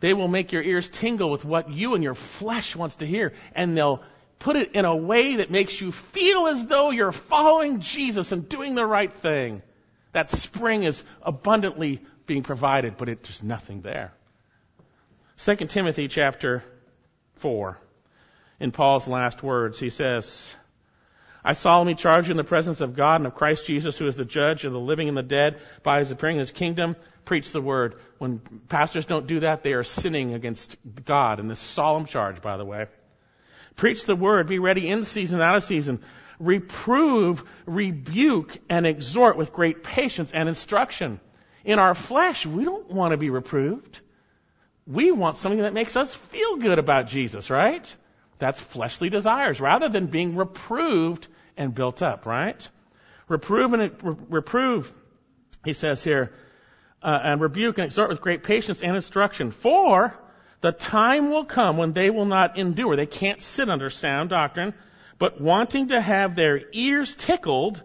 They 0.00 0.12
will 0.12 0.28
make 0.28 0.52
your 0.52 0.62
ears 0.62 0.90
tingle 0.90 1.30
with 1.30 1.44
what 1.44 1.70
you 1.70 1.94
and 1.94 2.02
your 2.02 2.14
flesh 2.14 2.76
wants 2.76 2.96
to 2.96 3.06
hear, 3.06 3.32
and 3.54 3.76
they'll 3.76 4.02
put 4.38 4.56
it 4.56 4.72
in 4.72 4.84
a 4.84 4.94
way 4.94 5.36
that 5.36 5.50
makes 5.50 5.80
you 5.80 5.92
feel 5.92 6.46
as 6.46 6.66
though 6.66 6.90
you're 6.90 7.12
following 7.12 7.80
Jesus 7.80 8.32
and 8.32 8.48
doing 8.48 8.74
the 8.74 8.86
right 8.86 9.12
thing. 9.12 9.62
That 10.12 10.30
spring 10.30 10.84
is 10.84 11.02
abundantly 11.22 12.00
being 12.26 12.42
provided, 12.42 12.96
but 12.96 13.08
it, 13.08 13.22
there's 13.22 13.42
nothing 13.42 13.80
there. 13.80 14.12
2 15.38 15.56
Timothy 15.66 16.08
chapter 16.08 16.62
4. 17.36 17.78
In 18.60 18.70
Paul's 18.70 19.08
last 19.08 19.42
words, 19.42 19.80
he 19.80 19.90
says, 19.90 20.54
I 21.44 21.52
solemnly 21.52 21.94
charge 21.94 22.28
you 22.28 22.30
in 22.30 22.36
the 22.36 22.44
presence 22.44 22.80
of 22.80 22.96
God 22.96 23.16
and 23.16 23.26
of 23.26 23.34
Christ 23.34 23.66
Jesus, 23.66 23.98
who 23.98 24.06
is 24.06 24.16
the 24.16 24.24
judge 24.24 24.64
of 24.64 24.72
the 24.72 24.80
living 24.80 25.08
and 25.08 25.16
the 25.16 25.22
dead, 25.22 25.60
by 25.82 25.98
his 25.98 26.10
appearing 26.10 26.36
in 26.36 26.40
his 26.40 26.52
kingdom, 26.52 26.96
preach 27.24 27.52
the 27.52 27.60
word. 27.60 27.96
When 28.18 28.38
pastors 28.68 29.04
don't 29.04 29.26
do 29.26 29.40
that, 29.40 29.62
they 29.62 29.72
are 29.72 29.84
sinning 29.84 30.32
against 30.32 30.76
God 31.04 31.40
in 31.40 31.48
this 31.48 31.60
solemn 31.60 32.06
charge, 32.06 32.40
by 32.40 32.56
the 32.56 32.64
way. 32.64 32.86
Preach 33.76 34.04
the 34.06 34.16
word, 34.16 34.46
be 34.46 34.58
ready 34.58 34.88
in 34.88 35.04
season, 35.04 35.40
and 35.40 35.48
out 35.48 35.56
of 35.56 35.64
season. 35.64 36.00
Reprove, 36.38 37.44
rebuke, 37.66 38.56
and 38.68 38.86
exhort 38.86 39.36
with 39.36 39.52
great 39.52 39.82
patience 39.82 40.32
and 40.32 40.48
instruction. 40.48 41.20
In 41.64 41.78
our 41.78 41.94
flesh, 41.94 42.44
we 42.46 42.64
don't 42.64 42.90
want 42.90 43.12
to 43.12 43.16
be 43.16 43.30
reproved. 43.30 44.00
We 44.86 45.10
want 45.12 45.36
something 45.36 45.62
that 45.62 45.72
makes 45.72 45.96
us 45.96 46.14
feel 46.14 46.56
good 46.56 46.78
about 46.78 47.08
Jesus, 47.08 47.50
right? 47.50 47.96
That's 48.38 48.60
fleshly 48.60 49.08
desires 49.08 49.60
rather 49.60 49.88
than 49.88 50.06
being 50.06 50.36
reproved 50.36 51.26
and 51.56 51.74
built 51.74 52.02
up, 52.02 52.26
right? 52.26 52.68
Reprove 53.28 53.72
and 53.72 54.26
reprove, 54.28 54.92
he 55.64 55.72
says 55.72 56.04
here, 56.04 56.34
uh, 57.02 57.18
and 57.22 57.40
rebuke 57.40 57.78
and 57.78 57.86
exhort 57.86 58.10
with 58.10 58.20
great 58.20 58.42
patience 58.42 58.82
and 58.82 58.94
instruction. 58.94 59.50
For 59.50 60.14
the 60.64 60.72
time 60.72 61.28
will 61.28 61.44
come 61.44 61.76
when 61.76 61.92
they 61.92 62.08
will 62.08 62.24
not 62.24 62.56
endure. 62.56 62.96
They 62.96 63.04
can't 63.04 63.42
sit 63.42 63.68
under 63.68 63.90
sound 63.90 64.30
doctrine, 64.30 64.72
but 65.18 65.38
wanting 65.38 65.88
to 65.88 66.00
have 66.00 66.34
their 66.34 66.62
ears 66.72 67.14
tickled, 67.14 67.82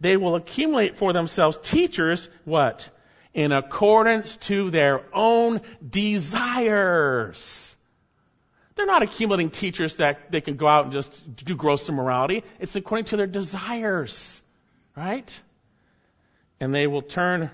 they 0.00 0.16
will 0.16 0.34
accumulate 0.34 0.96
for 0.96 1.12
themselves 1.12 1.58
teachers, 1.62 2.30
what? 2.46 2.88
In 3.34 3.52
accordance 3.52 4.36
to 4.48 4.70
their 4.70 5.04
own 5.12 5.60
desires. 5.86 7.76
They're 8.76 8.86
not 8.86 9.02
accumulating 9.02 9.50
teachers 9.50 9.96
that 9.96 10.32
they 10.32 10.40
can 10.40 10.56
go 10.56 10.66
out 10.66 10.84
and 10.84 10.92
just 10.94 11.36
do 11.36 11.54
gross 11.54 11.86
immorality. 11.90 12.44
It's 12.60 12.74
according 12.76 13.04
to 13.06 13.18
their 13.18 13.26
desires. 13.26 14.40
Right? 14.96 15.40
And 16.60 16.74
they 16.74 16.86
will 16.86 17.02
turn 17.02 17.50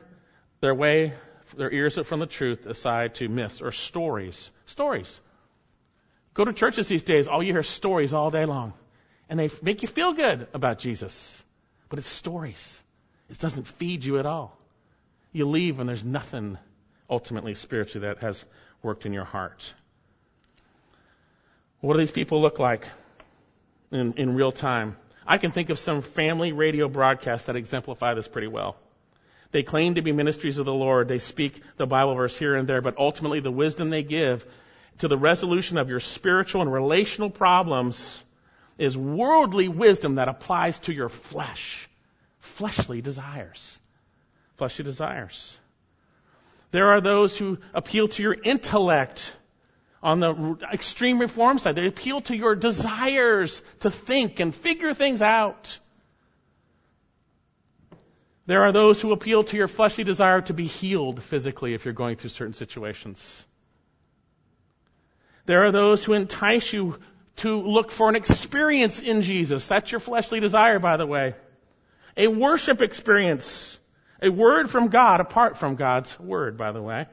their 0.61 0.73
way, 0.73 1.15
their 1.57 1.73
ears 1.73 1.99
are 1.99 2.05
from 2.05 2.21
the 2.21 2.27
truth 2.27 2.67
aside 2.67 3.17
to 3.17 3.29
myths 3.29 3.61
or 3.61 3.73
stories. 3.73 4.51
Stories. 4.67 5.21
Go 6.35 6.45
to 6.45 6.53
churches 6.53 6.89
these 6.89 7.03
days, 7.03 7.29
all 7.29 7.43
you 7.43 7.53
hear 7.53 7.63
stories 7.63 8.15
all 8.15 8.31
day 8.31 8.45
long. 8.45 8.73
And 9.29 9.39
they 9.39 9.51
make 9.61 9.83
you 9.83 9.89
feel 9.89 10.13
good 10.13 10.47
about 10.55 10.79
Jesus. 10.79 11.43
But 11.89 11.99
it's 11.99 12.09
stories. 12.09 12.83
It 13.29 13.39
doesn't 13.39 13.67
feed 13.67 14.05
you 14.05 14.19
at 14.19 14.27
all. 14.27 14.57
You 15.33 15.49
leave 15.49 15.81
and 15.81 15.89
there's 15.89 16.05
nothing 16.05 16.59
ultimately 17.11 17.55
spiritually 17.55 18.07
that 18.09 18.19
has 18.19 18.45
worked 18.83 19.07
in 19.07 19.13
your 19.13 19.25
heart. 19.25 19.73
What 21.81 21.95
do 21.95 22.01
these 22.01 22.11
people 22.11 22.41
look 22.41 22.59
like 22.59 22.87
in, 23.91 24.15
in 24.15 24.35
real 24.35 24.53
time? 24.53 24.97
I 25.27 25.39
can 25.39 25.51
think 25.51 25.71
of 25.71 25.79
some 25.79 26.03
family 26.03 26.53
radio 26.53 26.89
broadcasts 26.89 27.47
that 27.47 27.57
exemplify 27.57 28.15
this 28.15 28.27
pretty 28.27 28.49
well. 28.49 28.77
They 29.51 29.63
claim 29.63 29.95
to 29.95 30.03
be 30.03 30.13
ministries 30.13 30.59
of 30.59 30.67
the 30.67 30.75
Lord. 30.75 31.09
They 31.09 31.19
speak 31.19 31.63
the 31.77 31.87
Bible 31.87 32.15
verse 32.15 32.37
here 32.37 32.55
and 32.55 32.69
there, 32.69 32.83
but 32.83 32.99
ultimately 32.99 33.41
the 33.41 33.51
wisdom 33.51 33.91
they 33.91 34.03
give 34.03 34.45
to 34.99 35.09
the 35.09 35.17
resolution 35.17 35.79
of 35.79 35.89
your 35.89 36.01
spiritual 36.01 36.63
and 36.63 36.73
relational 36.73 37.31
problems 37.31 38.23
is 38.77 38.97
worldly 38.97 39.69
wisdom 39.69 40.17
that 40.17 40.29
applies 40.29 40.79
to 40.81 40.93
your 40.93 41.09
flesh. 41.09 41.89
Fleshly 42.41 43.01
desires. 43.01 43.79
Fleshly 44.57 44.85
desires. 44.85 45.57
There 46.71 46.89
are 46.91 47.01
those 47.01 47.37
who 47.37 47.59
appeal 47.73 48.09
to 48.09 48.23
your 48.23 48.37
intellect 48.43 49.33
on 50.03 50.21
the 50.21 50.59
extreme 50.73 51.19
reform 51.19 51.59
side. 51.59 51.75
They 51.75 51.87
appeal 51.87 52.21
to 52.23 52.37
your 52.37 52.55
desires 52.55 53.63
to 53.81 53.91
think 53.91 54.41
and 54.41 54.55
figure 54.55 54.95
things 54.95 55.23
out. 55.23 55.79
There 58.49 58.63
are 58.63 58.73
those 58.73 58.99
who 58.99 59.13
appeal 59.13 59.45
to 59.45 59.59
your 59.59 59.69
fleshly 59.69 60.05
desire 60.05 60.41
to 60.41 60.55
be 60.55 60.65
healed 60.65 61.23
physically 61.23 61.75
if 61.75 61.85
you're 61.85 61.93
going 61.93 62.17
through 62.17 62.31
certain 62.31 62.55
situations. 62.55 63.45
There 65.45 65.67
are 65.67 65.71
those 65.71 66.03
who 66.03 66.15
entice 66.15 66.73
you 66.73 66.99
to 67.37 67.61
look 67.61 67.91
for 67.91 68.09
an 68.09 68.17
experience 68.17 69.01
in 69.01 69.21
Jesus. 69.21 69.69
That's 69.69 69.93
your 69.93 70.01
fleshly 70.01 70.41
desire, 70.41 70.79
by 70.79 70.97
the 70.97 71.05
way. 71.05 71.35
A 72.17 72.29
worship 72.29 72.81
experience. 72.81 73.79
A 74.23 74.31
word 74.31 74.71
from 74.71 74.89
God 74.89 75.21
apart 75.21 75.59
from 75.59 75.75
God's 75.75 76.19
word, 76.19 76.57
by 76.57 76.73
the 76.73 76.81
way. 76.81 77.05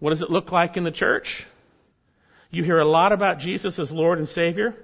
What 0.00 0.10
does 0.10 0.22
it 0.22 0.30
look 0.30 0.50
like 0.50 0.76
in 0.76 0.82
the 0.82 0.90
church? 0.90 1.46
You 2.50 2.64
hear 2.64 2.80
a 2.80 2.84
lot 2.84 3.12
about 3.12 3.38
Jesus 3.38 3.78
as 3.78 3.92
Lord 3.92 4.18
and 4.18 4.28
Savior. 4.28 4.74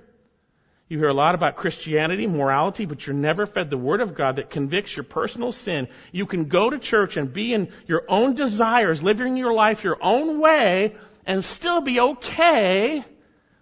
You 0.88 0.98
hear 0.98 1.08
a 1.08 1.14
lot 1.14 1.34
about 1.34 1.56
Christianity, 1.56 2.26
morality, 2.26 2.86
but 2.86 3.06
you're 3.06 3.14
never 3.14 3.44
fed 3.44 3.68
the 3.68 3.76
Word 3.76 4.00
of 4.00 4.14
God 4.14 4.36
that 4.36 4.48
convicts 4.48 4.96
your 4.96 5.04
personal 5.04 5.52
sin. 5.52 5.88
You 6.12 6.24
can 6.24 6.46
go 6.46 6.70
to 6.70 6.78
church 6.78 7.18
and 7.18 7.30
be 7.30 7.52
in 7.52 7.68
your 7.86 8.04
own 8.08 8.34
desires, 8.34 9.02
living 9.02 9.36
your 9.36 9.52
life 9.52 9.84
your 9.84 9.98
own 10.00 10.40
way, 10.40 10.96
and 11.26 11.44
still 11.44 11.82
be 11.82 12.00
okay 12.00 13.04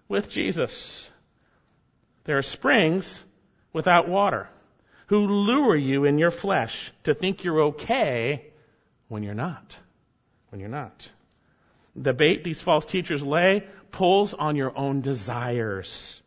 with 0.07 0.29
Jesus. 0.29 1.09
There 2.23 2.37
are 2.37 2.43
springs 2.43 3.23
without 3.73 4.07
water 4.07 4.47
who 5.07 5.27
lure 5.27 5.75
you 5.75 6.05
in 6.05 6.17
your 6.17 6.31
flesh 6.31 6.93
to 7.03 7.13
think 7.13 7.43
you're 7.43 7.61
okay 7.63 8.45
when 9.09 9.23
you're 9.23 9.33
not. 9.33 9.77
When 10.49 10.61
you're 10.61 10.69
not. 10.69 11.09
The 11.93 12.13
bait 12.13 12.45
these 12.45 12.61
false 12.61 12.85
teachers 12.85 13.21
lay 13.21 13.67
pulls 13.91 14.33
on 14.33 14.55
your 14.55 14.77
own 14.77 15.01
desires 15.01 16.21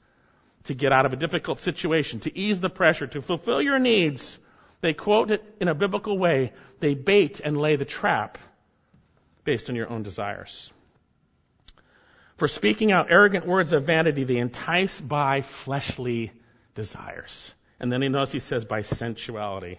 to 0.64 0.74
get 0.74 0.92
out 0.92 1.06
of 1.06 1.12
a 1.12 1.16
difficult 1.16 1.58
situation, 1.58 2.20
to 2.20 2.38
ease 2.38 2.60
the 2.60 2.70
pressure, 2.70 3.06
to 3.06 3.22
fulfill 3.22 3.62
your 3.62 3.78
needs. 3.78 4.38
They 4.80 4.92
quote 4.92 5.30
it 5.30 5.42
in 5.60 5.68
a 5.68 5.74
biblical 5.74 6.18
way. 6.18 6.52
They 6.80 6.94
bait 6.94 7.40
and 7.42 7.56
lay 7.56 7.76
the 7.76 7.84
trap 7.84 8.38
based 9.44 9.70
on 9.70 9.76
your 9.76 9.90
own 9.90 10.02
desires. 10.02 10.72
For 12.36 12.48
speaking 12.48 12.90
out 12.90 13.10
arrogant 13.10 13.46
words 13.46 13.72
of 13.72 13.84
vanity, 13.84 14.24
they 14.24 14.36
entice 14.36 15.00
by 15.00 15.42
fleshly 15.42 16.32
desires. 16.74 17.54
And 17.78 17.90
then 17.90 18.02
he 18.02 18.08
knows 18.08 18.32
he 18.32 18.38
says 18.38 18.64
by 18.64 18.80
sensuality. 18.80 19.78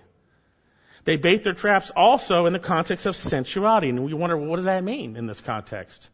They 1.03 1.15
bait 1.15 1.43
their 1.43 1.53
traps 1.53 1.91
also 1.95 2.45
in 2.45 2.53
the 2.53 2.59
context 2.59 3.05
of 3.05 3.15
sensuality. 3.15 3.89
And 3.89 4.03
we 4.03 4.13
wonder, 4.13 4.37
well, 4.37 4.47
what 4.47 4.57
does 4.57 4.65
that 4.65 4.83
mean 4.83 5.15
in 5.15 5.25
this 5.25 5.41
context? 5.41 6.09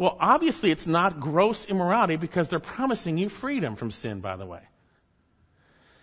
Well, 0.00 0.16
obviously 0.18 0.70
it's 0.70 0.86
not 0.86 1.20
gross 1.20 1.66
immorality 1.66 2.16
because 2.16 2.48
they're 2.48 2.58
promising 2.58 3.18
you 3.18 3.28
freedom 3.28 3.76
from 3.76 3.90
sin, 3.90 4.20
by 4.20 4.36
the 4.36 4.46
way. 4.46 4.62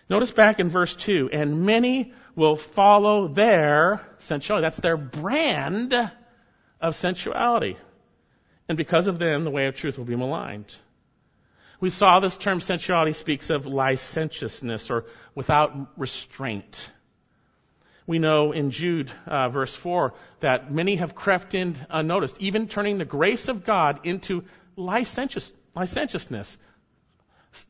Notice 0.08 0.30
back 0.30 0.60
in 0.60 0.68
verse 0.68 0.94
2, 0.94 1.30
and 1.32 1.66
many 1.66 2.12
will 2.36 2.54
follow 2.54 3.26
their 3.26 4.06
sensuality. 4.20 4.64
That's 4.64 4.78
their 4.78 4.96
brand 4.96 5.92
of 6.80 6.94
sensuality. 6.94 7.76
And 8.68 8.78
because 8.78 9.08
of 9.08 9.18
them, 9.18 9.42
the 9.42 9.50
way 9.50 9.66
of 9.66 9.74
truth 9.74 9.98
will 9.98 10.04
be 10.04 10.14
maligned. 10.14 10.72
We 11.80 11.90
saw 11.90 12.20
this 12.20 12.36
term 12.36 12.60
sensuality 12.60 13.14
speaks 13.14 13.50
of 13.50 13.66
licentiousness 13.66 14.92
or 14.92 15.06
without 15.34 15.98
restraint. 15.98 16.88
We 18.08 18.18
know 18.18 18.52
in 18.52 18.70
Jude, 18.70 19.12
uh, 19.26 19.50
verse 19.50 19.74
4, 19.76 20.14
that 20.40 20.72
many 20.72 20.96
have 20.96 21.14
crept 21.14 21.54
in 21.54 21.76
unnoticed, 21.90 22.38
even 22.40 22.66
turning 22.66 22.96
the 22.96 23.04
grace 23.04 23.48
of 23.48 23.66
God 23.66 24.00
into 24.04 24.44
licentious, 24.76 25.52
licentiousness 25.76 26.56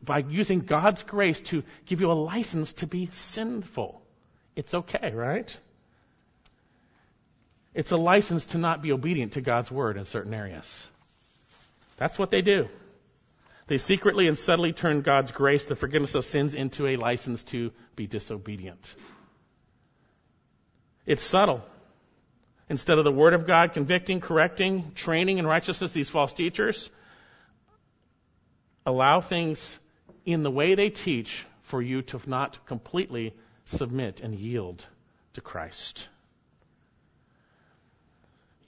by 0.00 0.18
using 0.20 0.60
God's 0.60 1.02
grace 1.02 1.40
to 1.50 1.64
give 1.86 2.00
you 2.00 2.12
a 2.12 2.14
license 2.14 2.72
to 2.74 2.86
be 2.86 3.08
sinful. 3.10 4.00
It's 4.54 4.74
okay, 4.74 5.12
right? 5.12 5.56
It's 7.74 7.90
a 7.90 7.96
license 7.96 8.46
to 8.46 8.58
not 8.58 8.80
be 8.80 8.92
obedient 8.92 9.32
to 9.32 9.40
God's 9.40 9.72
word 9.72 9.96
in 9.96 10.04
certain 10.04 10.34
areas. 10.34 10.88
That's 11.96 12.16
what 12.16 12.30
they 12.30 12.42
do. 12.42 12.68
They 13.66 13.78
secretly 13.78 14.28
and 14.28 14.38
subtly 14.38 14.72
turn 14.72 15.00
God's 15.00 15.32
grace, 15.32 15.66
the 15.66 15.74
forgiveness 15.74 16.14
of 16.14 16.24
sins, 16.24 16.54
into 16.54 16.86
a 16.86 16.94
license 16.94 17.42
to 17.54 17.72
be 17.96 18.06
disobedient. 18.06 18.94
It's 21.08 21.22
subtle. 21.22 21.64
Instead 22.68 22.98
of 22.98 23.04
the 23.04 23.10
Word 23.10 23.32
of 23.32 23.46
God 23.46 23.72
convicting, 23.72 24.20
correcting, 24.20 24.92
training 24.94 25.38
in 25.38 25.46
righteousness 25.46 25.94
these 25.94 26.10
false 26.10 26.34
teachers, 26.34 26.90
allow 28.84 29.22
things 29.22 29.80
in 30.26 30.42
the 30.42 30.50
way 30.50 30.74
they 30.74 30.90
teach 30.90 31.46
for 31.62 31.80
you 31.80 32.02
to 32.02 32.20
not 32.26 32.66
completely 32.66 33.34
submit 33.64 34.20
and 34.20 34.34
yield 34.34 34.84
to 35.32 35.40
Christ. 35.40 36.06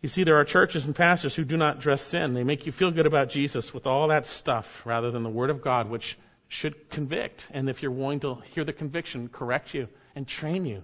You 0.01 0.09
see, 0.09 0.25
there 0.25 0.41
are 0.41 0.45
churches 0.45 0.87
and 0.87 0.97
pastors 0.97 1.35
who 1.35 1.45
do 1.45 1.59
not 1.59 1.81
dress 1.81 2.01
sin. 2.01 2.33
They 2.33 2.43
make 2.43 2.65
you 2.65 2.73
feel 2.73 2.91
good 2.91 3.05
about 3.05 3.29
Jesus 3.29 3.75
with 3.75 3.87
all 3.87 4.09
that 4.09 4.25
stuff 4.25 4.81
rather 4.87 5.11
than 5.11 5.25
the 5.25 5.29
Word 5.29 5.51
of 5.51 5.61
God, 5.61 5.91
which 5.91 6.17
should 6.49 6.89
convict. 6.89 7.47
And 7.51 7.69
if 7.69 7.83
you're 7.83 7.93
willing 7.93 8.21
to 8.21 8.37
hear 8.55 8.65
the 8.65 8.73
conviction, 8.73 9.29
correct 9.29 9.75
you 9.75 9.89
and 10.15 10.27
train 10.27 10.65
you 10.65 10.83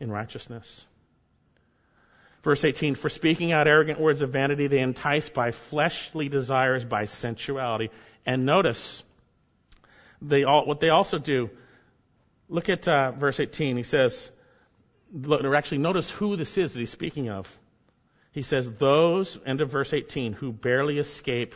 in 0.00 0.10
righteousness. 0.10 0.84
Verse 2.48 2.64
18, 2.64 2.94
for 2.94 3.10
speaking 3.10 3.52
out 3.52 3.68
arrogant 3.68 4.00
words 4.00 4.22
of 4.22 4.30
vanity, 4.30 4.68
they 4.68 4.78
entice 4.78 5.28
by 5.28 5.50
fleshly 5.50 6.30
desires, 6.30 6.82
by 6.82 7.04
sensuality. 7.04 7.90
And 8.24 8.46
notice, 8.46 9.02
they 10.22 10.44
all, 10.44 10.64
what 10.64 10.80
they 10.80 10.88
also 10.88 11.18
do, 11.18 11.50
look 12.48 12.70
at 12.70 12.88
uh, 12.88 13.10
verse 13.10 13.38
18. 13.38 13.76
He 13.76 13.82
says, 13.82 14.30
look, 15.12 15.44
or 15.44 15.54
actually 15.56 15.76
notice 15.76 16.08
who 16.08 16.36
this 16.36 16.56
is 16.56 16.72
that 16.72 16.78
he's 16.78 16.88
speaking 16.88 17.28
of. 17.28 17.46
He 18.32 18.40
says, 18.40 18.66
those, 18.78 19.38
end 19.44 19.60
of 19.60 19.70
verse 19.70 19.92
18, 19.92 20.32
who 20.32 20.50
barely 20.50 20.98
escape 20.98 21.54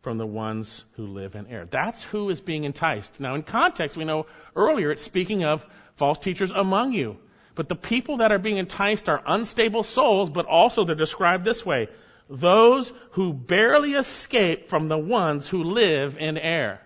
from 0.00 0.18
the 0.18 0.26
ones 0.26 0.84
who 0.94 1.06
live 1.06 1.36
in 1.36 1.46
error. 1.46 1.68
That's 1.70 2.02
who 2.02 2.30
is 2.30 2.40
being 2.40 2.64
enticed. 2.64 3.20
Now, 3.20 3.36
in 3.36 3.44
context, 3.44 3.96
we 3.96 4.04
know 4.04 4.26
earlier 4.56 4.90
it's 4.90 5.04
speaking 5.04 5.44
of 5.44 5.64
false 5.94 6.18
teachers 6.18 6.50
among 6.50 6.94
you. 6.94 7.18
But 7.54 7.68
the 7.68 7.76
people 7.76 8.18
that 8.18 8.32
are 8.32 8.38
being 8.38 8.56
enticed 8.56 9.08
are 9.08 9.22
unstable 9.26 9.82
souls, 9.82 10.30
but 10.30 10.46
also 10.46 10.84
they're 10.84 10.94
described 10.94 11.44
this 11.44 11.64
way 11.64 11.88
those 12.28 12.90
who 13.12 13.32
barely 13.32 13.92
escape 13.94 14.68
from 14.68 14.88
the 14.88 14.98
ones 14.98 15.48
who 15.48 15.64
live 15.64 16.16
in 16.16 16.38
error. 16.38 16.80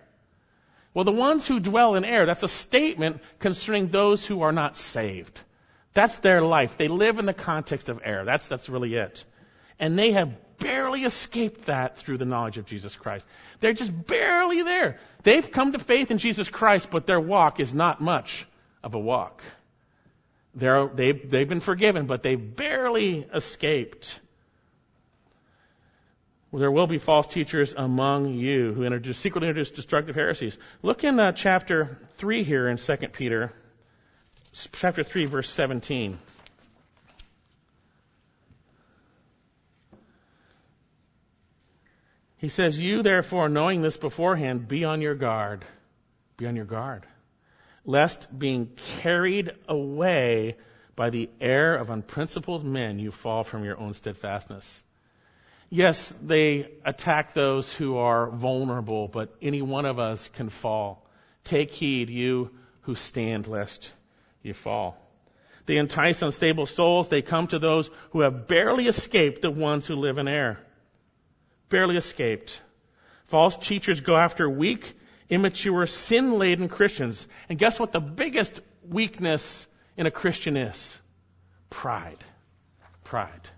Well, 0.93 1.05
the 1.05 1.11
ones 1.11 1.47
who 1.47 1.59
dwell 1.59 1.95
in 1.95 2.03
error, 2.03 2.25
that's 2.25 2.43
a 2.43 2.47
statement 2.47 3.21
concerning 3.39 3.87
those 3.87 4.25
who 4.25 4.41
are 4.41 4.51
not 4.51 4.75
saved. 4.75 5.39
That's 5.93 6.17
their 6.19 6.41
life. 6.41 6.75
They 6.75 6.87
live 6.87 7.19
in 7.19 7.25
the 7.25 7.33
context 7.33 7.87
of 7.87 8.01
error. 8.03 8.25
That's, 8.25 8.47
that's 8.47 8.67
really 8.67 8.95
it. 8.95 9.23
And 9.79 9.97
they 9.97 10.11
have 10.13 10.33
barely 10.57 11.05
escaped 11.05 11.65
that 11.65 11.97
through 11.97 12.17
the 12.17 12.25
knowledge 12.25 12.57
of 12.57 12.65
Jesus 12.65 12.95
Christ. 12.95 13.27
They're 13.59 13.73
just 13.73 14.07
barely 14.07 14.63
there. 14.63 14.99
They've 15.23 15.49
come 15.49 15.73
to 15.73 15.79
faith 15.79 16.11
in 16.11 16.17
Jesus 16.17 16.49
Christ, 16.49 16.89
but 16.91 17.05
their 17.05 17.19
walk 17.19 17.59
is 17.59 17.73
not 17.73 18.01
much 18.01 18.47
of 18.83 18.95
a 18.95 18.99
walk. 18.99 19.43
They're, 20.57 20.87
they've, 20.87 21.47
been 21.47 21.59
forgiven, 21.59 22.07
but 22.07 22.23
they've 22.23 22.55
barely 22.55 23.27
escaped. 23.31 24.19
There 26.51 26.71
will 26.71 26.87
be 26.87 26.97
false 26.97 27.27
teachers 27.27 27.75
among 27.77 28.33
you 28.33 28.73
who 28.73 28.83
introduce, 28.83 29.19
secretly 29.19 29.49
introduce 29.49 29.69
destructive 29.69 30.15
heresies. 30.15 30.57
Look 30.81 31.03
in 31.03 31.19
uh, 31.19 31.33
chapter 31.33 31.99
3 32.17 32.43
here 32.43 32.67
in 32.67 32.77
2 32.77 32.95
Peter, 33.13 33.51
chapter 34.71 35.03
3, 35.03 35.25
verse 35.25 35.47
17. 35.47 36.17
He 42.37 42.49
says, 42.49 42.79
You 42.79 43.03
therefore, 43.03 43.47
knowing 43.47 43.83
this 43.83 43.97
beforehand, 43.97 44.67
be 44.67 44.85
on 44.85 45.01
your 45.01 45.15
guard. 45.15 45.65
Be 46.37 46.47
on 46.47 46.55
your 46.55 46.65
guard. 46.65 47.05
Lest 47.87 48.27
being 48.37 48.67
carried 48.99 49.51
away 49.67 50.57
by 50.95 51.09
the 51.09 51.31
air 51.41 51.75
of 51.75 51.89
unprincipled 51.89 52.63
men, 52.63 52.99
you 52.99 53.11
fall 53.11 53.43
from 53.43 53.63
your 53.63 53.79
own 53.79 53.95
steadfastness. 53.95 54.83
Yes, 55.71 56.13
they 56.21 56.69
attack 56.85 57.33
those 57.33 57.73
who 57.73 57.97
are 57.97 58.29
vulnerable, 58.29 59.07
but 59.07 59.35
any 59.41 59.63
one 59.63 59.85
of 59.85 59.97
us 59.97 60.27
can 60.27 60.49
fall. 60.49 61.03
Take 61.43 61.73
heed, 61.73 62.11
you 62.11 62.51
who 62.81 62.93
stand, 62.93 63.47
lest 63.47 63.91
you 64.43 64.53
fall. 64.53 65.01
They 65.65 65.77
entice 65.77 66.21
unstable 66.21 66.67
souls. 66.67 67.09
They 67.09 67.23
come 67.23 67.47
to 67.47 67.57
those 67.57 67.89
who 68.11 68.21
have 68.21 68.47
barely 68.47 68.87
escaped 68.87 69.41
the 69.41 69.49
ones 69.49 69.87
who 69.87 69.95
live 69.95 70.19
in 70.19 70.27
error 70.27 70.59
barely 71.69 71.97
escaped. 71.97 72.59
False 73.27 73.57
teachers 73.57 73.99
go 74.01 74.15
after 74.15 74.49
weak, 74.49 74.93
immature, 75.29 75.85
sin 75.87 76.37
laden 76.37 76.69
Christians. 76.69 77.27
And 77.49 77.59
guess 77.59 77.79
what 77.79 77.91
the 77.91 77.99
biggest 77.99 78.59
weakness 78.87 79.67
in 79.95 80.05
a 80.05 80.11
Christian 80.11 80.57
is? 80.57 80.97
Pride. 81.69 82.23
Pride. 83.03 83.49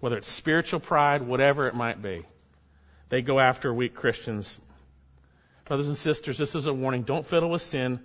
Whether 0.00 0.18
it's 0.18 0.28
spiritual 0.28 0.80
pride, 0.80 1.22
whatever 1.22 1.66
it 1.66 1.74
might 1.74 2.00
be. 2.00 2.24
They 3.08 3.22
go 3.22 3.40
after 3.40 3.72
weak 3.72 3.94
Christians. 3.94 4.58
Brothers 5.64 5.88
and 5.88 5.96
sisters, 5.96 6.38
this 6.38 6.54
is 6.54 6.66
a 6.66 6.72
warning. 6.72 7.02
Don't 7.02 7.26
fiddle 7.26 7.50
with 7.50 7.62
sin. 7.62 8.00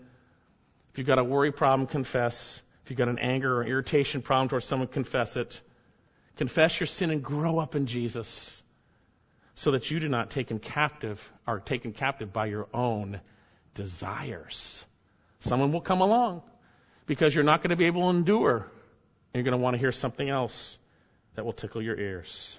If 0.91 0.97
you've 0.97 1.07
got 1.07 1.19
a 1.19 1.23
worry 1.23 1.51
problem, 1.51 1.87
confess. 1.87 2.61
If 2.83 2.91
you've 2.91 2.97
got 2.97 3.09
an 3.09 3.19
anger 3.19 3.59
or 3.61 3.65
irritation 3.65 4.21
problem 4.21 4.49
towards 4.49 4.65
someone, 4.65 4.87
confess 4.87 5.35
it. 5.35 5.59
Confess 6.37 6.79
your 6.79 6.87
sin 6.87 7.11
and 7.11 7.23
grow 7.23 7.59
up 7.59 7.75
in 7.75 7.85
Jesus 7.85 8.61
so 9.55 9.71
that 9.71 9.89
you 9.89 9.99
do 9.99 10.09
not 10.09 10.29
take 10.29 10.51
him 10.51 10.59
captive, 10.59 11.31
are 11.47 11.59
taken 11.59 11.93
captive 11.93 12.31
by 12.31 12.45
your 12.45 12.67
own 12.73 13.19
desires. 13.73 14.85
Someone 15.39 15.71
will 15.71 15.81
come 15.81 16.01
along 16.01 16.41
because 17.05 17.33
you're 17.33 17.43
not 17.43 17.61
going 17.61 17.69
to 17.69 17.75
be 17.75 17.85
able 17.85 18.03
to 18.03 18.17
endure. 18.17 18.67
You're 19.33 19.43
going 19.43 19.57
to 19.57 19.61
want 19.61 19.75
to 19.75 19.79
hear 19.79 19.91
something 19.91 20.29
else 20.29 20.77
that 21.35 21.45
will 21.45 21.53
tickle 21.53 21.81
your 21.81 21.97
ears. 21.97 22.57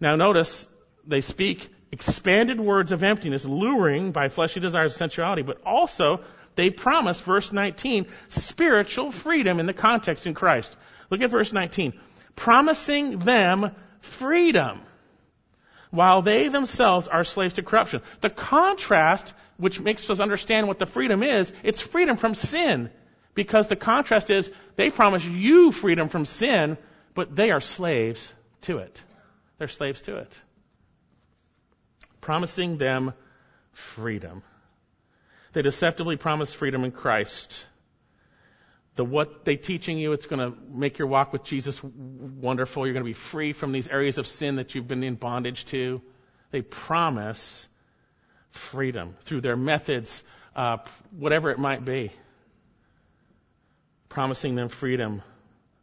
Now 0.00 0.16
notice 0.16 0.66
they 1.06 1.20
speak 1.20 1.68
expanded 1.92 2.60
words 2.60 2.92
of 2.92 3.02
emptiness, 3.02 3.44
luring 3.44 4.12
by 4.12 4.28
fleshly 4.28 4.60
desires 4.60 4.92
of 4.92 4.98
sensuality, 4.98 5.42
but 5.42 5.60
also 5.64 6.20
they 6.56 6.70
promise, 6.70 7.20
verse 7.20 7.52
19, 7.52 8.06
spiritual 8.28 9.12
freedom 9.12 9.60
in 9.60 9.66
the 9.66 9.74
context 9.74 10.26
in 10.26 10.34
Christ. 10.34 10.74
Look 11.10 11.20
at 11.22 11.30
verse 11.30 11.52
19. 11.52 11.92
Promising 12.34 13.18
them 13.20 13.74
freedom 14.00 14.80
while 15.90 16.22
they 16.22 16.48
themselves 16.48 17.08
are 17.08 17.24
slaves 17.24 17.54
to 17.54 17.62
corruption. 17.62 18.00
The 18.20 18.30
contrast, 18.30 19.32
which 19.56 19.80
makes 19.80 20.08
us 20.10 20.20
understand 20.20 20.68
what 20.68 20.78
the 20.78 20.86
freedom 20.86 21.22
is, 21.22 21.52
it's 21.62 21.80
freedom 21.80 22.16
from 22.16 22.34
sin. 22.34 22.90
Because 23.34 23.68
the 23.68 23.76
contrast 23.76 24.30
is, 24.30 24.50
they 24.76 24.90
promise 24.90 25.24
you 25.24 25.70
freedom 25.72 26.08
from 26.08 26.24
sin, 26.24 26.78
but 27.14 27.36
they 27.36 27.50
are 27.50 27.60
slaves 27.60 28.32
to 28.62 28.78
it. 28.78 29.02
They're 29.58 29.68
slaves 29.68 30.02
to 30.02 30.16
it. 30.16 30.40
Promising 32.20 32.78
them 32.78 33.12
freedom. 33.72 34.42
They 35.52 35.62
deceptively 35.62 36.16
promise 36.16 36.52
freedom 36.52 36.84
in 36.84 36.92
Christ 36.92 37.64
the 38.96 39.04
what 39.04 39.44
they 39.44 39.56
teaching 39.56 39.98
you, 39.98 40.12
it's 40.12 40.26
going 40.26 40.40
to 40.40 40.58
make 40.70 40.98
your 40.98 41.06
walk 41.06 41.32
with 41.32 41.44
Jesus 41.44 41.82
wonderful. 41.84 42.86
You're 42.86 42.94
going 42.94 43.04
to 43.04 43.08
be 43.08 43.12
free 43.12 43.52
from 43.52 43.72
these 43.72 43.88
areas 43.88 44.18
of 44.18 44.26
sin 44.26 44.56
that 44.56 44.74
you've 44.74 44.88
been 44.88 45.04
in 45.04 45.14
bondage 45.14 45.66
to. 45.66 46.00
They 46.50 46.62
promise 46.62 47.68
freedom 48.50 49.14
through 49.24 49.42
their 49.42 49.56
methods, 49.56 50.22
uh, 50.56 50.78
whatever 51.10 51.50
it 51.50 51.58
might 51.58 51.84
be. 51.84 52.10
Promising 54.08 54.54
them 54.54 54.70
freedom 54.70 55.22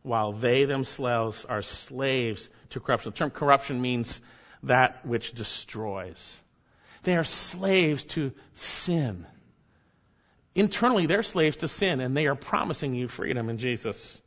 while 0.01 0.33
they 0.33 0.65
themselves 0.65 1.45
are 1.45 1.61
slaves 1.61 2.49
to 2.71 2.79
corruption. 2.79 3.11
The 3.11 3.17
term 3.17 3.29
corruption 3.29 3.79
means 3.79 4.19
that 4.63 5.05
which 5.05 5.33
destroys. 5.33 6.37
They 7.03 7.15
are 7.15 7.23
slaves 7.23 8.05
to 8.05 8.31
sin. 8.55 9.27
Internally, 10.55 11.07
they're 11.07 11.23
slaves 11.23 11.57
to 11.57 11.67
sin, 11.67 11.99
and 11.99 12.15
they 12.15 12.27
are 12.27 12.35
promising 12.35 12.93
you 12.93 13.07
freedom 13.07 13.49
in 13.49 13.57
Jesus. 13.57 14.21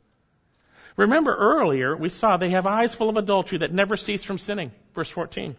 Remember 0.97 1.33
earlier, 1.33 1.95
we 1.95 2.09
saw 2.09 2.35
they 2.35 2.49
have 2.49 2.67
eyes 2.67 2.93
full 2.95 3.09
of 3.09 3.17
adultery 3.17 3.59
that 3.59 3.71
never 3.71 3.95
cease 3.95 4.23
from 4.23 4.37
sinning. 4.37 4.71
Verse 4.93 5.09
14. 5.09 5.55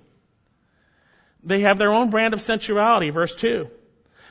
They 1.45 1.61
have 1.61 1.79
their 1.79 1.93
own 1.93 2.11
brand 2.11 2.35
of 2.35 2.43
sensuality. 2.43 3.11
Verse 3.11 3.35
2. 3.37 3.71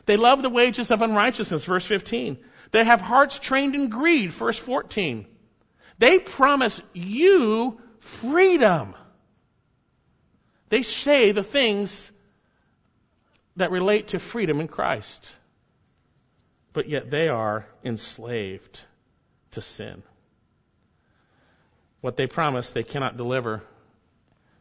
They 0.05 0.17
love 0.17 0.41
the 0.41 0.49
wages 0.49 0.91
of 0.91 1.01
unrighteousness. 1.01 1.65
Verse 1.65 1.85
15. 1.85 2.37
They 2.71 2.83
have 2.83 3.01
hearts 3.01 3.39
trained 3.39 3.73
in 3.73 3.89
greed. 3.89 4.31
Verse 4.31 4.59
14. 4.59 5.25
They 5.97 6.19
promise 6.19 6.81
you 6.93 7.79
freedom. 7.99 8.93
They 10.69 10.83
say 10.83 11.31
the 11.31 11.43
things 11.43 12.11
that 13.55 13.71
relate 13.71 14.09
to 14.09 14.19
freedom 14.19 14.59
in 14.59 14.67
Christ 14.67 15.31
but 16.77 16.87
yet 16.87 17.09
they 17.09 17.27
are 17.27 17.65
enslaved 17.83 18.81
to 19.49 19.63
sin. 19.63 20.03
What 22.01 22.17
they 22.17 22.27
promise, 22.27 22.69
they 22.69 22.83
cannot 22.83 23.17
deliver 23.17 23.63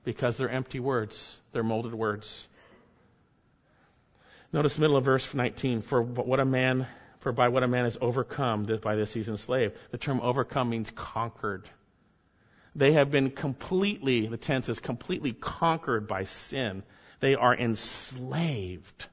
because 0.03 0.39
they're 0.39 0.49
empty 0.49 0.81
words, 0.81 1.37
they're 1.53 1.63
molded 1.63 1.93
words. 1.93 2.49
Notice 4.51 4.79
middle 4.79 4.97
of 4.97 5.05
verse 5.05 5.35
19. 5.35 5.83
For 5.83 6.01
what 6.01 6.41
a 6.41 6.47
man, 6.47 6.87
for 7.21 7.33
by 7.33 7.49
what 7.49 7.63
a 7.63 7.69
man 7.69 7.85
is 7.85 7.99
overcome, 8.01 8.65
by 8.83 8.95
this 8.95 9.13
he's 9.13 9.29
enslaved. 9.29 9.77
The 9.91 9.99
term 9.99 10.23
overcome 10.23 10.71
means 10.71 10.91
conquered. 10.91 11.69
They 12.75 12.93
have 12.93 13.11
been 13.11 13.31
completely, 13.31 14.27
the 14.27 14.39
tense 14.39 14.71
is 14.71 14.81
completely 14.81 15.35
conquered 15.35 16.09
by 16.09 16.25
sin. 16.25 16.83
They 17.21 17.35
are 17.35 17.55
enslaved 17.55 19.07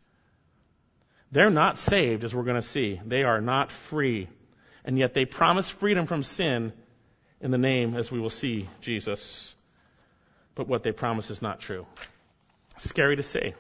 they're 1.34 1.50
not 1.50 1.80
saved, 1.80 2.24
as 2.24 2.34
we're 2.34 2.44
going 2.44 2.62
to 2.62 2.68
see. 2.68 3.02
They 3.06 3.24
are 3.24 3.42
not 3.42 3.72
free. 3.72 4.30
And 4.86 5.00
yet 5.00 5.16
they 5.16 5.26
promise 5.26 5.68
freedom 5.68 6.06
from 6.06 6.22
sin 6.22 6.74
in 7.42 7.50
the 7.50 7.58
name, 7.58 7.96
as 7.96 8.12
we 8.12 8.20
will 8.20 8.30
see, 8.30 8.70
Jesus. 8.82 9.56
But 10.54 10.68
what 10.68 10.84
they 10.84 10.92
promise 10.92 11.32
is 11.32 11.42
not 11.42 11.60
true. 11.60 11.88
Scary 12.78 13.16
to 13.16 13.24
say. 13.24 13.56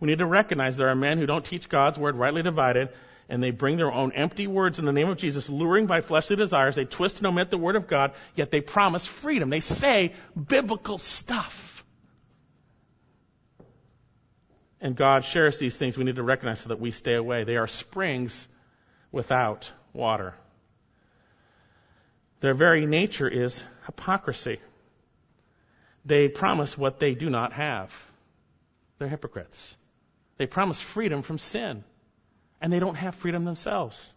We 0.00 0.08
need 0.08 0.18
to 0.18 0.26
recognize 0.26 0.78
there 0.78 0.88
are 0.88 0.94
men 0.94 1.18
who 1.18 1.26
don't 1.26 1.44
teach 1.44 1.68
God's 1.68 1.98
word 1.98 2.16
rightly 2.16 2.42
divided, 2.42 2.88
and 3.28 3.42
they 3.42 3.50
bring 3.50 3.76
their 3.76 3.92
own 3.92 4.12
empty 4.12 4.46
words 4.46 4.78
in 4.78 4.86
the 4.86 4.92
name 4.92 5.10
of 5.10 5.18
Jesus, 5.18 5.50
luring 5.50 5.86
by 5.86 6.00
fleshly 6.00 6.36
desires. 6.36 6.76
They 6.76 6.86
twist 6.86 7.18
and 7.18 7.26
omit 7.26 7.50
the 7.50 7.58
word 7.58 7.76
of 7.76 7.88
God, 7.88 8.12
yet 8.34 8.50
they 8.50 8.62
promise 8.62 9.04
freedom. 9.04 9.50
They 9.50 9.60
say 9.60 10.14
biblical 10.34 10.96
stuff. 10.96 11.69
And 14.80 14.96
God 14.96 15.24
shares 15.24 15.58
these 15.58 15.76
things, 15.76 15.98
we 15.98 16.04
need 16.04 16.16
to 16.16 16.22
recognize 16.22 16.60
so 16.60 16.70
that 16.70 16.80
we 16.80 16.90
stay 16.90 17.14
away. 17.14 17.44
They 17.44 17.56
are 17.56 17.66
springs 17.66 18.48
without 19.12 19.70
water. 19.92 20.34
Their 22.40 22.54
very 22.54 22.86
nature 22.86 23.28
is 23.28 23.62
hypocrisy. 23.86 24.58
They 26.06 26.28
promise 26.28 26.78
what 26.78 26.98
they 26.98 27.14
do 27.14 27.28
not 27.28 27.52
have. 27.52 27.94
They're 28.98 29.08
hypocrites. 29.08 29.76
They 30.38 30.46
promise 30.46 30.80
freedom 30.80 31.20
from 31.20 31.36
sin, 31.36 31.84
and 32.62 32.72
they 32.72 32.78
don't 32.78 32.94
have 32.94 33.14
freedom 33.14 33.44
themselves. 33.44 34.14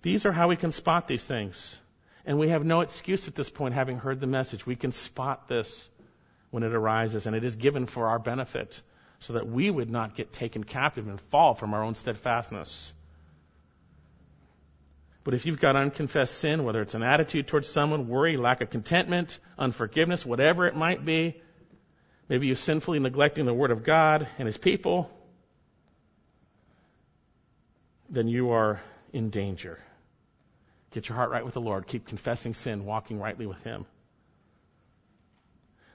These 0.00 0.24
are 0.24 0.32
how 0.32 0.48
we 0.48 0.56
can 0.56 0.72
spot 0.72 1.06
these 1.06 1.24
things. 1.24 1.78
And 2.24 2.38
we 2.38 2.48
have 2.48 2.64
no 2.64 2.80
excuse 2.80 3.28
at 3.28 3.34
this 3.34 3.50
point, 3.50 3.74
having 3.74 3.98
heard 3.98 4.20
the 4.20 4.26
message. 4.26 4.64
We 4.64 4.76
can 4.76 4.92
spot 4.92 5.48
this 5.48 5.90
when 6.52 6.62
it 6.62 6.74
arises, 6.74 7.26
and 7.26 7.34
it 7.34 7.44
is 7.44 7.56
given 7.56 7.86
for 7.86 8.08
our 8.08 8.18
benefit, 8.18 8.82
so 9.20 9.32
that 9.32 9.48
we 9.48 9.70
would 9.70 9.90
not 9.90 10.14
get 10.14 10.32
taken 10.32 10.62
captive 10.62 11.08
and 11.08 11.18
fall 11.32 11.54
from 11.54 11.72
our 11.72 11.82
own 11.82 11.94
steadfastness. 11.94 12.92
But 15.24 15.32
if 15.32 15.46
you've 15.46 15.60
got 15.60 15.76
unconfessed 15.76 16.34
sin, 16.34 16.64
whether 16.64 16.82
it's 16.82 16.94
an 16.94 17.02
attitude 17.02 17.46
towards 17.46 17.68
someone, 17.68 18.06
worry, 18.06 18.36
lack 18.36 18.60
of 18.60 18.68
contentment, 18.68 19.38
unforgiveness, 19.58 20.26
whatever 20.26 20.66
it 20.66 20.76
might 20.76 21.02
be, 21.06 21.40
maybe 22.28 22.48
you're 22.48 22.56
sinfully 22.56 22.98
neglecting 22.98 23.46
the 23.46 23.54
Word 23.54 23.70
of 23.70 23.82
God 23.82 24.28
and 24.38 24.44
His 24.44 24.58
people, 24.58 25.10
then 28.10 28.28
you 28.28 28.50
are 28.50 28.78
in 29.14 29.30
danger. 29.30 29.78
Get 30.90 31.08
your 31.08 31.16
heart 31.16 31.30
right 31.30 31.46
with 31.46 31.54
the 31.54 31.62
Lord. 31.62 31.86
Keep 31.86 32.08
confessing 32.08 32.52
sin, 32.52 32.84
walking 32.84 33.18
rightly 33.18 33.46
with 33.46 33.62
Him. 33.64 33.86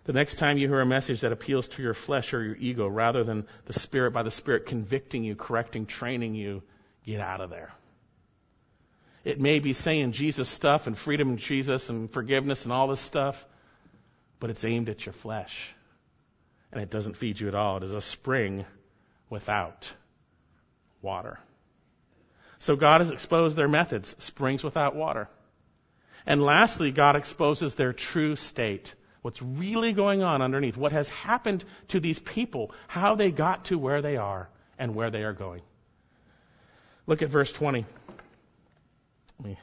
The 0.08 0.14
next 0.14 0.36
time 0.36 0.58
you 0.58 0.70
hear 0.70 0.80
a 0.80 0.86
message 0.86 1.20
that 1.22 1.34
appeals 1.34 1.68
to 1.68 1.84
your 1.84 1.94
flesh 1.94 2.34
or 2.34 2.42
your 2.42 2.56
ego 2.56 2.88
rather 2.88 3.26
than 3.26 3.46
the 3.66 3.74
Spirit 3.74 4.12
by 4.12 4.24
the 4.24 4.32
Spirit 4.32 4.66
convicting 4.66 5.26
you, 5.26 5.36
correcting, 5.36 5.86
training 5.86 6.34
you, 6.34 6.64
get 7.06 7.20
out 7.20 7.42
of 7.42 7.50
there. 7.50 7.74
It 9.26 9.42
may 9.42 9.60
be 9.60 9.74
saying 9.74 10.14
Jesus 10.14 10.48
stuff 10.48 10.88
and 10.88 10.98
freedom 10.98 11.32
in 11.32 11.38
Jesus 11.38 11.90
and 11.90 12.10
forgiveness 12.10 12.64
and 12.64 12.72
all 12.72 12.88
this 12.88 13.02
stuff, 13.02 13.46
but 14.40 14.50
it's 14.50 14.64
aimed 14.64 14.88
at 14.88 15.06
your 15.06 15.12
flesh. 15.12 15.74
And 16.72 16.82
it 16.82 16.90
doesn't 16.90 17.18
feed 17.18 17.38
you 17.38 17.50
at 17.50 17.56
all. 17.56 17.76
It 17.76 17.84
is 17.84 17.94
a 17.94 18.00
spring 18.00 18.66
without 19.30 19.92
water. 21.02 21.38
So 22.60 22.78
God 22.78 23.02
has 23.02 23.12
exposed 23.12 23.58
their 23.58 23.68
methods, 23.68 24.16
springs 24.20 24.64
without 24.64 24.96
water. 24.96 25.28
And 26.26 26.42
lastly, 26.42 26.94
God 26.94 27.18
exposes 27.18 27.76
their 27.76 27.92
true 27.92 28.38
state. 28.38 28.96
What's 29.28 29.42
really 29.42 29.92
going 29.92 30.24
on 30.24 30.42
underneath, 30.42 30.78
what 30.78 30.94
has 30.94 31.10
happened 31.10 31.66
to 31.90 32.00
these 32.00 32.18
people, 32.18 32.72
how 32.88 33.16
they 33.16 33.30
got 33.30 33.66
to 33.66 33.78
where 33.78 34.02
they 34.02 34.16
are 34.16 34.48
and 34.80 34.96
where 34.96 35.12
they 35.12 35.24
are 35.24 35.34
going. 35.34 35.64
Look 37.08 37.22
at 37.22 37.28
verse 37.28 37.52
20. 37.52 37.84
Me. 39.44 39.60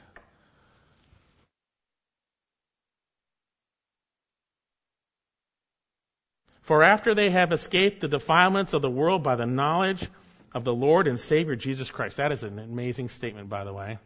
For 6.61 6.83
after 6.83 7.15
they 7.15 7.31
have 7.31 7.51
escaped 7.51 8.01
the 8.01 8.07
defilements 8.07 8.75
of 8.75 8.83
the 8.83 8.91
world 8.91 9.23
by 9.23 9.35
the 9.35 9.47
knowledge 9.47 10.07
of 10.53 10.63
the 10.63 10.75
Lord 10.75 11.07
and 11.07 11.19
Savior 11.19 11.55
Jesus 11.55 11.89
Christ. 11.89 12.17
That 12.17 12.31
is 12.31 12.43
an 12.43 12.59
amazing 12.59 13.09
statement, 13.09 13.49
by 13.49 13.63
the 13.63 13.73
way. 13.73 13.97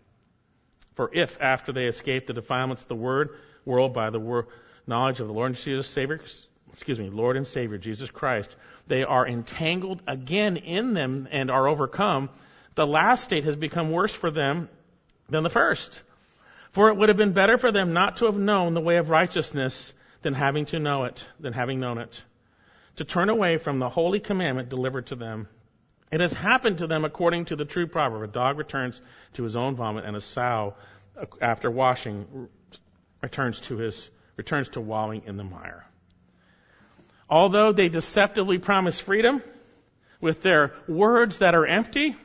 For 0.96 1.14
if 1.14 1.38
after 1.42 1.74
they 1.74 1.88
escape 1.88 2.28
the 2.28 2.34
defilements 2.34 2.84
of 2.84 2.88
the 2.88 2.96
word, 2.96 3.32
world 3.66 3.94
by 3.94 4.10
the 4.10 4.22
word, 4.22 4.46
knowledge 4.90 5.22
of 5.22 5.28
the 5.28 5.34
Lord 5.34 5.52
and 5.52 5.58
Jesus 5.58 5.88
Savior, 5.88 6.20
excuse 6.70 7.00
me, 7.00 7.10
Lord 7.10 7.38
and 7.38 7.48
Savior 7.48 7.78
Jesus 7.78 8.12
Christ, 8.12 8.54
they 8.88 9.04
are 9.04 9.26
entangled 9.26 10.02
again 10.08 10.58
in 10.58 10.94
them 10.94 11.28
and 11.32 11.50
are 11.50 11.68
overcome, 11.68 12.30
the 12.76 12.86
last 12.86 13.24
state 13.24 13.46
has 13.46 13.56
become 13.56 13.92
worse 13.92 14.14
for 14.14 14.32
them 14.32 14.68
than 15.30 15.44
the 15.44 15.50
first. 15.50 16.02
For 16.72 16.90
it 16.90 16.98
would 16.98 17.10
have 17.10 17.18
been 17.18 17.34
better 17.34 17.58
for 17.58 17.72
them 17.72 17.94
not 17.94 18.18
to 18.18 18.26
have 18.26 18.38
known 18.38 18.74
the 18.74 18.82
way 18.82 18.98
of 18.98 19.10
righteousness 19.10 19.94
than 20.22 20.34
having 20.34 20.66
to 20.66 20.80
know 20.80 21.06
it, 21.06 21.26
than 21.40 21.54
having 21.54 21.80
known 21.80 21.98
it. 21.98 22.22
To 22.98 23.06
turn 23.06 23.30
away 23.30 23.58
from 23.58 23.80
the 23.80 23.90
holy 23.90 24.20
commandment 24.20 24.70
delivered 24.70 25.08
to 25.08 25.16
them. 25.16 25.48
It 26.12 26.20
has 26.20 26.34
happened 26.34 26.80
to 26.80 26.88
them 26.88 27.06
according 27.06 27.46
to 27.46 27.56
the 27.56 27.66
true 27.66 27.88
proverb. 27.88 28.24
A 28.24 28.32
dog 28.32 28.58
returns 28.58 29.02
to 29.34 29.44
his 29.44 29.56
own 29.56 29.76
vomit 29.76 30.06
and 30.06 30.16
a 30.16 30.22
sow 30.22 30.76
after 31.42 31.70
washing 31.70 32.50
returns 33.22 33.60
to 33.62 33.78
his, 33.78 34.10
returns 34.40 34.70
to 34.70 34.80
wallowing 34.80 35.24
in 35.26 35.36
the 35.36 35.44
mire. 35.44 35.86
Although 37.30 37.74
they 37.74 37.90
deceptively 37.90 38.58
promise 38.58 38.98
freedom 38.98 39.44
with 40.22 40.42
their 40.42 40.72
words 40.88 41.40
that 41.40 41.56
are 41.56 41.68
empty 41.68 42.16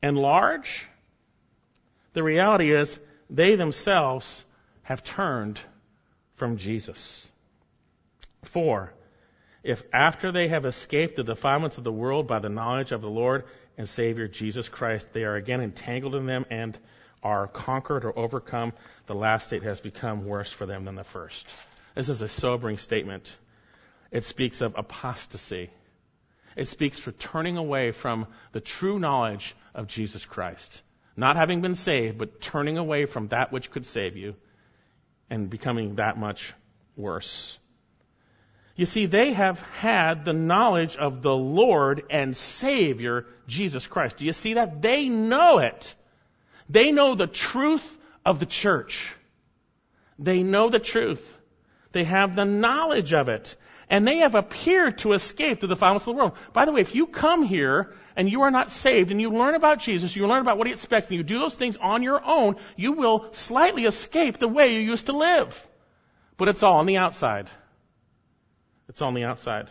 and 0.00 0.16
large, 0.16 0.86
the 2.12 2.22
reality 2.22 2.70
is, 2.72 3.00
they 3.28 3.56
themselves 3.56 4.44
have 4.82 5.02
turned 5.02 5.60
from 6.36 6.58
Jesus. 6.58 7.28
For, 8.42 8.94
if 9.64 9.82
after 9.92 10.30
they 10.30 10.46
have 10.46 10.64
escaped 10.64 11.16
the 11.16 11.24
defilements 11.24 11.76
of 11.76 11.82
the 11.82 11.92
world 11.92 12.28
by 12.28 12.38
the 12.38 12.48
knowledge 12.48 12.92
of 12.92 13.00
the 13.00 13.10
Lord 13.10 13.46
and 13.76 13.88
Savior 13.88 14.28
Jesus 14.28 14.68
Christ, 14.68 15.12
they 15.12 15.24
are 15.24 15.34
again 15.34 15.60
entangled 15.60 16.14
in 16.14 16.26
them 16.26 16.46
and 16.50 16.78
are 17.22 17.46
conquered 17.46 18.04
or 18.04 18.18
overcome, 18.18 18.72
the 19.06 19.14
last 19.14 19.48
state 19.48 19.62
has 19.62 19.80
become 19.80 20.24
worse 20.24 20.52
for 20.52 20.66
them 20.66 20.84
than 20.84 20.94
the 20.94 21.04
first. 21.04 21.46
This 21.94 22.08
is 22.08 22.22
a 22.22 22.28
sobering 22.28 22.78
statement. 22.78 23.36
It 24.10 24.24
speaks 24.24 24.60
of 24.60 24.74
apostasy. 24.76 25.70
It 26.56 26.68
speaks 26.68 26.98
for 26.98 27.12
turning 27.12 27.56
away 27.56 27.92
from 27.92 28.26
the 28.52 28.60
true 28.60 28.98
knowledge 28.98 29.54
of 29.74 29.86
Jesus 29.86 30.24
Christ. 30.24 30.82
Not 31.16 31.36
having 31.36 31.60
been 31.60 31.74
saved, 31.74 32.18
but 32.18 32.40
turning 32.40 32.78
away 32.78 33.06
from 33.06 33.28
that 33.28 33.52
which 33.52 33.70
could 33.70 33.86
save 33.86 34.16
you 34.16 34.34
and 35.28 35.50
becoming 35.50 35.96
that 35.96 36.18
much 36.18 36.54
worse. 36.96 37.58
You 38.76 38.86
see, 38.86 39.06
they 39.06 39.32
have 39.32 39.60
had 39.78 40.24
the 40.24 40.32
knowledge 40.32 40.96
of 40.96 41.22
the 41.22 41.34
Lord 41.34 42.04
and 42.08 42.36
Savior, 42.36 43.26
Jesus 43.46 43.86
Christ. 43.86 44.16
Do 44.16 44.26
you 44.26 44.32
see 44.32 44.54
that? 44.54 44.80
They 44.80 45.08
know 45.08 45.58
it. 45.58 45.94
They 46.70 46.92
know 46.92 47.14
the 47.14 47.26
truth 47.26 47.98
of 48.24 48.38
the 48.38 48.46
church. 48.46 49.12
They 50.18 50.42
know 50.42 50.70
the 50.70 50.78
truth. 50.78 51.38
They 51.92 52.04
have 52.04 52.36
the 52.36 52.44
knowledge 52.44 53.12
of 53.12 53.28
it 53.28 53.56
and 53.90 54.06
they 54.06 54.18
have 54.18 54.36
appeared 54.36 54.98
to 54.98 55.12
escape 55.14 55.60
to 55.60 55.66
the 55.66 55.74
defilements 55.74 56.06
of 56.06 56.14
the 56.14 56.18
world. 56.18 56.36
By 56.52 56.64
the 56.64 56.72
way, 56.72 56.80
if 56.80 56.94
you 56.94 57.08
come 57.08 57.42
here 57.42 57.92
and 58.14 58.30
you 58.30 58.42
are 58.42 58.52
not 58.52 58.70
saved 58.70 59.10
and 59.10 59.20
you 59.20 59.30
learn 59.30 59.56
about 59.56 59.80
Jesus, 59.80 60.14
you 60.14 60.28
learn 60.28 60.42
about 60.42 60.58
what 60.58 60.68
he 60.68 60.72
expects, 60.72 61.08
and 61.08 61.16
you 61.16 61.24
do 61.24 61.40
those 61.40 61.56
things 61.56 61.76
on 61.76 62.04
your 62.04 62.24
own, 62.24 62.56
you 62.76 62.92
will 62.92 63.32
slightly 63.32 63.86
escape 63.86 64.38
the 64.38 64.46
way 64.46 64.74
you 64.74 64.80
used 64.80 65.06
to 65.06 65.12
live. 65.12 65.68
But 66.36 66.48
it's 66.48 66.62
all 66.62 66.76
on 66.76 66.86
the 66.86 66.98
outside. 66.98 67.50
It's 68.88 69.02
on 69.02 69.14
the 69.14 69.24
outside. 69.24 69.68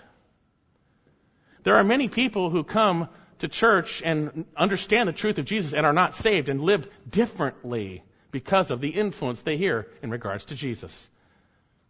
There 1.64 1.78
are 1.78 1.84
many 1.86 2.10
people 2.10 2.50
who 2.50 2.66
come 2.66 3.08
to 3.40 3.48
church 3.48 4.02
and 4.04 4.46
understand 4.56 5.08
the 5.10 5.14
truth 5.14 5.40
of 5.40 5.46
Jesus 5.46 5.74
and 5.74 5.86
are 5.86 5.94
not 5.94 6.16
saved 6.16 6.50
and 6.50 6.62
live 6.62 6.88
differently 7.10 8.04
because 8.32 8.72
of 8.72 8.82
the 8.82 8.90
influence 8.90 9.42
they 9.42 9.58
hear 9.58 9.88
in 10.04 10.12
regards 10.12 10.46
to 10.46 10.56
Jesus. 10.56 11.10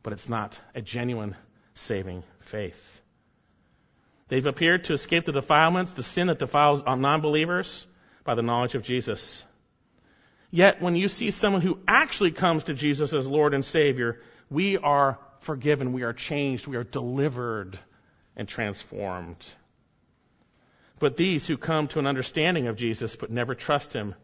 But 0.04 0.14
it's 0.14 0.30
not 0.30 0.60
a 0.74 0.82
genuine 0.82 1.36
saving 1.74 2.24
faith. 2.40 3.02
They've 4.30 4.46
appeared 4.46 4.86
to 4.86 4.94
escape 4.94 5.26
the 5.26 5.32
defilements, 5.32 5.94
the 5.94 6.04
sin 6.04 6.28
that 6.28 6.40
defiles 6.40 6.84
non-believers 6.86 7.88
by 8.24 8.36
the 8.36 8.44
knowledge 8.44 8.76
of 8.76 8.84
Jesus. 8.84 9.44
Yet 10.52 10.82
when 10.82 10.96
you 10.96 11.08
see 11.08 11.32
someone 11.32 11.62
who 11.62 11.80
actually 11.88 12.32
comes 12.32 12.66
to 12.66 12.74
Jesus 12.74 13.14
as 13.14 13.28
Lord 13.28 13.54
and 13.54 13.66
Savior, 13.66 14.22
we 14.50 14.78
are 14.78 15.20
forgiven, 15.42 15.94
we 15.94 16.04
are 16.04 16.14
changed, 16.14 16.68
we 16.68 16.76
are 16.76 16.84
delivered 16.84 17.80
and 18.36 18.48
transformed. 18.48 19.46
But 21.00 21.16
these 21.16 21.48
who 21.48 21.58
come 21.58 21.88
to 21.90 22.00
an 22.00 22.08
understanding 22.08 22.68
of 22.68 22.76
Jesus 22.76 23.16
but 23.16 23.32
never 23.32 23.56
trust 23.56 23.94
Him, 23.94 24.16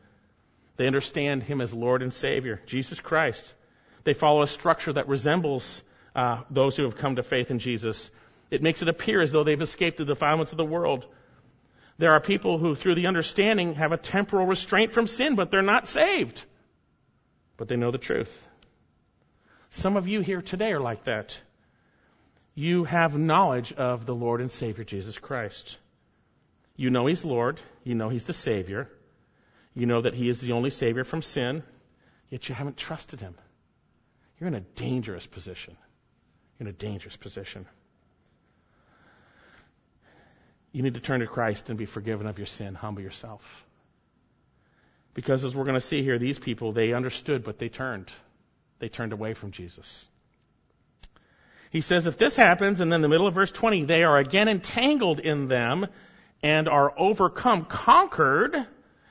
they 0.78 0.88
understand 0.88 1.43
Him 1.43 1.61
as 1.61 1.73
Lord 1.73 2.01
and 2.01 2.13
Savior, 2.13 2.61
Jesus 2.65 2.99
Christ. 2.99 3.55
They 4.03 4.13
follow 4.13 4.41
a 4.41 4.47
structure 4.47 4.93
that 4.93 5.07
resembles 5.07 5.82
uh, 6.15 6.41
those 6.49 6.76
who 6.76 6.84
have 6.84 6.97
come 6.97 7.15
to 7.15 7.23
faith 7.23 7.49
in 7.49 7.59
Jesus. 7.59 8.11
It 8.51 8.61
makes 8.61 8.82
it 8.82 8.89
appear 8.89 9.21
as 9.21 9.32
though 9.32 9.43
they've 9.43 9.61
escaped 9.61 9.97
the 9.97 10.05
defilements 10.05 10.51
of 10.51 10.57
the 10.57 10.65
world. 10.65 11.07
There 11.97 12.11
are 12.11 12.19
people 12.19 12.57
who, 12.57 12.76
through 12.76 12.95
the 12.95 13.07
understanding, 13.07 13.76
have 13.76 13.93
a 13.93 13.97
temporal 13.97 14.45
restraint 14.45 14.91
from 14.91 15.07
sin, 15.07 15.36
but 15.36 15.49
they're 15.49 15.61
not 15.61 15.88
saved. 15.88 16.43
But 17.57 17.69
they 17.69 17.78
know 17.78 17.91
the 17.91 17.97
truth. 17.97 18.47
Some 19.69 19.95
of 19.95 20.07
you 20.07 20.19
here 20.19 20.41
today 20.41 20.71
are 20.73 20.80
like 20.82 21.05
that. 21.05 21.39
You 22.53 22.84
have 22.84 23.17
knowledge 23.17 23.73
of 23.73 24.05
the 24.05 24.15
Lord 24.15 24.41
and 24.41 24.51
Savior 24.51 24.84
Jesus 24.84 25.17
Christ. 25.17 25.78
You 26.76 26.89
know 26.89 27.05
He's 27.05 27.23
Lord. 27.23 27.59
You 27.84 27.95
know 27.95 28.09
He's 28.09 28.26
the 28.26 28.34
Savior. 28.34 28.89
You 29.73 29.86
know 29.86 30.01
that 30.01 30.13
He 30.13 30.30
is 30.30 30.39
the 30.39 30.53
only 30.53 30.69
Savior 30.69 31.03
from 31.03 31.21
sin, 31.21 31.63
yet 32.30 32.47
you 32.49 32.55
haven't 32.55 32.78
trusted 32.78 33.21
Him. 33.21 33.36
You're 34.39 34.47
in 34.47 34.55
a 34.55 34.61
dangerous 34.61 35.26
position 35.26 35.78
You're 36.59 36.67
in 36.67 36.76
a 36.76 36.78
dangerous 36.78 37.15
position. 37.15 37.65
You 40.71 40.84
need 40.84 40.95
to 40.95 40.99
turn 40.99 41.21
to 41.21 41.28
Christ 41.28 41.69
and 41.69 41.78
be 41.78 41.86
forgiven 41.86 42.28
of 42.28 42.38
your 42.38 42.47
sin. 42.47 42.76
Humble 42.76 43.01
yourself. 43.01 43.65
Because 45.13 45.45
as 45.45 45.55
we're 45.55 45.63
going 45.63 45.76
to 45.76 45.82
see 45.82 46.03
here, 46.03 46.19
these 46.19 46.38
people, 46.38 46.73
they 46.73 46.91
understood, 46.91 47.45
but 47.45 47.57
they 47.57 47.69
turned. 47.69 48.11
They 48.80 48.89
turned 48.89 49.13
away 49.13 49.36
from 49.36 49.51
Jesus. 49.51 50.05
He 51.71 51.80
says, 51.80 52.07
if 52.07 52.17
this 52.17 52.36
happens, 52.36 52.82
and 52.82 52.91
then 52.91 53.01
the 53.01 53.07
middle 53.07 53.26
of 53.26 53.34
verse 53.34 53.53
20, 53.53 53.86
they 53.86 54.03
are 54.03 54.17
again 54.17 54.49
entangled 54.49 55.21
in 55.21 55.47
them 55.47 55.88
and 56.45 56.69
are 56.69 56.93
overcome, 56.95 57.65
conquered, 57.65 58.55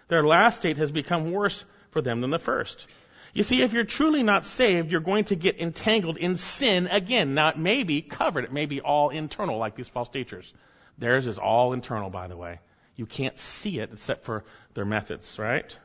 their 0.07 0.25
last 0.25 0.55
state 0.55 0.77
has 0.77 0.93
become 0.93 1.33
worse 1.33 1.65
for 1.91 2.01
them 2.01 2.21
than 2.21 2.31
the 2.31 2.39
first. 2.39 2.87
You 3.33 3.43
see, 3.43 3.61
if 3.63 3.73
you're 3.73 3.83
truly 3.83 4.23
not 4.23 4.45
saved, 4.45 4.93
you're 4.93 5.01
going 5.01 5.25
to 5.25 5.35
get 5.35 5.59
entangled 5.59 6.17
in 6.17 6.37
sin 6.37 6.87
again. 6.87 7.35
Now, 7.35 7.49
it 7.49 7.59
may 7.59 7.83
be 7.83 8.03
covered. 8.03 8.45
It 8.45 8.53
may 8.53 8.67
be 8.67 8.81
all 8.81 9.11
internal, 9.11 9.59
like 9.59 9.75
these 9.75 9.89
false 9.89 10.09
teachers. 10.11 10.55
Theirs 10.99 11.27
is 11.27 11.37
all 11.41 11.73
internal, 11.73 12.09
by 12.09 12.29
the 12.29 12.37
way. 12.37 12.61
You 12.95 13.05
can't 13.05 13.37
see 13.37 13.81
it 13.81 13.91
except 13.93 14.25
for 14.25 14.45
their 14.75 14.85
methods, 14.85 15.37
right? 15.37 15.77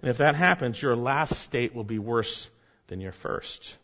And 0.00 0.10
if 0.10 0.16
that 0.18 0.36
happens, 0.36 0.80
your 0.80 0.96
last 0.96 1.34
state 1.34 1.74
will 1.74 1.84
be 1.84 1.98
worse 1.98 2.48
than 2.86 3.02
your 3.02 3.12
first. 3.12 3.76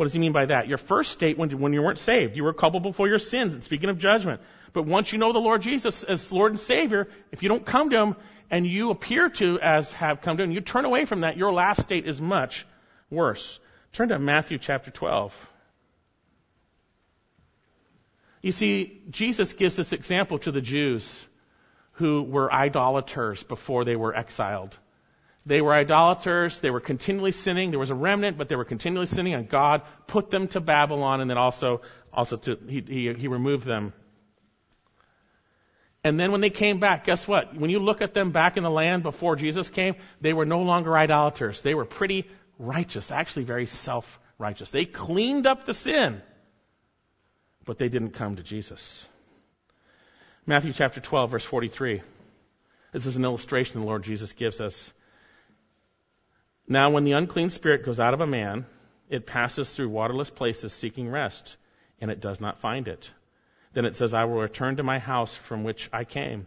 What 0.00 0.06
does 0.06 0.14
he 0.14 0.18
mean 0.18 0.32
by 0.32 0.46
that? 0.46 0.66
Your 0.66 0.78
first 0.78 1.10
state, 1.10 1.36
when, 1.36 1.50
when 1.60 1.74
you 1.74 1.82
weren't 1.82 1.98
saved, 1.98 2.34
you 2.34 2.42
were 2.42 2.54
culpable 2.54 2.94
for 2.94 3.06
your 3.06 3.18
sins, 3.18 3.52
and 3.52 3.62
speaking 3.62 3.90
of 3.90 3.98
judgment. 3.98 4.40
But 4.72 4.86
once 4.86 5.12
you 5.12 5.18
know 5.18 5.34
the 5.34 5.40
Lord 5.40 5.60
Jesus 5.60 6.04
as 6.04 6.32
Lord 6.32 6.52
and 6.52 6.58
Savior, 6.58 7.06
if 7.32 7.42
you 7.42 7.50
don't 7.50 7.66
come 7.66 7.90
to 7.90 7.98
Him 7.98 8.16
and 8.50 8.66
you 8.66 8.92
appear 8.92 9.28
to 9.28 9.60
as 9.60 9.92
have 9.92 10.22
come 10.22 10.38
to 10.38 10.42
Him, 10.42 10.52
you 10.52 10.62
turn 10.62 10.86
away 10.86 11.04
from 11.04 11.20
that, 11.20 11.36
your 11.36 11.52
last 11.52 11.82
state 11.82 12.06
is 12.06 12.18
much 12.18 12.66
worse. 13.10 13.60
Turn 13.92 14.08
to 14.08 14.18
Matthew 14.18 14.56
chapter 14.56 14.90
12. 14.90 15.36
You 18.40 18.52
see, 18.52 19.02
Jesus 19.10 19.52
gives 19.52 19.76
this 19.76 19.92
example 19.92 20.38
to 20.38 20.50
the 20.50 20.62
Jews 20.62 21.26
who 21.92 22.22
were 22.22 22.50
idolaters 22.50 23.42
before 23.42 23.84
they 23.84 23.96
were 23.96 24.16
exiled. 24.16 24.78
They 25.46 25.60
were 25.60 25.72
idolaters. 25.72 26.60
They 26.60 26.70
were 26.70 26.80
continually 26.80 27.32
sinning. 27.32 27.70
There 27.70 27.78
was 27.78 27.90
a 27.90 27.94
remnant, 27.94 28.36
but 28.38 28.48
they 28.48 28.56
were 28.56 28.64
continually 28.64 29.06
sinning, 29.06 29.34
and 29.34 29.48
God 29.48 29.82
put 30.06 30.30
them 30.30 30.48
to 30.48 30.60
Babylon, 30.60 31.20
and 31.20 31.30
then 31.30 31.38
also, 31.38 31.80
also 32.12 32.36
to, 32.36 32.58
he, 32.68 32.80
he, 32.80 33.14
he 33.14 33.28
removed 33.28 33.64
them. 33.64 33.92
And 36.02 36.18
then 36.18 36.32
when 36.32 36.40
they 36.40 36.50
came 36.50 36.80
back, 36.80 37.04
guess 37.04 37.28
what? 37.28 37.54
When 37.54 37.70
you 37.70 37.78
look 37.78 38.00
at 38.00 38.14
them 38.14 38.30
back 38.32 38.56
in 38.56 38.62
the 38.62 38.70
land 38.70 39.02
before 39.02 39.36
Jesus 39.36 39.68
came, 39.68 39.96
they 40.20 40.32
were 40.32 40.46
no 40.46 40.60
longer 40.62 40.96
idolaters. 40.96 41.62
They 41.62 41.74
were 41.74 41.84
pretty 41.84 42.28
righteous, 42.58 43.10
actually 43.10 43.44
very 43.44 43.66
self-righteous. 43.66 44.70
They 44.70 44.84
cleaned 44.84 45.46
up 45.46 45.66
the 45.66 45.74
sin 45.74 46.22
but 47.70 47.78
they 47.78 47.88
didn't 47.88 48.10
come 48.10 48.34
to 48.36 48.42
Jesus. 48.42 49.06
Matthew 50.46 50.72
chapter 50.72 51.00
12, 51.00 51.30
verse 51.30 51.44
43. 51.44 52.02
This 52.92 53.06
is 53.06 53.16
an 53.16 53.24
illustration 53.24 53.80
the 53.80 53.86
Lord 53.86 54.02
Jesus 54.02 54.32
gives 54.32 54.60
us. 54.60 54.92
Now, 56.70 56.88
when 56.88 57.04
the 57.04 57.12
unclean 57.12 57.50
spirit 57.50 57.84
goes 57.84 58.00
out 58.00 58.14
of 58.14 58.22
a 58.22 58.26
man, 58.26 58.64
it 59.10 59.26
passes 59.26 59.74
through 59.74 59.90
waterless 59.90 60.30
places 60.30 60.72
seeking 60.72 61.10
rest, 61.10 61.58
and 62.00 62.10
it 62.10 62.22
does 62.22 62.40
not 62.40 62.60
find 62.60 62.88
it. 62.88 63.10
Then 63.74 63.84
it 63.84 63.96
says, 63.96 64.14
I 64.14 64.24
will 64.24 64.40
return 64.40 64.76
to 64.76 64.82
my 64.82 64.98
house 64.98 65.36
from 65.36 65.64
which 65.64 65.90
I 65.92 66.04
came. 66.04 66.46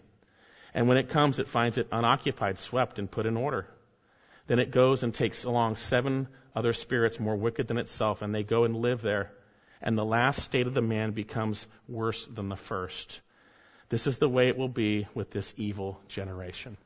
And 0.73 0.87
when 0.87 0.97
it 0.97 1.09
comes, 1.09 1.37
it 1.37 1.47
finds 1.47 1.77
it 1.77 1.89
unoccupied, 1.91 2.57
swept, 2.57 2.97
and 2.97 3.11
put 3.11 3.27
in 3.27 3.37
order. 3.37 3.67
Then 4.47 4.57
it 4.57 4.71
goes 4.71 5.03
and 5.03 5.13
takes 5.13 5.43
along 5.43 5.75
seven 5.75 6.27
other 6.55 6.73
spirits 6.73 7.19
more 7.19 7.35
wicked 7.35 7.67
than 7.67 7.77
itself, 7.77 8.23
and 8.23 8.33
they 8.33 8.43
go 8.43 8.63
and 8.63 8.77
live 8.77 9.03
there 9.03 9.31
and 9.83 9.97
the 9.97 10.05
last 10.05 10.41
state 10.41 10.65
of 10.65 10.73
the 10.73 10.81
man 10.81 11.11
becomes 11.11 11.67
worse 11.89 12.25
than 12.25 12.47
the 12.47 12.55
first. 12.55 13.19
This 13.89 14.07
is 14.07 14.17
the 14.17 14.29
way 14.29 14.47
it 14.47 14.57
will 14.57 14.69
be 14.69 15.07
with 15.13 15.29
this 15.29 15.53
evil 15.57 15.99
generation. 16.07 16.77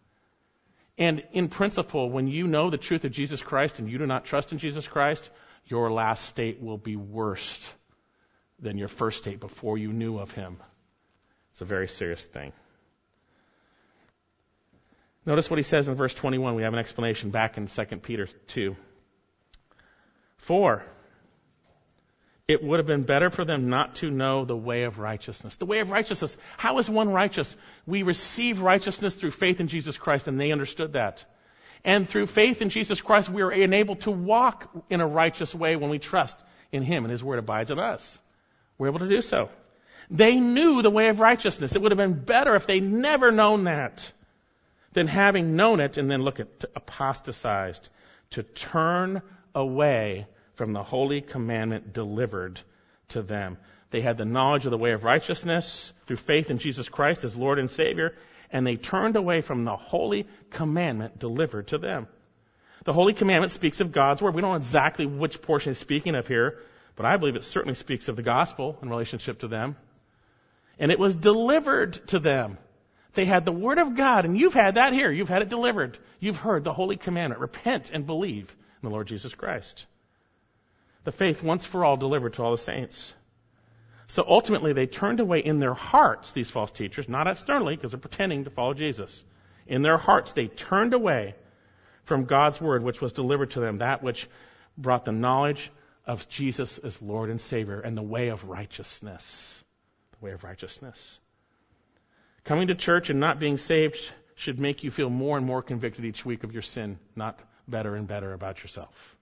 And 0.97 1.23
in 1.31 1.47
principle, 1.47 2.09
when 2.09 2.27
you 2.27 2.47
know 2.47 2.69
the 2.69 2.77
truth 2.77 3.05
of 3.05 3.11
Jesus 3.11 3.41
Christ 3.41 3.79
and 3.79 3.89
you 3.89 3.97
do 3.97 4.07
not 4.07 4.25
trust 4.25 4.51
in 4.51 4.57
Jesus 4.57 4.87
Christ, 4.87 5.29
your 5.65 5.91
last 5.91 6.25
state 6.25 6.61
will 6.61 6.77
be 6.77 6.95
worse 6.95 7.71
than 8.59 8.77
your 8.77 8.87
first 8.87 9.19
state 9.19 9.39
before 9.39 9.77
you 9.77 9.93
knew 9.93 10.17
of 10.17 10.31
him. 10.31 10.57
It's 11.51 11.61
a 11.61 11.65
very 11.65 11.87
serious 11.87 12.23
thing. 12.23 12.51
Notice 15.25 15.49
what 15.49 15.57
he 15.57 15.63
says 15.63 15.87
in 15.87 15.95
verse 15.95 16.13
21. 16.13 16.55
We 16.55 16.63
have 16.63 16.73
an 16.73 16.79
explanation 16.79 17.29
back 17.31 17.57
in 17.57 17.67
2 17.67 17.85
Peter 17.97 18.27
2. 18.47 18.75
For 20.37 20.83
it 22.47 22.63
would 22.63 22.79
have 22.79 22.87
been 22.87 23.03
better 23.03 23.29
for 23.29 23.43
them 23.43 23.69
not 23.69 23.95
to 23.95 24.09
know 24.09 24.45
the 24.45 24.55
way 24.55 24.83
of 24.83 24.99
righteousness. 24.99 25.57
The 25.57 25.65
way 25.65 25.79
of 25.79 25.89
righteousness. 25.89 26.37
How 26.55 26.77
is 26.77 26.89
one 26.89 27.09
righteous? 27.09 27.55
We 27.85 28.03
receive 28.03 28.61
righteousness 28.61 29.15
through 29.15 29.31
faith 29.31 29.59
in 29.59 29.67
Jesus 29.67 29.97
Christ, 29.97 30.29
and 30.29 30.39
they 30.39 30.53
understood 30.53 30.93
that. 30.93 31.25
And 31.83 32.07
through 32.07 32.27
faith 32.27 32.61
in 32.61 32.69
Jesus 32.69 33.01
Christ, 33.01 33.29
we 33.29 33.41
are 33.41 33.51
enabled 33.51 34.01
to 34.01 34.11
walk 34.11 34.69
in 34.89 35.01
a 35.01 35.07
righteous 35.07 35.53
way 35.53 35.75
when 35.75 35.89
we 35.89 35.99
trust 35.99 36.41
in 36.71 36.83
Him 36.83 37.03
and 37.03 37.11
His 37.11 37.23
Word 37.23 37.39
abides 37.39 37.69
in 37.69 37.79
us. 37.79 38.17
We're 38.77 38.87
able 38.87 38.99
to 38.99 39.09
do 39.09 39.21
so. 39.21 39.49
They 40.09 40.35
knew 40.35 40.81
the 40.81 40.89
way 40.89 41.09
of 41.09 41.19
righteousness. 41.19 41.75
It 41.75 41.81
would 41.81 41.91
have 41.91 41.97
been 41.97 42.23
better 42.23 42.55
if 42.55 42.65
they 42.65 42.79
never 42.79 43.31
known 43.31 43.65
that 43.65 44.09
than 44.93 45.07
having 45.07 45.57
known 45.57 45.81
it 45.81 45.97
and 45.97 46.09
then 46.09 46.21
look 46.21 46.39
at 46.39 46.63
apostatized, 46.75 47.89
to 48.31 48.43
turn 48.43 49.21
away 49.53 50.27
from 50.57 50.73
the 50.73 50.83
holy 50.83 51.21
commandment 51.21 51.93
delivered 51.93 52.59
to 53.09 53.21
them. 53.21 53.57
They 53.91 54.01
had 54.01 54.17
the 54.17 54.25
knowledge 54.25 54.65
of 54.65 54.71
the 54.71 54.77
way 54.77 54.91
of 54.91 55.03
righteousness 55.03 55.93
through 56.05 56.17
faith 56.17 56.49
in 56.49 56.57
Jesus 56.57 56.89
Christ 56.89 57.23
as 57.23 57.37
Lord 57.37 57.59
and 57.59 57.69
Savior, 57.69 58.15
and 58.51 58.65
they 58.65 58.75
turned 58.75 59.15
away 59.15 59.41
from 59.41 59.63
the 59.63 59.77
holy 59.77 60.27
commandment 60.49 61.19
delivered 61.19 61.67
to 61.67 61.77
them. 61.77 62.07
The 62.85 62.93
holy 62.93 63.13
commandment 63.13 63.51
speaks 63.51 63.81
of 63.81 63.91
God's 63.91 64.21
word. 64.21 64.33
We 64.33 64.41
don't 64.41 64.51
know 64.51 64.57
exactly 64.57 65.05
which 65.05 65.41
portion 65.41 65.71
is 65.71 65.77
speaking 65.77 66.15
of 66.15 66.27
here, 66.27 66.59
but 66.95 67.05
I 67.05 67.17
believe 67.17 67.35
it 67.35 67.43
certainly 67.43 67.75
speaks 67.75 68.07
of 68.07 68.15
the 68.15 68.23
gospel 68.23 68.79
in 68.81 68.89
relationship 68.89 69.39
to 69.39 69.47
them. 69.47 69.75
And 70.79 70.91
it 70.91 70.99
was 70.99 71.15
delivered 71.15 72.07
to 72.09 72.19
them. 72.19 72.57
They 73.13 73.25
had 73.25 73.45
the 73.45 73.51
word 73.51 73.77
of 73.77 73.95
God, 73.95 74.25
and 74.25 74.37
you've 74.37 74.53
had 74.53 74.75
that 74.75 74.93
here. 74.93 75.11
You've 75.11 75.29
had 75.29 75.43
it 75.43 75.49
delivered. 75.49 75.97
You've 76.19 76.37
heard 76.37 76.63
the 76.63 76.73
holy 76.73 76.97
commandment. 76.97 77.41
Repent 77.41 77.91
and 77.91 78.05
believe 78.05 78.55
in 78.81 78.89
the 78.89 78.93
Lord 78.93 79.07
Jesus 79.07 79.35
Christ 79.35 79.85
the 81.07 81.13
faith 81.13 81.41
once 81.41 81.65
for 81.65 81.85
all 81.85 81.95
delivered 81.95 82.33
to 82.33 82.43
all 82.43 82.51
the 82.51 82.57
saints. 82.57 83.13
So 84.07 84.25
ultimately, 84.27 84.73
they 84.73 84.87
turned 84.87 85.21
away 85.21 85.39
in 85.39 85.59
their 85.59 85.73
hearts, 85.73 86.33
these 86.33 86.51
false 86.51 86.69
teachers, 86.69 87.07
not 87.07 87.27
externally, 87.27 87.77
because 87.77 87.93
they're 87.93 87.99
pretending 88.01 88.43
to 88.43 88.49
follow 88.49 88.73
Jesus. 88.73 89.23
In 89.67 89.83
their 89.83 89.97
hearts, 89.97 90.33
they 90.33 90.47
turned 90.47 90.93
away 90.93 91.35
from 92.03 92.25
God's 92.25 92.59
word, 92.59 92.83
which 92.83 92.99
was 92.99 93.13
delivered 93.13 93.51
to 93.51 93.61
them, 93.61 93.77
that 93.77 94.03
which 94.03 94.27
brought 94.77 95.05
the 95.05 95.13
knowledge 95.13 95.71
of 96.05 96.27
Jesus 96.27 96.77
as 96.77 97.01
Lord 97.01 97.29
and 97.29 97.39
Savior 97.39 97.79
and 97.79 97.95
the 97.95 98.01
way 98.01 98.27
of 98.27 98.43
righteousness. 98.43 99.63
The 100.19 100.25
way 100.25 100.31
of 100.33 100.43
righteousness. 100.43 101.19
Coming 102.43 102.67
to 102.67 102.75
church 102.75 103.09
and 103.09 103.21
not 103.21 103.39
being 103.39 103.57
saved 103.57 103.97
should 104.35 104.59
make 104.59 104.83
you 104.83 104.91
feel 104.91 105.09
more 105.09 105.37
and 105.37 105.45
more 105.45 105.61
convicted 105.61 106.03
each 106.03 106.25
week 106.25 106.43
of 106.43 106.51
your 106.51 106.63
sin, 106.63 106.99
not 107.15 107.39
better 107.65 107.95
and 107.95 108.09
better 108.09 108.33
about 108.33 108.61
yourself. 108.61 109.16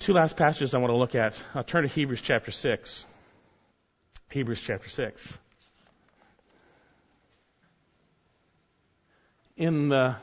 Two 0.00 0.14
last 0.14 0.38
passages 0.38 0.72
I 0.72 0.78
want 0.78 0.92
to 0.92 0.96
look 0.96 1.14
at. 1.14 1.34
I'll 1.54 1.62
turn 1.62 1.82
to 1.82 1.88
Hebrews 1.88 2.22
chapter 2.22 2.50
6. 2.50 3.04
Hebrews 4.30 4.62
chapter 4.62 4.88
6. 4.88 5.38
In 9.58 9.90
the 9.90 10.16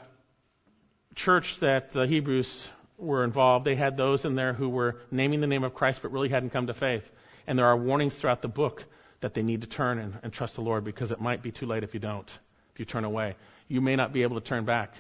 church 1.13 1.59
that 1.59 1.91
the 1.91 2.07
Hebrews 2.07 2.67
were 2.97 3.23
involved, 3.23 3.65
they 3.65 3.75
had 3.75 3.97
those 3.97 4.25
in 4.25 4.33
there 4.33 4.51
who 4.51 4.67
were 4.67 4.97
naming 5.11 5.41
the 5.41 5.47
name 5.47 5.63
of 5.63 5.75
Christ 5.75 6.01
but 6.01 6.11
really 6.11 6.29
hadn't 6.29 6.49
come 6.49 6.65
to 6.65 6.73
faith. 6.73 7.07
And 7.45 7.59
there 7.59 7.67
are 7.67 7.77
warnings 7.77 8.15
throughout 8.15 8.41
the 8.41 8.47
book 8.47 8.83
that 9.19 9.35
they 9.35 9.43
need 9.43 9.61
to 9.61 9.67
turn 9.67 9.99
and, 9.99 10.17
and 10.23 10.33
trust 10.33 10.55
the 10.55 10.61
Lord 10.61 10.85
because 10.85 11.11
it 11.11 11.21
might 11.21 11.43
be 11.43 11.51
too 11.51 11.67
late 11.67 11.83
if 11.83 11.93
you 11.93 11.99
don't, 11.99 12.39
if 12.73 12.79
you 12.79 12.85
turn 12.85 13.03
away. 13.03 13.35
You 13.67 13.81
may 13.81 13.95
not 13.95 14.11
be 14.11 14.23
able 14.23 14.41
to 14.41 14.45
turn 14.45 14.65
back. 14.65 14.95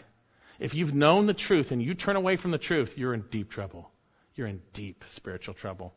If 0.59 0.75
you've 0.75 0.93
known 0.93 1.25
the 1.25 1.33
truth 1.33 1.71
and 1.71 1.81
you 1.81 1.95
turn 1.95 2.15
away 2.15 2.35
from 2.35 2.51
the 2.51 2.59
truth, 2.59 2.95
you're 2.95 3.15
in 3.15 3.21
deep 3.21 3.49
trouble 3.49 3.89
you're 4.37 4.47
in 4.47 4.61
deep 4.73 5.03
spiritual 5.09 5.53
trouble. 5.53 5.93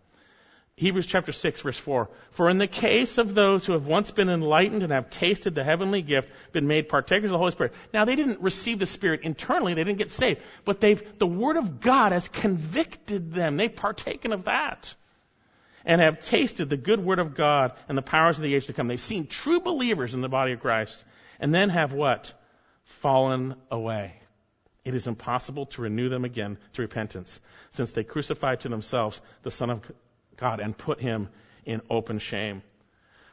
Hebrews 0.76 1.06
chapter 1.06 1.30
6 1.30 1.60
verse 1.60 1.78
4. 1.78 2.08
For 2.30 2.48
in 2.48 2.56
the 2.56 2.66
case 2.66 3.18
of 3.18 3.34
those 3.34 3.66
who 3.66 3.74
have 3.74 3.86
once 3.86 4.10
been 4.10 4.30
enlightened 4.30 4.82
and 4.82 4.92
have 4.92 5.10
tasted 5.10 5.54
the 5.54 5.62
heavenly 5.62 6.00
gift, 6.00 6.30
been 6.52 6.66
made 6.66 6.88
partakers 6.88 7.26
of 7.26 7.32
the 7.32 7.38
Holy 7.38 7.50
Spirit. 7.50 7.74
Now 7.92 8.06
they 8.06 8.16
didn't 8.16 8.40
receive 8.40 8.78
the 8.78 8.86
Spirit 8.86 9.20
internally, 9.22 9.74
they 9.74 9.84
didn't 9.84 9.98
get 9.98 10.10
saved, 10.10 10.40
but 10.64 10.80
they've, 10.80 11.18
the 11.18 11.26
Word 11.26 11.58
of 11.58 11.80
God 11.80 12.12
has 12.12 12.28
convicted 12.28 13.34
them. 13.34 13.58
They've 13.58 13.74
partaken 13.74 14.32
of 14.32 14.44
that. 14.44 14.94
And 15.84 16.00
have 16.00 16.20
tasted 16.20 16.70
the 16.70 16.76
good 16.76 17.04
Word 17.04 17.18
of 17.18 17.34
God 17.34 17.72
and 17.88 17.96
the 17.96 18.02
powers 18.02 18.38
of 18.38 18.42
the 18.42 18.54
age 18.54 18.66
to 18.66 18.72
come. 18.72 18.88
They've 18.88 19.00
seen 19.00 19.26
true 19.26 19.60
believers 19.60 20.14
in 20.14 20.20
the 20.22 20.28
body 20.28 20.52
of 20.52 20.60
Christ. 20.60 21.02
And 21.40 21.54
then 21.54 21.70
have 21.70 21.92
what? 21.92 22.32
Fallen 22.84 23.54
away 23.70 24.19
it 24.84 24.94
is 24.94 25.06
impossible 25.06 25.66
to 25.66 25.82
renew 25.82 26.08
them 26.08 26.24
again 26.24 26.58
to 26.72 26.82
repentance, 26.82 27.40
since 27.70 27.92
they 27.92 28.04
crucified 28.04 28.60
to 28.60 28.68
themselves 28.68 29.20
the 29.42 29.50
Son 29.50 29.70
of 29.70 29.92
God 30.36 30.60
and 30.60 30.76
put 30.76 31.00
him 31.00 31.28
in 31.64 31.82
open 31.90 32.18
shame. 32.18 32.62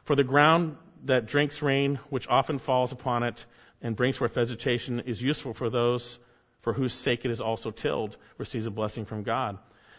For 0.04 0.14
the 0.14 0.24
ground 0.24 0.76
that 1.04 1.26
drinks 1.26 1.62
rain, 1.62 1.96
which 2.10 2.28
often 2.28 2.58
falls 2.58 2.92
upon 2.92 3.22
it 3.22 3.44
and 3.80 3.96
brings 3.96 4.16
forth 4.16 4.34
vegetation, 4.34 5.00
is 5.00 5.22
useful 5.22 5.54
for 5.54 5.70
those 5.70 6.18
for 6.60 6.72
whose 6.72 6.92
sake 6.92 7.24
it 7.24 7.30
is 7.30 7.40
also 7.40 7.70
tilled, 7.70 8.16
receives 8.36 8.66
a 8.66 8.70
blessing 8.70 9.04
from 9.04 9.22
God. 9.22 9.58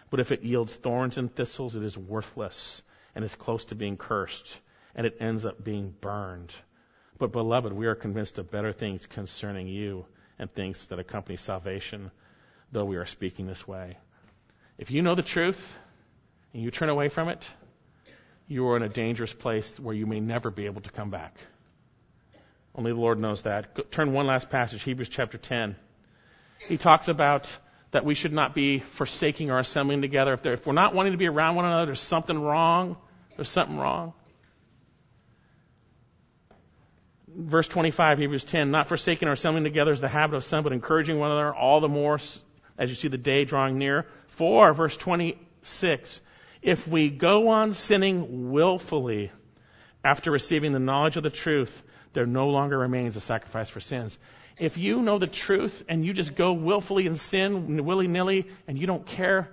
But 0.10 0.20
if 0.20 0.32
it 0.32 0.44
yields 0.44 0.76
thorns 0.76 1.18
and 1.18 1.34
thistles, 1.34 1.76
it 1.76 1.84
is 1.84 1.98
worthless 1.98 2.84
and 3.16 3.24
is 3.24 3.34
close 3.36 3.66
to 3.66 3.76
being 3.76 3.98
cursed, 3.98 4.60
and 4.94 5.08
it 5.08 5.18
ends 5.20 5.46
up 5.46 5.64
being 5.64 5.96
burned. 6.02 6.54
But 7.18 7.32
beloved, 7.32 7.74
we 7.74 7.88
are 7.88 7.96
convinced 7.96 8.38
of 8.40 8.52
better 8.52 8.72
things 8.72 9.06
concerning 9.06 9.68
you 9.68 10.06
and 10.40 10.52
things 10.52 10.86
that 10.88 11.00
accompany 11.00 11.38
salvation, 11.38 12.12
though 12.72 12.86
we 12.86 12.96
are 12.96 13.06
speaking 13.06 13.46
this 13.46 13.68
way. 13.68 13.98
If 14.78 14.90
you 14.90 15.02
know 15.02 15.14
the 15.14 15.22
truth 15.22 15.78
and 16.54 16.64
you 16.64 16.72
turn 16.72 16.90
away 16.90 17.10
from 17.10 17.28
it, 17.28 17.48
you 18.48 18.68
are 18.70 18.78
in 18.78 18.84
a 18.84 18.90
dangerous 18.90 19.34
place 19.34 19.80
where 19.80 19.94
you 19.94 20.08
may 20.08 20.20
never 20.20 20.50
be 20.50 20.66
able 20.66 20.82
to 20.82 20.90
come 20.90 21.10
back. 21.10 21.36
Only 22.74 22.92
the 22.94 23.00
Lord 23.00 23.20
knows 23.20 23.44
that. 23.44 23.92
Turn 23.92 24.14
one 24.14 24.26
last 24.26 24.50
passage, 24.50 24.82
Hebrews 24.84 25.10
chapter 25.10 25.38
10. 25.38 25.76
He 26.68 26.78
talks 26.78 27.10
about 27.10 27.56
that 27.92 28.06
we 28.06 28.16
should 28.16 28.34
not 28.34 28.56
be 28.56 28.80
forsaking 28.80 29.52
our 29.52 29.60
assembling 29.60 30.02
together. 30.02 30.34
If, 30.34 30.46
if 30.46 30.66
we're 30.66 30.74
not 30.74 30.94
wanting 30.94 31.12
to 31.12 31.18
be 31.18 31.28
around 31.28 31.56
one 31.56 31.66
another, 31.66 31.88
there's 31.88 32.02
something 32.02 32.40
wrong. 32.40 32.98
There's 33.36 33.50
something 33.50 33.78
wrong. 33.78 34.14
Verse 37.36 37.68
25, 37.68 38.18
Hebrews 38.18 38.44
10, 38.44 38.72
not 38.72 38.88
forsaking 38.88 39.28
our 39.28 39.34
assembling 39.34 39.64
together 39.64 39.92
is 39.92 40.02
the 40.02 40.08
habit 40.08 40.36
of 40.36 40.44
some, 40.44 40.64
but 40.64 40.74
encouraging 40.74 41.20
one 41.20 41.32
another 41.32 41.54
all 41.54 41.80
the 41.80 41.88
more 41.88 42.20
as 42.78 42.90
you 42.90 42.96
see 42.96 43.08
the 43.08 43.18
day 43.18 43.46
drawing 43.46 43.78
near. 43.78 44.08
For, 44.30 44.74
verse 44.74 44.98
26, 44.98 46.22
if 46.62 46.88
we 46.88 47.10
go 47.10 47.50
on 47.50 47.74
sinning 47.74 48.52
willfully 48.52 49.32
after 50.04 50.32
receiving 50.32 50.72
the 50.72 50.80
knowledge 50.80 51.18
of 51.18 51.24
the 51.24 51.30
truth, 51.30 51.84
there 52.14 52.26
no 52.26 52.50
longer 52.50 52.78
remains 52.78 53.16
a 53.16 53.22
sacrifice 53.22 53.70
for 53.70 53.80
sins. 53.80 54.18
If 54.58 54.78
you 54.78 55.02
know 55.02 55.20
the 55.20 55.28
truth 55.28 55.84
and 55.88 56.06
you 56.06 56.14
just 56.14 56.36
go 56.36 56.54
willfully 56.54 57.06
and 57.08 57.18
sin 57.18 57.86
willy 57.86 58.08
nilly 58.08 58.48
and 58.68 58.78
you 58.78 58.88
don't 58.88 59.06
care, 59.06 59.50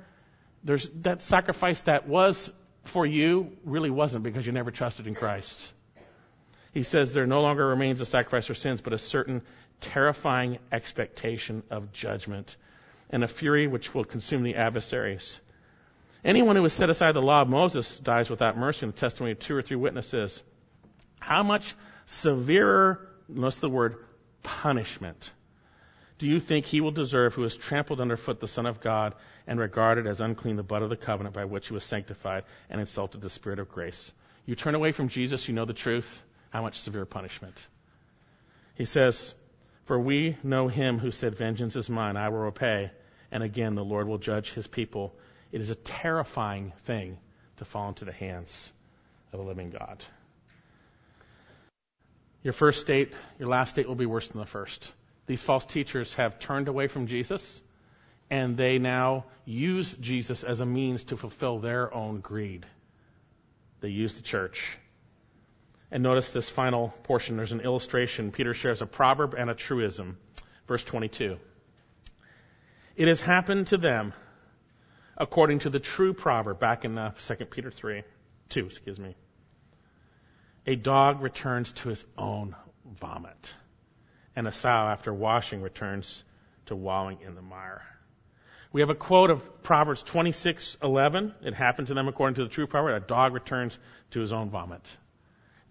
there's 0.64 0.88
that 1.02 1.22
sacrifice 1.22 1.82
that 1.82 2.08
was 2.08 2.50
for 2.84 3.04
you 3.04 3.52
really 3.64 3.90
wasn't 3.90 4.24
because 4.24 4.46
you 4.46 4.52
never 4.52 4.70
trusted 4.70 5.06
in 5.06 5.14
Christ. 5.14 5.72
He 6.76 6.82
says 6.82 7.14
there 7.14 7.26
no 7.26 7.40
longer 7.40 7.66
remains 7.66 8.02
a 8.02 8.04
sacrifice 8.04 8.44
for 8.44 8.54
sins, 8.54 8.82
but 8.82 8.92
a 8.92 8.98
certain 8.98 9.40
terrifying 9.80 10.58
expectation 10.70 11.62
of 11.70 11.90
judgment 11.90 12.54
and 13.08 13.24
a 13.24 13.28
fury 13.28 13.66
which 13.66 13.94
will 13.94 14.04
consume 14.04 14.42
the 14.42 14.56
adversaries. 14.56 15.40
Anyone 16.22 16.54
who 16.54 16.64
has 16.64 16.74
set 16.74 16.90
aside 16.90 17.12
the 17.12 17.22
law 17.22 17.40
of 17.40 17.48
Moses 17.48 17.96
dies 17.96 18.28
without 18.28 18.58
mercy 18.58 18.84
in 18.84 18.90
the 18.90 18.98
testimony 18.98 19.32
of 19.32 19.38
two 19.38 19.56
or 19.56 19.62
three 19.62 19.78
witnesses. 19.78 20.42
How 21.18 21.42
much 21.42 21.74
severer, 22.04 23.08
notice 23.26 23.56
the 23.56 23.70
word, 23.70 23.96
punishment 24.42 25.30
do 26.18 26.26
you 26.26 26.40
think 26.40 26.66
he 26.66 26.82
will 26.82 26.90
deserve 26.90 27.32
who 27.32 27.44
has 27.44 27.56
trampled 27.56 28.02
underfoot 28.02 28.38
the 28.38 28.48
Son 28.48 28.66
of 28.66 28.82
God 28.82 29.14
and 29.46 29.58
regarded 29.58 30.06
as 30.06 30.20
unclean 30.20 30.56
the 30.56 30.62
blood 30.62 30.82
of 30.82 30.90
the 30.90 30.96
covenant 30.96 31.34
by 31.34 31.46
which 31.46 31.68
he 31.68 31.72
was 31.72 31.84
sanctified 31.84 32.44
and 32.68 32.82
insulted 32.82 33.22
the 33.22 33.30
Spirit 33.30 33.60
of 33.60 33.70
grace? 33.70 34.12
You 34.44 34.56
turn 34.56 34.74
away 34.74 34.92
from 34.92 35.08
Jesus, 35.08 35.48
you 35.48 35.54
know 35.54 35.64
the 35.64 35.72
truth. 35.72 36.22
How 36.56 36.62
much 36.62 36.80
severe 36.80 37.04
punishment? 37.04 37.68
He 38.76 38.86
says, 38.86 39.34
For 39.84 40.00
we 40.00 40.38
know 40.42 40.68
him 40.68 40.98
who 40.98 41.10
said, 41.10 41.34
Vengeance 41.34 41.76
is 41.76 41.90
mine, 41.90 42.16
I 42.16 42.30
will 42.30 42.38
repay. 42.38 42.92
And 43.30 43.42
again, 43.42 43.74
the 43.74 43.84
Lord 43.84 44.08
will 44.08 44.16
judge 44.16 44.54
his 44.54 44.66
people. 44.66 45.14
It 45.52 45.60
is 45.60 45.68
a 45.68 45.74
terrifying 45.74 46.72
thing 46.84 47.18
to 47.58 47.66
fall 47.66 47.90
into 47.90 48.06
the 48.06 48.12
hands 48.12 48.72
of 49.34 49.40
a 49.40 49.42
living 49.42 49.68
God. 49.68 50.02
Your 52.42 52.54
first 52.54 52.80
state, 52.80 53.12
your 53.38 53.50
last 53.50 53.68
state 53.68 53.86
will 53.86 53.94
be 53.94 54.06
worse 54.06 54.28
than 54.28 54.40
the 54.40 54.46
first. 54.46 54.90
These 55.26 55.42
false 55.42 55.66
teachers 55.66 56.14
have 56.14 56.38
turned 56.38 56.68
away 56.68 56.86
from 56.86 57.06
Jesus, 57.06 57.60
and 58.30 58.56
they 58.56 58.78
now 58.78 59.26
use 59.44 59.92
Jesus 59.92 60.42
as 60.42 60.62
a 60.62 60.66
means 60.66 61.04
to 61.04 61.18
fulfill 61.18 61.58
their 61.58 61.92
own 61.92 62.20
greed. 62.20 62.64
They 63.82 63.90
use 63.90 64.14
the 64.14 64.22
church. 64.22 64.78
And 65.90 66.02
notice 66.02 66.32
this 66.32 66.48
final 66.48 66.88
portion. 67.04 67.36
There's 67.36 67.52
an 67.52 67.60
illustration. 67.60 68.32
Peter 68.32 68.54
shares 68.54 68.82
a 68.82 68.86
proverb 68.86 69.34
and 69.34 69.48
a 69.48 69.54
truism. 69.54 70.18
Verse 70.66 70.84
22. 70.84 71.38
It 72.96 73.08
has 73.08 73.20
happened 73.20 73.68
to 73.68 73.76
them 73.76 74.12
according 75.16 75.60
to 75.60 75.70
the 75.70 75.78
true 75.78 76.12
proverb 76.12 76.58
back 76.58 76.84
in 76.84 76.96
uh, 76.98 77.12
2 77.18 77.46
Peter 77.46 77.70
3, 77.70 78.02
2, 78.50 78.66
excuse 78.66 78.98
me. 78.98 79.14
A 80.66 80.74
dog 80.74 81.22
returns 81.22 81.72
to 81.72 81.88
his 81.88 82.04
own 82.18 82.56
vomit, 83.00 83.54
and 84.34 84.48
a 84.48 84.52
sow 84.52 84.68
after 84.68 85.12
washing 85.12 85.62
returns 85.62 86.24
to 86.66 86.74
wallowing 86.74 87.18
in 87.20 87.34
the 87.34 87.42
mire. 87.42 87.82
We 88.72 88.80
have 88.80 88.90
a 88.90 88.94
quote 88.94 89.30
of 89.30 89.62
Proverbs 89.62 90.02
26:11. 90.02 91.34
It 91.42 91.54
happened 91.54 91.88
to 91.88 91.94
them 91.94 92.08
according 92.08 92.34
to 92.34 92.44
the 92.44 92.50
true 92.50 92.66
proverb. 92.66 93.02
A 93.02 93.06
dog 93.06 93.32
returns 93.32 93.78
to 94.10 94.20
his 94.20 94.32
own 94.32 94.50
vomit. 94.50 94.96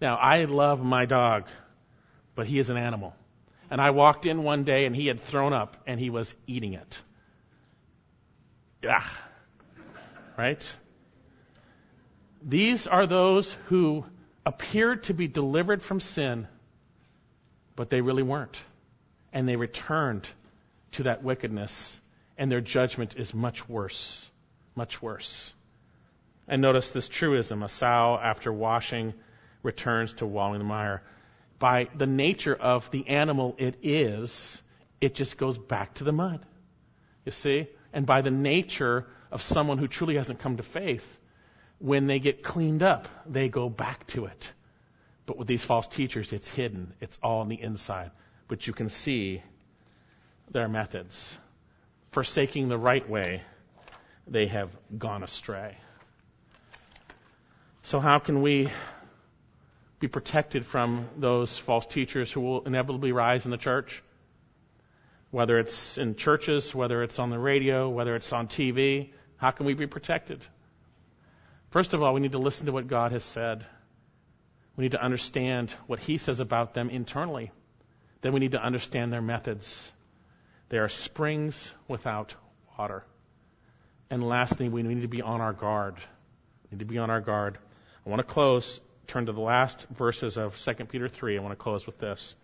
Now, 0.00 0.16
I 0.16 0.44
love 0.44 0.82
my 0.82 1.06
dog, 1.06 1.44
but 2.34 2.46
he 2.46 2.58
is 2.58 2.70
an 2.70 2.76
animal. 2.76 3.14
And 3.70 3.80
I 3.80 3.90
walked 3.90 4.26
in 4.26 4.42
one 4.42 4.64
day 4.64 4.84
and 4.84 4.94
he 4.94 5.06
had 5.06 5.20
thrown 5.20 5.52
up 5.52 5.76
and 5.86 5.98
he 5.98 6.10
was 6.10 6.34
eating 6.46 6.74
it. 6.74 7.00
Yeah. 8.82 9.02
Right? 10.36 10.76
These 12.42 12.86
are 12.86 13.06
those 13.06 13.52
who 13.66 14.04
appeared 14.44 15.04
to 15.04 15.14
be 15.14 15.26
delivered 15.26 15.82
from 15.82 15.98
sin, 15.98 16.46
but 17.74 17.90
they 17.90 18.00
really 18.00 18.22
weren't. 18.22 18.56
And 19.32 19.48
they 19.48 19.56
returned 19.56 20.28
to 20.92 21.04
that 21.04 21.24
wickedness, 21.24 22.00
and 22.38 22.50
their 22.50 22.60
judgment 22.60 23.16
is 23.16 23.34
much 23.34 23.68
worse. 23.68 24.24
Much 24.76 25.02
worse. 25.02 25.52
And 26.46 26.62
notice 26.62 26.92
this 26.92 27.08
truism 27.08 27.62
a 27.62 27.68
sow, 27.68 28.18
after 28.22 28.52
washing, 28.52 29.14
returns 29.66 30.14
to 30.14 30.26
wallowing 30.26 30.60
the 30.60 30.64
mire. 30.64 31.02
By 31.58 31.88
the 31.94 32.06
nature 32.06 32.54
of 32.54 32.90
the 32.90 33.08
animal 33.08 33.54
it 33.58 33.76
is, 33.82 34.62
it 35.00 35.14
just 35.14 35.36
goes 35.36 35.58
back 35.58 35.94
to 35.94 36.04
the 36.04 36.12
mud. 36.12 36.40
You 37.26 37.32
see? 37.32 37.68
And 37.92 38.06
by 38.06 38.22
the 38.22 38.30
nature 38.30 39.06
of 39.30 39.42
someone 39.42 39.78
who 39.78 39.88
truly 39.88 40.16
hasn't 40.16 40.38
come 40.38 40.56
to 40.56 40.62
faith, 40.62 41.18
when 41.78 42.06
they 42.06 42.20
get 42.20 42.42
cleaned 42.42 42.82
up, 42.82 43.08
they 43.26 43.48
go 43.48 43.68
back 43.68 44.06
to 44.08 44.26
it. 44.26 44.52
But 45.26 45.36
with 45.36 45.48
these 45.48 45.64
false 45.64 45.88
teachers, 45.88 46.32
it's 46.32 46.48
hidden. 46.48 46.94
It's 47.00 47.18
all 47.22 47.40
on 47.40 47.48
the 47.48 47.60
inside. 47.60 48.12
But 48.48 48.66
you 48.66 48.72
can 48.72 48.88
see 48.88 49.42
their 50.50 50.68
methods. 50.68 51.36
Forsaking 52.12 52.68
the 52.68 52.78
right 52.78 53.06
way, 53.08 53.42
they 54.26 54.46
have 54.46 54.70
gone 54.96 55.22
astray. 55.24 55.76
So, 57.82 58.00
how 58.00 58.18
can 58.18 58.42
we 58.42 58.68
be 59.98 60.08
protected 60.08 60.66
from 60.66 61.08
those 61.16 61.56
false 61.56 61.86
teachers 61.86 62.30
who 62.30 62.40
will 62.40 62.62
inevitably 62.64 63.12
rise 63.12 63.44
in 63.44 63.50
the 63.50 63.56
church? 63.56 64.02
Whether 65.30 65.58
it's 65.58 65.98
in 65.98 66.16
churches, 66.16 66.74
whether 66.74 67.02
it's 67.02 67.18
on 67.18 67.30
the 67.30 67.38
radio, 67.38 67.88
whether 67.88 68.14
it's 68.14 68.32
on 68.32 68.48
TV, 68.48 69.10
how 69.36 69.50
can 69.50 69.66
we 69.66 69.74
be 69.74 69.86
protected? 69.86 70.44
First 71.70 71.94
of 71.94 72.02
all, 72.02 72.14
we 72.14 72.20
need 72.20 72.32
to 72.32 72.38
listen 72.38 72.66
to 72.66 72.72
what 72.72 72.86
God 72.86 73.12
has 73.12 73.24
said. 73.24 73.66
We 74.76 74.82
need 74.82 74.92
to 74.92 75.02
understand 75.02 75.74
what 75.86 75.98
He 75.98 76.18
says 76.18 76.40
about 76.40 76.74
them 76.74 76.90
internally. 76.90 77.50
Then 78.20 78.32
we 78.32 78.40
need 78.40 78.52
to 78.52 78.62
understand 78.62 79.12
their 79.12 79.22
methods. 79.22 79.90
They 80.68 80.78
are 80.78 80.88
springs 80.88 81.70
without 81.88 82.34
water. 82.78 83.04
And 84.10 84.26
lastly, 84.26 84.68
we 84.68 84.82
need 84.82 85.02
to 85.02 85.08
be 85.08 85.22
on 85.22 85.40
our 85.40 85.52
guard. 85.52 85.96
We 85.96 86.76
need 86.76 86.80
to 86.80 86.84
be 86.84 86.98
on 86.98 87.10
our 87.10 87.20
guard. 87.20 87.58
I 88.04 88.10
want 88.10 88.20
to 88.20 88.24
close, 88.24 88.80
turn 89.06 89.26
to 89.26 89.32
the 89.32 89.40
last 89.40 89.86
verses 89.90 90.36
of 90.36 90.58
2 90.58 90.84
Peter 90.86 91.08
3. 91.08 91.38
I 91.38 91.42
want 91.42 91.52
to 91.52 91.62
close 91.62 91.86
with 91.86 91.98
this. 91.98 92.34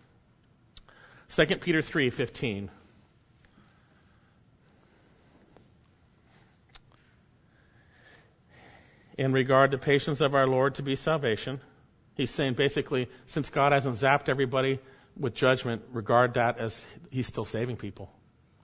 2 1.29 1.45
Peter 1.57 1.81
3:15. 1.81 2.69
in 9.17 9.31
regard 9.31 9.71
to 9.71 9.77
patience 9.77 10.21
of 10.21 10.33
our 10.33 10.47
Lord 10.47 10.75
to 10.75 10.81
be 10.81 10.95
salvation. 10.95 11.61
He's 12.15 12.31
saying 12.31 12.55
basically, 12.55 13.09
since 13.25 13.49
God 13.49 13.71
hasn't 13.71 13.95
zapped 13.95 14.29
everybody 14.29 14.79
with 15.17 15.35
judgment, 15.35 15.83
regard 15.91 16.35
that 16.35 16.59
as 16.59 16.83
He's 17.11 17.27
still 17.27 17.45
saving 17.45 17.77
people. 17.77 18.11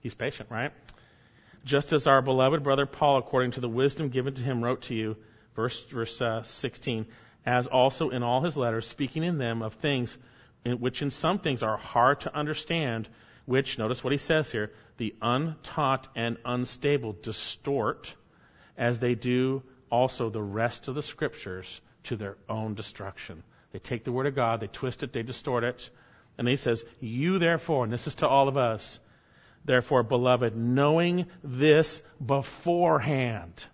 He's 0.00 0.14
patient, 0.14 0.50
right? 0.50 0.72
Just 1.64 1.92
as 1.92 2.06
our 2.06 2.22
beloved 2.22 2.62
brother 2.62 2.86
Paul, 2.86 3.18
according 3.18 3.52
to 3.52 3.60
the 3.60 3.68
wisdom 3.68 4.08
given 4.08 4.34
to 4.34 4.42
him, 4.42 4.62
wrote 4.62 4.82
to 4.82 4.94
you, 4.94 5.16
verse, 5.54 5.82
verse 5.84 6.20
uh, 6.22 6.42
16, 6.42 7.06
as 7.46 7.66
also 7.66 8.10
in 8.10 8.22
all 8.22 8.42
his 8.42 8.56
letters, 8.56 8.86
speaking 8.86 9.24
in 9.24 9.38
them 9.38 9.62
of 9.62 9.74
things 9.74 10.16
in 10.64 10.80
which 10.80 11.02
in 11.02 11.10
some 11.10 11.38
things 11.38 11.62
are 11.62 11.76
hard 11.76 12.20
to 12.20 12.34
understand, 12.34 13.08
which, 13.46 13.78
notice 13.78 14.04
what 14.04 14.12
he 14.12 14.18
says 14.18 14.50
here, 14.50 14.72
the 14.98 15.14
untaught 15.22 16.08
and 16.14 16.36
unstable 16.44 17.16
distort 17.22 18.14
as 18.76 18.98
they 18.98 19.14
do 19.14 19.62
also 19.90 20.30
the 20.30 20.42
rest 20.42 20.88
of 20.88 20.94
the 20.94 21.02
scriptures 21.02 21.80
to 22.04 22.16
their 22.16 22.36
own 22.48 22.74
destruction. 22.74 23.42
They 23.72 23.78
take 23.78 24.04
the 24.04 24.12
word 24.12 24.26
of 24.26 24.34
God, 24.34 24.60
they 24.60 24.66
twist 24.66 25.02
it, 25.02 25.12
they 25.12 25.22
distort 25.22 25.64
it, 25.64 25.90
and 26.38 26.48
he 26.48 26.56
says, 26.56 26.84
You 27.00 27.38
therefore, 27.38 27.84
and 27.84 27.92
this 27.92 28.06
is 28.06 28.16
to 28.16 28.28
all 28.28 28.48
of 28.48 28.56
us, 28.56 29.00
therefore, 29.64 30.02
beloved, 30.02 30.56
knowing 30.56 31.26
this 31.42 32.02
beforehand. 32.24 33.64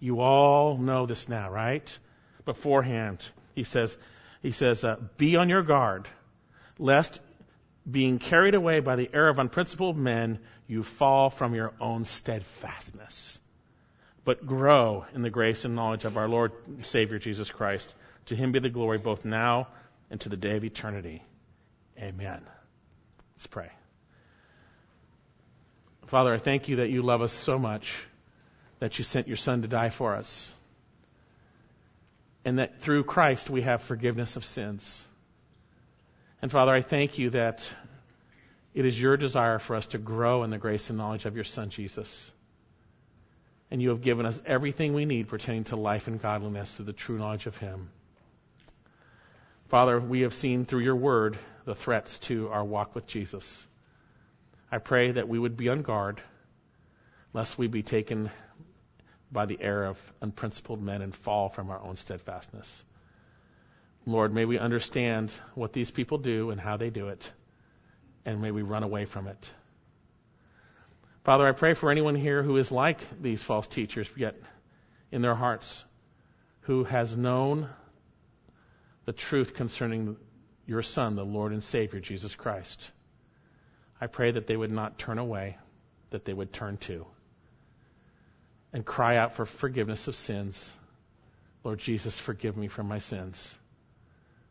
You 0.00 0.20
all 0.20 0.76
know 0.78 1.06
this 1.06 1.28
now, 1.28 1.50
right? 1.50 1.98
Beforehand. 2.44 3.26
He 3.54 3.64
says, 3.64 3.96
he 4.42 4.52
says, 4.52 4.84
uh, 4.84 4.96
be 5.16 5.36
on 5.36 5.48
your 5.48 5.62
guard, 5.62 6.08
lest 6.78 7.20
being 7.90 8.18
carried 8.18 8.54
away 8.54 8.80
by 8.80 8.96
the 8.96 9.10
error 9.12 9.28
of 9.28 9.38
unprincipled 9.38 9.96
men, 9.96 10.38
you 10.66 10.82
fall 10.82 11.30
from 11.30 11.54
your 11.54 11.72
own 11.80 12.04
steadfastness. 12.04 13.38
But 14.24 14.46
grow 14.46 15.04
in 15.14 15.22
the 15.22 15.30
grace 15.30 15.64
and 15.64 15.74
knowledge 15.74 16.04
of 16.04 16.16
our 16.16 16.28
Lord 16.28 16.52
and 16.66 16.84
Savior 16.84 17.18
Jesus 17.18 17.50
Christ. 17.50 17.94
To 18.26 18.36
him 18.36 18.52
be 18.52 18.58
the 18.58 18.70
glory 18.70 18.98
both 18.98 19.24
now 19.24 19.68
and 20.10 20.20
to 20.22 20.30
the 20.30 20.36
day 20.36 20.56
of 20.56 20.64
eternity. 20.64 21.22
Amen. 21.98 22.40
Let's 23.34 23.46
pray. 23.46 23.70
Father, 26.06 26.32
I 26.32 26.38
thank 26.38 26.68
you 26.68 26.76
that 26.76 26.90
you 26.90 27.02
love 27.02 27.20
us 27.20 27.32
so 27.32 27.58
much 27.58 27.94
that 28.78 28.98
you 28.98 29.04
sent 29.04 29.28
your 29.28 29.36
Son 29.36 29.62
to 29.62 29.68
die 29.68 29.90
for 29.90 30.14
us. 30.14 30.54
And 32.44 32.58
that 32.58 32.80
through 32.80 33.04
Christ 33.04 33.48
we 33.48 33.62
have 33.62 33.82
forgiveness 33.82 34.36
of 34.36 34.44
sins. 34.44 35.04
And 36.42 36.50
Father, 36.50 36.72
I 36.72 36.82
thank 36.82 37.18
you 37.18 37.30
that 37.30 37.72
it 38.74 38.84
is 38.84 39.00
your 39.00 39.16
desire 39.16 39.58
for 39.58 39.76
us 39.76 39.86
to 39.88 39.98
grow 39.98 40.42
in 40.42 40.50
the 40.50 40.58
grace 40.58 40.90
and 40.90 40.98
knowledge 40.98 41.24
of 41.24 41.36
your 41.36 41.44
Son, 41.44 41.70
Jesus. 41.70 42.30
And 43.70 43.80
you 43.80 43.90
have 43.90 44.02
given 44.02 44.26
us 44.26 44.42
everything 44.44 44.92
we 44.92 45.04
need 45.04 45.28
pertaining 45.28 45.64
to 45.64 45.76
life 45.76 46.06
and 46.06 46.20
godliness 46.20 46.74
through 46.74 46.84
the 46.84 46.92
true 46.92 47.18
knowledge 47.18 47.46
of 47.46 47.56
Him. 47.56 47.88
Father, 49.68 49.98
we 49.98 50.20
have 50.20 50.34
seen 50.34 50.66
through 50.66 50.82
your 50.82 50.96
word 50.96 51.38
the 51.64 51.74
threats 51.74 52.18
to 52.18 52.50
our 52.50 52.64
walk 52.64 52.94
with 52.94 53.06
Jesus. 53.06 53.66
I 54.70 54.78
pray 54.78 55.12
that 55.12 55.28
we 55.28 55.38
would 55.38 55.56
be 55.56 55.68
on 55.68 55.82
guard 55.82 56.20
lest 57.32 57.58
we 57.58 57.66
be 57.66 57.82
taken 57.82 58.30
by 59.34 59.44
the 59.44 59.58
error 59.60 59.84
of 59.84 59.98
unprincipled 60.22 60.80
men 60.80 61.02
and 61.02 61.14
fall 61.14 61.50
from 61.50 61.68
our 61.68 61.82
own 61.82 61.96
steadfastness. 61.96 62.84
Lord, 64.06 64.32
may 64.32 64.44
we 64.44 64.58
understand 64.58 65.32
what 65.54 65.72
these 65.72 65.90
people 65.90 66.18
do 66.18 66.50
and 66.50 66.60
how 66.60 66.76
they 66.78 66.88
do 66.88 67.08
it, 67.08 67.30
and 68.24 68.40
may 68.40 68.52
we 68.52 68.62
run 68.62 68.84
away 68.84 69.04
from 69.04 69.26
it. 69.26 69.50
Father, 71.24 71.46
I 71.46 71.52
pray 71.52 71.74
for 71.74 71.90
anyone 71.90 72.14
here 72.14 72.42
who 72.42 72.56
is 72.58 72.70
like 72.70 73.00
these 73.20 73.42
false 73.42 73.66
teachers, 73.66 74.08
yet 74.16 74.36
in 75.10 75.20
their 75.20 75.34
hearts, 75.34 75.84
who 76.62 76.84
has 76.84 77.16
known 77.16 77.68
the 79.04 79.12
truth 79.12 79.54
concerning 79.54 80.16
your 80.66 80.82
Son, 80.82 81.16
the 81.16 81.24
Lord 81.24 81.52
and 81.52 81.62
Savior, 81.62 81.98
Jesus 81.98 82.34
Christ. 82.34 82.90
I 84.00 84.06
pray 84.06 84.30
that 84.30 84.46
they 84.46 84.56
would 84.56 84.70
not 84.70 84.98
turn 84.98 85.18
away, 85.18 85.58
that 86.10 86.24
they 86.24 86.32
would 86.32 86.52
turn 86.52 86.76
to, 86.78 87.06
and 88.74 88.84
cry 88.84 89.16
out 89.16 89.36
for 89.36 89.46
forgiveness 89.46 90.08
of 90.08 90.16
sins. 90.16 90.72
Lord 91.62 91.78
Jesus, 91.78 92.18
forgive 92.18 92.56
me 92.56 92.66
for 92.66 92.82
my 92.82 92.98
sins. 92.98 93.56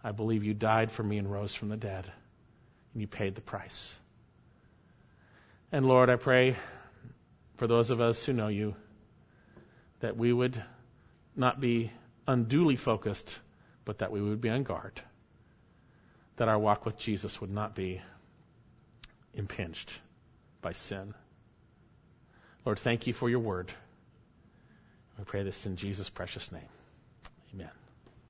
I 0.01 0.13
believe 0.13 0.45
you 0.45 0.53
died 0.53 0.91
for 0.91 1.03
me 1.03 1.17
and 1.17 1.29
rose 1.29 1.53
from 1.53 1.67
the 1.67 1.77
dead, 1.77 2.09
and 2.93 3.01
you 3.01 3.07
paid 3.07 3.35
the 3.35 3.41
price. 3.41 3.95
And 5.73 5.85
Lord, 5.85 6.09
I 6.09 6.15
pray 6.15 6.55
for 7.57 7.67
those 7.67 7.91
of 7.91 7.99
us 7.99 8.23
who 8.23 8.31
know 8.31 8.47
you 8.47 8.75
that 9.99 10.15
we 10.15 10.31
would 10.31 10.61
not 11.35 11.59
be 11.59 11.91
unduly 12.25 12.77
focused, 12.77 13.37
but 13.83 13.97
that 13.97 14.11
we 14.11 14.21
would 14.21 14.39
be 14.39 14.49
on 14.49 14.63
guard, 14.63 15.01
that 16.37 16.47
our 16.47 16.59
walk 16.59 16.85
with 16.85 16.97
Jesus 16.97 17.41
would 17.41 17.51
not 17.51 17.75
be 17.75 18.01
impinged 19.33 19.91
by 20.61 20.71
sin. 20.71 21.13
Lord, 22.65 22.79
thank 22.79 23.05
you 23.07 23.13
for 23.13 23.29
your 23.29 23.39
word. 23.39 23.73
I 25.19 25.23
pray 25.23 25.43
this 25.43 25.65
in 25.65 25.75
Jesus' 25.75 26.09
precious 26.09 26.51
name. 26.51 26.69
Amen. 27.53 27.82